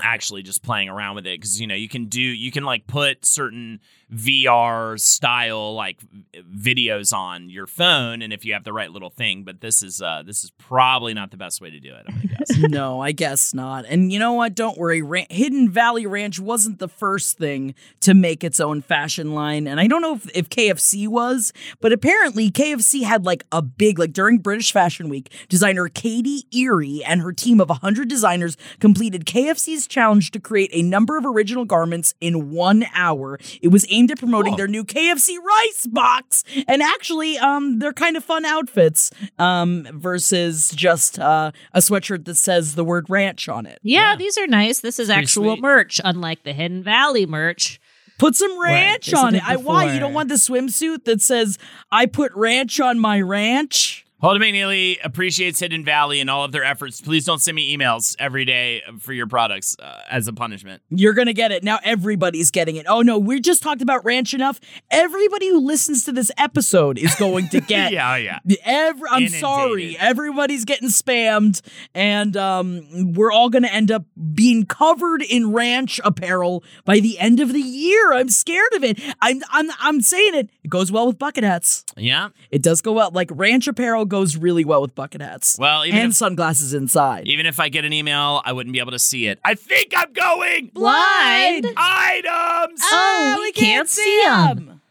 [0.00, 2.86] actually just playing around with it because you know you can do you can like
[2.86, 3.80] put certain
[4.12, 5.98] VR style like
[6.34, 10.02] videos on your phone and if you have the right little thing but this is
[10.02, 12.58] uh this is probably not the best way to do it I'm guess.
[12.70, 13.84] no, I guess not.
[13.88, 14.54] And you know what?
[14.54, 15.02] Don't worry.
[15.02, 19.66] Ran- Hidden Valley Ranch wasn't the first thing to make its own fashion line.
[19.66, 23.98] And I don't know if, if KFC was, but apparently KFC had like a big,
[23.98, 29.24] like during British Fashion Week, designer Katie Eary and her team of 100 designers completed
[29.26, 33.38] KFC's challenge to create a number of original garments in one hour.
[33.60, 36.44] It was aimed at promoting their new KFC rice box.
[36.66, 42.36] And actually, um, they're kind of fun outfits um, versus just uh, a sweatshirt that
[42.36, 43.78] says the word ranch on it.
[43.82, 44.80] Yeah, these are nice.
[44.80, 45.62] This is Pretty actual sweet.
[45.62, 47.80] merch, unlike the Hidden Valley merch.
[48.18, 49.44] Put some ranch isn't on it it.
[49.48, 51.58] I why you don't want the swimsuit that says
[51.90, 54.01] I put ranch on my ranch?
[54.22, 57.00] Holden McNeely appreciates Hidden Valley and all of their efforts.
[57.00, 60.80] Please don't send me emails every day for your products uh, as a punishment.
[60.90, 61.80] You're gonna get it now.
[61.82, 62.86] Everybody's getting it.
[62.88, 64.60] Oh no, we just talked about ranch enough.
[64.92, 67.90] Everybody who listens to this episode is going to get.
[67.92, 68.38] yeah, oh, yeah.
[68.64, 69.40] Every, I'm Inundated.
[69.40, 71.60] sorry, everybody's getting spammed,
[71.92, 74.04] and um, we're all going to end up
[74.34, 78.12] being covered in ranch apparel by the end of the year.
[78.12, 79.00] I'm scared of it.
[79.20, 80.50] I'm, I'm, I'm saying it.
[80.62, 81.84] It goes well with bucket hats.
[81.96, 82.28] Yeah.
[82.52, 83.10] It does go well.
[83.10, 85.56] Like ranch apparel goes really well with bucket hats.
[85.58, 87.26] Well, even and if, sunglasses inside.
[87.26, 89.40] even if I get an email, I wouldn't be able to see it.
[89.42, 91.66] I think I'm going Blind.
[91.76, 92.80] items.
[92.84, 94.82] Oh, we can't see 'em.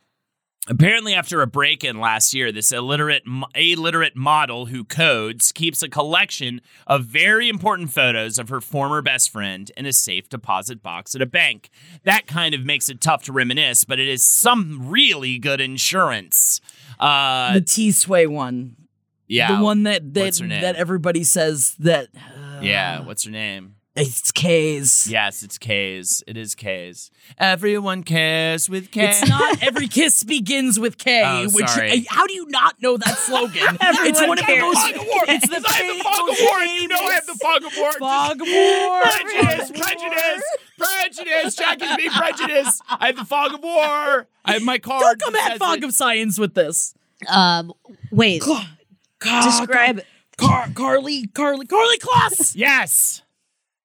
[0.68, 3.24] Apparently, after a break-in last year, this illiterate
[3.56, 9.30] illiterate model who codes keeps a collection of very important photos of her former best
[9.32, 11.70] friend in a safe deposit box at a bank.
[12.06, 16.62] That kind of makes it tough to reminisce, but it is some really good insurance.
[17.00, 18.76] Uh, the T Sway one.
[19.32, 20.62] Yeah, The one that What's that, her name?
[20.62, 23.02] that everybody says that uh, yeah.
[23.02, 23.76] What's her name?
[23.94, 25.06] it's K's.
[25.12, 26.24] Yes, it's K's.
[26.26, 27.12] It is K's.
[27.38, 29.10] Everyone cares with K.
[29.10, 31.22] It's not every kiss begins with K.
[31.26, 32.06] Oh, which sorry.
[32.10, 33.78] how do you not know that slogan?
[33.82, 34.80] it's one of the most.
[35.28, 36.64] It's the I have the fog most award.
[36.82, 37.94] You know I have the famous fog award.
[37.96, 39.04] Fog award.
[39.04, 40.44] Prejudice, prejudice,
[40.78, 41.56] prejudice.
[41.56, 42.82] Jack is being prejudiced.
[42.90, 44.28] I have the fog of war.
[44.46, 45.02] I have my card.
[45.20, 45.84] Don't come at fog it.
[45.84, 46.94] of science with this.
[47.28, 47.74] Um,
[48.10, 48.42] wait.
[49.22, 50.02] Car- Describe.
[50.38, 52.54] Car- Karlie, Karlie, Karlie Kloss.
[52.56, 53.22] Yes.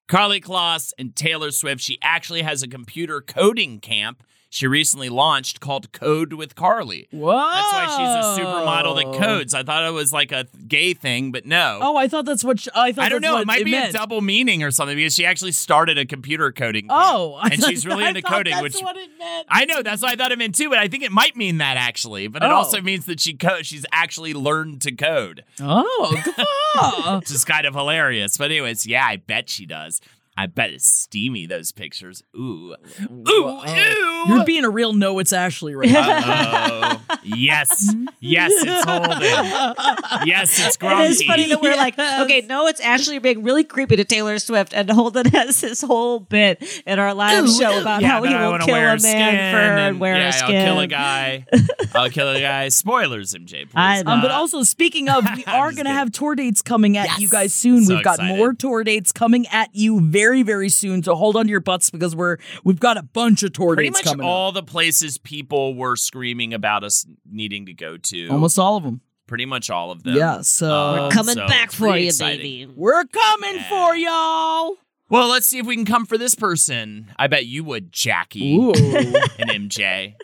[0.09, 1.81] Karlie Kloss and Taylor Swift.
[1.81, 7.09] She actually has a computer coding camp she recently launched called Code with Carly.
[7.11, 7.33] Whoa.
[7.37, 9.53] That's why she's a supermodel that codes.
[9.55, 11.79] I thought it was like a gay thing, but no.
[11.83, 13.05] Oh, I thought that's what sh- I thought.
[13.05, 13.39] I don't know.
[13.39, 13.91] It might be meant.
[13.91, 16.87] a double meaning or something because she actually started a computer coding.
[16.89, 19.47] Oh, I and thought- she's really I into coding, that's which what it meant.
[19.51, 20.71] I know that's what I thought it meant too.
[20.71, 22.29] But I think it might mean that actually.
[22.29, 22.55] But it Oh.
[22.55, 27.75] also means that she co- she's actually learned to code, Oh, which is kind of
[27.75, 28.39] hilarious.
[28.39, 30.01] But anyways, yeah, I bet she does.
[30.37, 32.23] I bet it's steamy those pictures.
[32.37, 34.25] Ooh, ooh, ooh.
[34.29, 35.19] You're being a real no.
[35.19, 37.01] It's Ashley right now.
[37.09, 40.27] Oh, yes, yes, it's Holden.
[40.27, 41.07] Yes, it's Grunky.
[41.07, 44.39] It is funny that we're like, okay, no, it's Ashley being really creepy to Taylor
[44.39, 48.35] Swift, and Holden has this whole bit in our live show about yeah, how he
[48.35, 50.57] I will kill wear a man skin for and wear yeah, a skin.
[50.57, 51.47] I'll kill a guy.
[51.95, 52.69] I'll kill a guy.
[52.69, 53.65] Spoilers, MJ.
[53.65, 53.73] Please.
[53.75, 54.13] I know.
[54.13, 57.29] Um, but also, speaking of, we are going to have tour dates coming at you
[57.29, 57.85] guys soon.
[57.85, 58.37] So we've got excited.
[58.37, 61.03] more tour dates coming at you very, very very soon.
[61.03, 63.91] So hold on to your butts because we're we've got a bunch of tour pretty
[63.91, 64.27] dates much coming.
[64.27, 68.29] all the places people were screaming about us needing to go to.
[68.29, 69.01] Almost all of them.
[69.29, 70.15] pretty much all of them.
[70.17, 72.39] Yeah, so- Um, we're Coming so back for you, exciting.
[72.39, 72.73] baby.
[72.77, 73.69] We're coming Yeah.
[73.69, 74.77] for y'all.
[75.09, 77.13] Well, let's see if we can come for this person.
[77.17, 78.73] I bet you would, Jackie Ooh.
[78.73, 80.15] and MJ.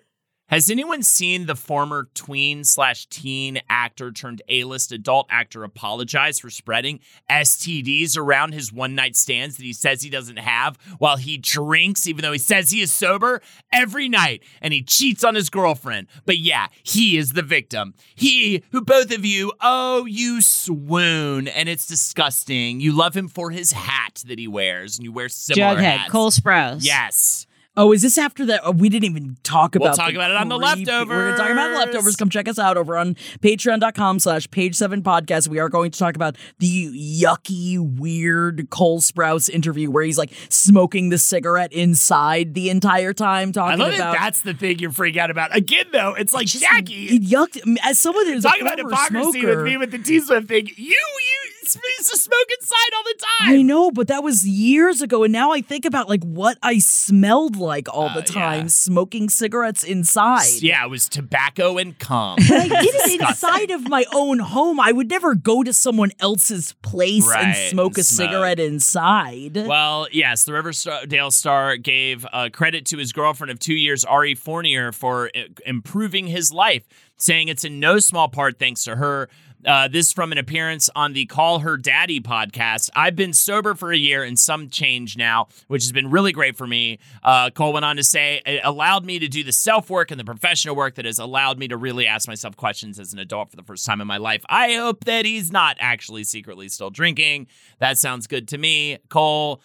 [0.53, 6.39] Has anyone seen the former tween slash teen actor turned A list adult actor apologize
[6.39, 7.01] for spreading
[7.31, 12.07] STDs around his one night stands that he says he doesn't have while he drinks,
[12.07, 13.41] even though he says he is sober
[13.73, 16.09] every night and he cheats on his girlfriend?
[16.27, 17.95] But yeah, he is the victim.
[18.15, 22.79] He, who both of you, oh, you swoon, and it's disgusting.
[22.79, 26.13] You love him for his hat that he wears, and you wear similar Jughead, hats.
[26.13, 26.85] Cole Sprouse.
[26.85, 27.47] Yes.
[27.75, 28.61] Oh, is this after that?
[28.65, 29.97] Oh, we didn't even talk We'll about.
[29.97, 31.95] talk about it on the creepy- We're going to talk about the leftovers.
[31.95, 32.17] leftovers.
[32.17, 35.49] Come check us out over on patreon.com slash page seven podcast.
[35.49, 40.33] We are going to talk about the yucky, weird Cole Sprouse interview where he's like
[40.51, 44.13] smoking the cigarette inside the entire time I talking love about.
[44.13, 45.57] that that's the thing you're freaking out about.
[45.57, 47.07] Again, though, it's like just- Jackie.
[47.07, 47.59] It yucked.
[47.83, 50.67] As someone who's Talking a about hypocrisy smoker, with me with the T Swift thing.
[50.67, 53.53] You, you used to smoke inside all the time.
[53.59, 56.79] I know, but that was years ago, and now I think about like what I
[56.79, 58.67] smelled like all Uh, the time, yeah.
[58.69, 60.47] smoking cigarettes inside.
[60.61, 62.37] Yeah, it was tobacco and cum.
[62.41, 64.81] I did it inside of my own home.
[64.81, 68.29] I would never go to someone else's place and Right, smoke a smoke.
[68.29, 69.57] cigarette inside.
[69.67, 74.35] Well, yes, the Riverdale Star gave uh, credit to his girlfriend of two years, Ari
[74.35, 76.83] Fournier, for uh, improving his life,
[77.17, 79.29] saying it's in no small part thanks to her.
[79.65, 82.91] Uh, this from an appearance on the Call Her Daddy podcast.
[82.97, 86.57] I've been sober for a year and some change now, which has been really great
[86.57, 86.99] for me.
[87.23, 90.19] Uh, Cole went on to say, it allowed me to do the self work and
[90.19, 93.51] the professional work that has allowed me to really ask myself questions as an adult
[93.51, 94.45] for the first time in my life.
[94.49, 97.47] I hope that he's not actually secretly still drinking.
[97.79, 99.61] That sounds good to me, Cole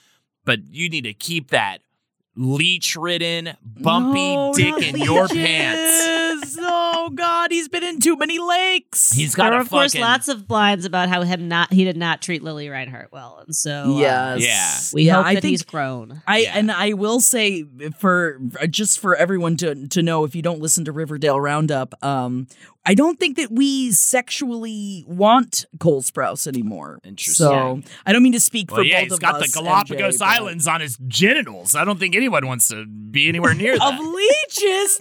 [0.48, 1.82] but you need to keep that
[2.38, 6.56] leech ridden, bumpy No, dick not in your pants.
[6.60, 9.12] Oh God, he's been in too many lakes.
[9.12, 11.98] He's got were, a of course, lots of blinds about how him not he did
[11.98, 14.42] not treat Lili Reinhart well, and so uh, yes.
[14.42, 14.96] Yeah.
[14.96, 16.22] we Yeah, hope I that think he's grown.
[16.28, 16.52] I Yeah.
[16.58, 17.66] and I will say
[18.00, 18.40] for
[18.70, 22.48] just for everyone to to know if you don't listen to Riverdale Roundup, um,
[22.88, 27.00] I don't think that we sexually want Cole Sprouse anymore.
[27.04, 27.34] Interesting.
[27.46, 30.16] So I don't mean to speak well, for yeah, both he's of got the Galapagos
[30.16, 31.76] MJ, but- Islands on his genitals.
[31.76, 33.94] I don't think anyone wants to be anywhere near that.
[33.94, 35.00] of leeches.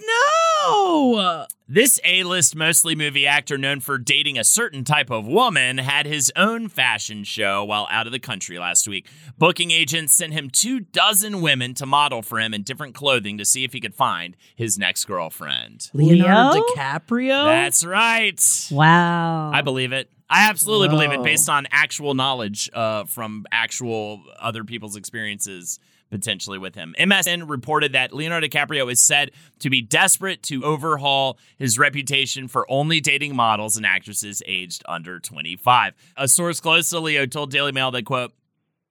[0.67, 1.45] No.
[1.69, 6.31] This A-list mostly movie actor known for dating a certain type of woman had his
[6.37, 9.05] own fashion show while out of the country last week.
[9.37, 13.43] Booking agents sent him two dozen women to model for him in different clothing to
[13.43, 15.89] see if he could find his next girlfriend.
[15.93, 16.63] Leonardo Leo?
[16.73, 17.43] DiCaprio.
[17.43, 18.67] That's right.
[18.71, 20.09] Wow, I believe it.
[20.29, 25.79] I absolutely believe it based on actual knowledge uh, from actual other people's experiences
[26.09, 26.95] potentially with him.
[26.99, 32.69] MSN reported that Leonardo DiCaprio is said to be desperate to overhaul his reputation for
[32.69, 35.93] only dating models and actresses aged under 25.
[36.15, 38.33] A source close to Leo told Daily Mail that, quote,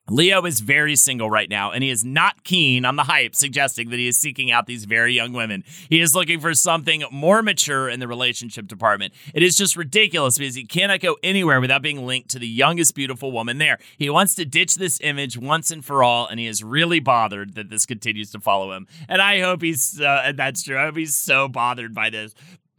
[0.09, 3.91] Leo is very single right now, and he is not keen on the hype suggesting
[3.91, 5.65] that he is seeking out these very young women.
[5.91, 9.13] He is looking for something more mature in the relationship department.
[9.35, 12.95] It is just ridiculous because he cannot go anywhere without being linked to the youngest
[12.95, 13.79] beautiful woman there.
[13.99, 17.55] He wants to ditch this image once and for all, and he is really bothered
[17.55, 18.87] that this continues to follow him.
[19.09, 22.33] And I hope he's, uh, that's true, I hope he's so bothered by this.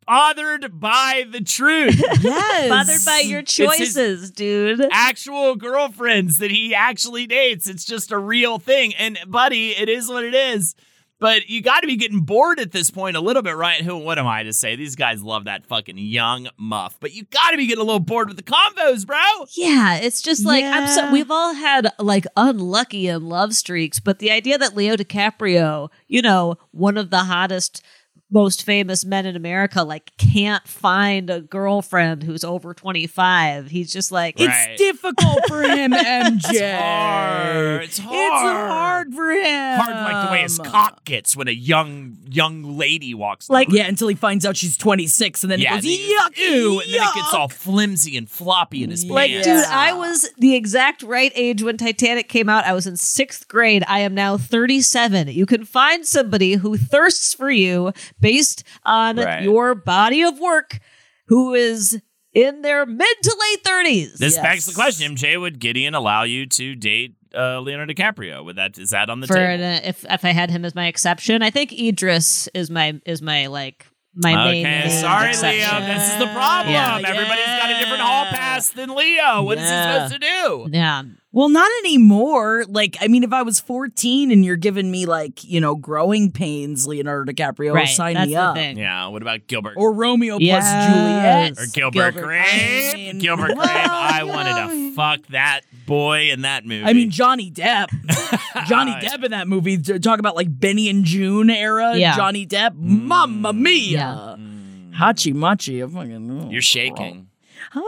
[0.07, 2.01] Bothered by the truth.
[2.21, 2.69] yes.
[2.69, 4.87] bothered by your choices, dude.
[4.91, 7.67] actual girlfriends that he actually dates.
[7.67, 8.95] It's just a real thing.
[8.95, 10.75] And buddy, it is what it is.
[11.19, 13.81] But you got to be getting bored at this point a little bit, right?
[13.81, 13.97] Who?
[13.97, 14.75] What am I to say?
[14.75, 16.97] These guys love that fucking young muff.
[16.99, 19.17] But you got to be getting a little bored with the combos, bro.
[19.55, 24.19] Yeah, it's just like I'm so we've all had like unlucky and love streaks, but
[24.19, 27.83] the idea that Leo DiCaprio, you know, one of the hottest
[28.29, 33.69] most famous men in America like can't find a girlfriend who's over 25.
[33.69, 36.41] He's just like It's difficult for him, MJ.
[36.51, 37.83] It's hard.
[37.83, 38.15] It's hard.
[38.15, 39.13] It's hard.
[39.13, 39.79] for him.
[39.79, 43.49] Hard like the way his cock gets when a young young lady walks.
[43.49, 43.69] Like-.
[43.71, 46.93] Yeah, until he finds out she's 26, and then yeah, he goes, yuck, ew, and
[46.93, 49.47] then it gets all flimsy and floppy in his Like, pants.
[49.47, 52.65] dude, I was the exact right age when Titanic came out.
[52.65, 53.83] I was in sixth grade.
[53.87, 55.29] I am now 37.
[55.29, 59.43] You can find somebody who thirsts for you based on Right.
[59.43, 60.79] your body of work
[61.27, 61.99] who is
[62.33, 64.13] in their mid to late 30s.
[64.19, 64.43] This Yes.
[64.43, 68.43] begs the question: MJ, would Gideon allow you to date uh, Leonardo DiCaprio?
[68.45, 69.63] Would that is that on the for table?
[69.63, 73.21] an, if if I had him as my exception, I think Idris is my is
[73.21, 73.85] my like
[74.15, 74.65] my main.
[74.65, 75.59] Okay, main sorry, exception.
[75.83, 75.93] Leo.
[75.93, 76.73] This is the problem.
[76.73, 76.95] Yeah.
[77.05, 79.43] Everybody's got a different hall pass than Leo.
[79.43, 79.91] What is Yeah.
[80.03, 80.67] he supposed to do?
[80.71, 81.03] Yeah.
[81.37, 82.65] Well, not anymore.
[82.67, 86.31] Like, I mean, if I was 14 and you're giving me like, you know, growing
[86.31, 87.87] pains, Leonardo DiCaprio, right.
[87.87, 88.55] sign that's me the up.
[88.55, 88.75] thing.
[88.75, 89.05] Yeah.
[89.09, 89.75] What about Gilbert?
[89.77, 90.63] Or Romeo Yes.
[90.63, 91.51] plus Juliet.
[91.51, 92.91] Or Gilbert, Gilbert Grape.
[92.93, 93.19] Grape.
[93.19, 93.59] Gilbert Grape.
[93.59, 94.55] I wanted
[94.89, 96.83] to fuck that boy in that movie.
[96.83, 97.89] I mean, Johnny Depp.
[98.67, 99.03] Johnny Right.
[99.03, 99.77] Depp in that movie.
[99.77, 101.95] Talk about like Benny and Joon era.
[101.95, 102.15] Yeah.
[102.15, 102.71] Johnny Depp.
[102.71, 103.03] Mm.
[103.03, 103.91] Mamma mia.
[103.91, 104.35] Yeah.
[104.39, 104.95] Mm.
[104.95, 105.81] Hachi machi.
[105.81, 106.49] I'm fucking.
[106.49, 107.27] you're shaking.
[107.75, 107.83] Oh.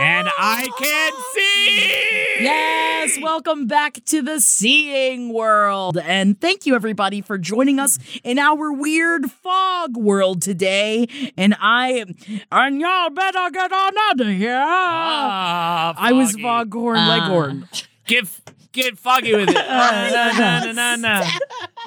[0.00, 2.44] And I can see.
[2.44, 5.98] Yes, welcome back to the seeing world.
[5.98, 11.06] And thank you everybody for joining us in our weird fog world today.
[11.36, 12.04] And I
[12.50, 14.62] and y'all better get on out of here.
[14.64, 17.08] Ah, I was Foghorn Ah.
[17.08, 17.68] Leghorn.
[18.06, 18.26] Get
[18.72, 19.54] get foggy with it.
[19.54, 21.22] na na na na na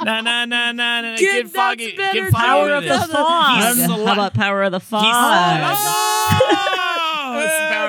[0.04, 1.18] na na na na na.
[1.18, 1.94] Get foggy.
[1.94, 2.88] Get foggy Power with of it.
[3.08, 3.76] the fog.
[3.76, 5.04] He's How about power of the fog?
[5.06, 6.75] Oh, it's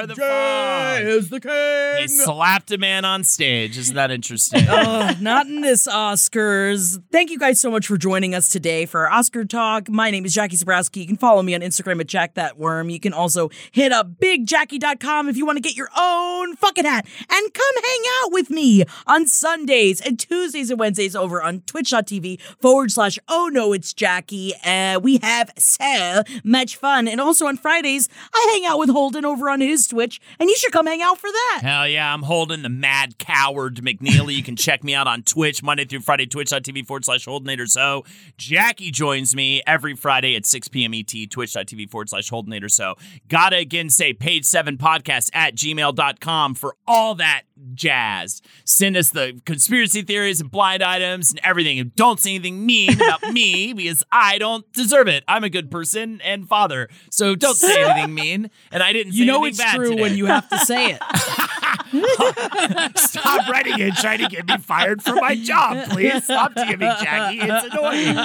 [0.06, 0.75] the Jay!
[1.02, 2.02] Is the king.
[2.02, 3.78] He slapped a man on stage.
[3.78, 4.66] Isn't that interesting?
[4.68, 7.02] Uh, not in this Oscars.
[7.10, 9.88] Thank you guys so much for joining us today for our Oscar talk.
[9.88, 10.96] My name is Jackie Zebrowski.
[10.96, 12.90] You can follow me on Instagram at Jack That Worm.
[12.90, 17.06] You can also hit up bigjackie.com if you want to get your own fucking hat
[17.30, 22.40] and come hang out with me on Sundays and Tuesdays and Wednesdays over on twitch.tv
[22.60, 24.54] forward slash oh no it's Jackie.
[24.64, 27.08] Uh, we have so much fun.
[27.08, 30.56] And also on Fridays, I hang out with Holden over on his Twitch, and you
[30.56, 31.60] should come hang out for that.
[31.62, 34.34] Hell yeah, I'm holding the mad coward McNeely.
[34.34, 37.68] You can check me out on Twitch Monday through Friday, twitch.tv forward slash Holdenator.
[37.68, 38.04] So
[38.36, 40.94] Jackie joins me every Friday at 6 p.m.
[40.94, 42.70] ET, twitch.tv forward slash Holdenator.
[42.70, 42.94] So
[43.28, 47.42] gotta again say page seven podcast at gmail.com for all that
[47.74, 48.42] jazz.
[48.64, 51.78] Send us the conspiracy theories and blind items and everything.
[51.78, 55.24] And don't say anything mean about me because I don't deserve it.
[55.28, 56.88] I'm a good person and father.
[57.10, 58.50] So don't say anything mean.
[58.70, 60.02] And I didn't say You know anything it's true today.
[60.02, 61.02] when you have to say it.
[62.96, 66.24] Stop writing it, trying to get me fired from my job, please.
[66.24, 67.38] Stop DMing Jackie.
[67.40, 68.16] It's annoying.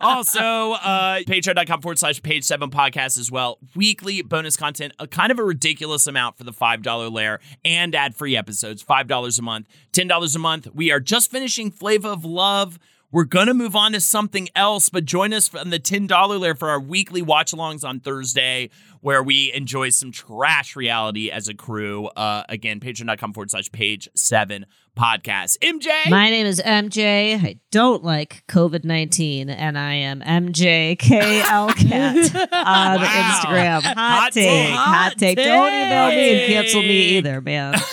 [0.00, 0.40] Also,
[0.72, 3.58] uh, patreon.com forward slash page seven podcast as well.
[3.74, 8.14] Weekly bonus content, a kind of a ridiculous amount for the $5 layer and ad
[8.14, 10.68] free episodes, $5 a month, $10 a month.
[10.74, 12.78] We are just finishing Flavor of Love.
[13.10, 16.54] We're going to move on to something else, but join us on the $10 layer
[16.54, 18.68] for our weekly watch alongs on Thursday,
[19.00, 22.06] where we enjoy some trash reality as a crew.
[22.08, 24.66] Uh, again, patreon.com forward slash page seven
[24.96, 25.58] podcast.
[25.58, 25.88] MJ.
[26.10, 27.40] My name is MJ.
[27.42, 33.04] I don't like COVID 19, and I am MJKLCat on Wow.
[33.04, 33.82] Instagram.
[33.82, 34.48] Hot, Hot take.
[34.48, 34.70] take.
[34.74, 35.36] Hot Hot take.
[35.38, 37.74] Don't email me and cancel me either, man.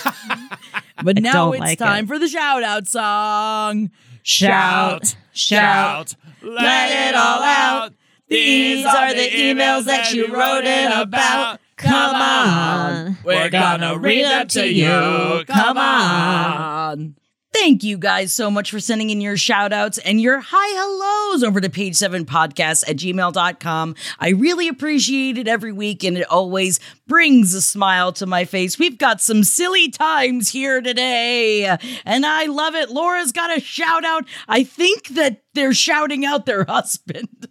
[1.03, 2.07] But I now it's like time it.
[2.07, 3.91] for the shout out song.
[4.23, 6.15] Shout, shout.
[6.41, 7.93] let it all out.
[8.27, 11.59] These are the emails that you wrote in about.
[11.77, 13.17] Come on.
[13.23, 15.43] We're gonna read them to you.
[15.45, 17.15] Come on.
[17.53, 21.41] Thank you guys so much for sending in your shout outs and your hi hellos
[21.41, 23.95] over to page seven podcast at gmail.com.
[24.19, 28.77] I really appreciate it every week and it always brings a smile to my face.
[28.77, 32.89] We've got some silly times here today and I love it.
[32.89, 34.25] Laura's got a shout out.
[34.49, 37.47] I think that they're shouting out their husband.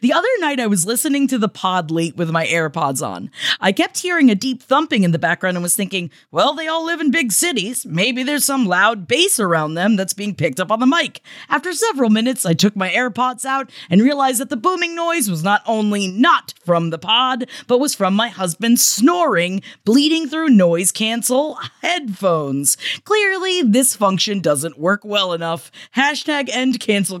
[0.00, 3.30] The other night, I was listening to the pod late with my AirPods on.
[3.60, 6.84] I kept hearing a deep thumping in the background and was thinking, well, they all
[6.84, 7.86] live in big cities.
[7.86, 11.20] Maybe there's some loud bass around them that's being picked up on the mic.
[11.48, 15.44] After several minutes, I took my AirPods out and realized that the booming noise was
[15.44, 20.90] not only not from the pod, but was from my husband snoring, bleeding through noise
[20.90, 22.76] cancel headphones.
[23.04, 25.70] Clearly, this function doesn't work well enough.
[25.94, 27.20] Hashtag end cancel.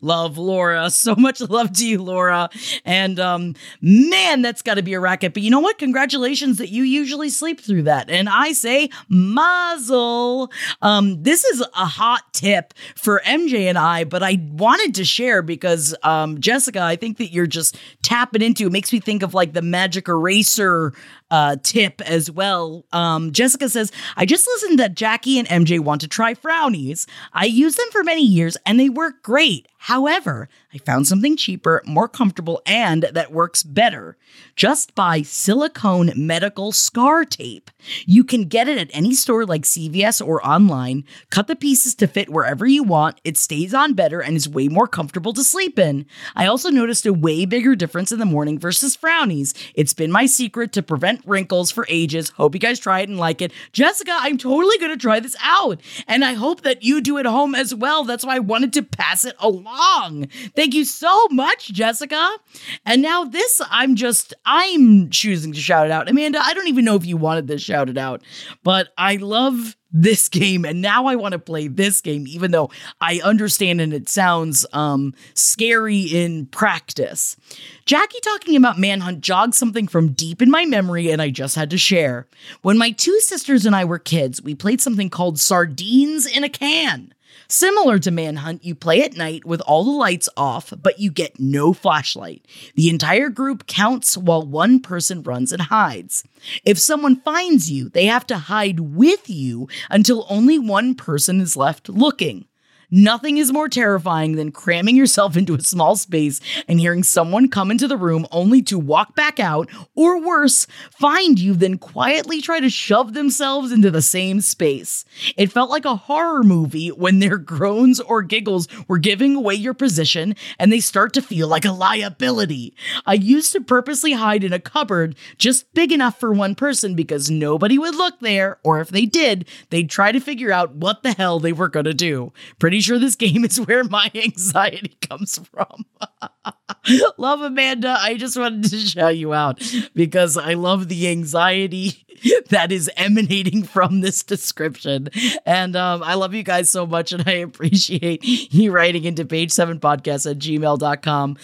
[0.00, 0.90] Love Laura.
[1.02, 2.48] So much love to you, Laura.
[2.84, 5.34] And um, man, that's got to be a racket.
[5.34, 5.78] But you know what?
[5.78, 8.08] Congratulations that you usually sleep through that.
[8.08, 10.52] And I say mazel.
[10.80, 15.42] Um, this is a hot tip for MJ and I, but I wanted to share
[15.42, 18.66] because um, Jessica, I think that you're just tapping into.
[18.66, 20.92] It makes me think of like the magic eraser
[21.32, 22.84] uh, tip as well.
[22.92, 27.08] Um, Jessica says, I just listened that Jackie and MJ want to try frownies.
[27.32, 29.66] I used them for many years and they work great.
[29.78, 34.16] However, I found something cheaper, more comfortable, and that works better.
[34.56, 37.70] Just buy silicone medical scar tape.
[38.04, 41.04] You can get it at any store like CVS or online.
[41.30, 43.20] Cut the pieces to fit wherever you want.
[43.24, 46.06] It stays on better and is way more comfortable to sleep in.
[46.36, 49.54] I also noticed a way bigger difference in the morning versus frownies.
[49.74, 52.30] It's been my secret to prevent wrinkles for ages.
[52.30, 53.52] Hope you guys try it and like it.
[53.72, 55.80] Jessica, I'm totally going to try this out.
[56.06, 58.04] And I hope that you do at home as well.
[58.04, 60.28] That's why I wanted to pass it along.
[60.54, 62.36] Thank you so much, Jessica.
[62.84, 66.08] And now this, I'm just, I'm choosing to shout it out.
[66.08, 68.22] Amanda, I don't even know if you wanted this shouted out,
[68.62, 72.70] but I love this game and now I want to play this game even though
[73.02, 77.36] I understand and it sounds um scary in practice.
[77.84, 81.68] Jackie talking about Manhunt jogged something from deep in my memory and I just had
[81.70, 82.26] to share.
[82.62, 86.48] When my two sisters and I were kids, we played something called Sardines in a
[86.48, 87.12] Can.
[87.52, 91.38] Similar to Manhunt, you play at night with all the lights off, but you get
[91.38, 92.48] no flashlight.
[92.76, 96.24] The entire group counts while one person runs and hides.
[96.64, 101.54] If someone finds you, they have to hide with you until only one person is
[101.54, 102.46] left looking.
[102.94, 107.70] Nothing is more terrifying than cramming yourself into a small space and hearing someone come
[107.70, 112.60] into the room only to walk back out, or worse, find you, then quietly try
[112.60, 115.06] to shove themselves into the same space.
[115.38, 119.72] It felt like a horror movie when their groans or giggles were giving away your
[119.72, 122.74] position and they start to feel like a liability.
[123.06, 127.30] I used to purposely hide in a cupboard just big enough for one person because
[127.30, 131.12] nobody would look there, or if they did, they'd try to figure out what the
[131.12, 132.34] hell they were gonna do.
[132.58, 135.86] Pretty sure this game is where my anxiety comes from.
[137.16, 137.96] love Amanda.
[137.98, 139.62] I just wanted to shout you out
[139.94, 142.04] because I love the anxiety
[142.50, 145.08] that is emanating from this description.
[145.46, 150.30] And um, I love you guys so much, and I appreciate you writing into page7podcast
[150.30, 151.36] at gmail.com.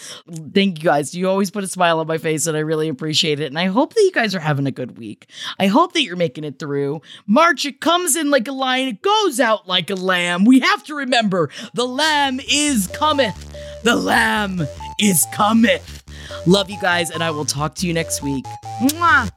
[0.53, 1.15] Thank you guys.
[1.15, 3.45] You always put a smile on my face, and I really appreciate it.
[3.45, 5.29] And I hope that you guys are having a good week.
[5.59, 7.01] I hope that you're making it through.
[7.27, 10.45] March, it comes in like a lion, it goes out like a lamb.
[10.45, 13.45] We have to remember the lamb is cometh.
[13.83, 14.67] The lamb
[15.01, 16.03] is cometh.
[16.45, 18.45] Love you guys, and I will talk to you next week.
[18.81, 19.31] Mwah.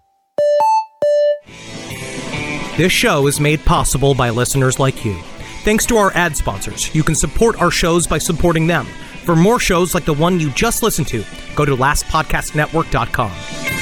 [2.76, 5.14] This show is made possible by listeners like you.
[5.64, 8.86] Thanks to our ad sponsors, you can support our shows by supporting them.
[9.24, 11.24] For more shows like the one you just listened to,
[11.54, 13.81] go to lastpodcastnetwork.com.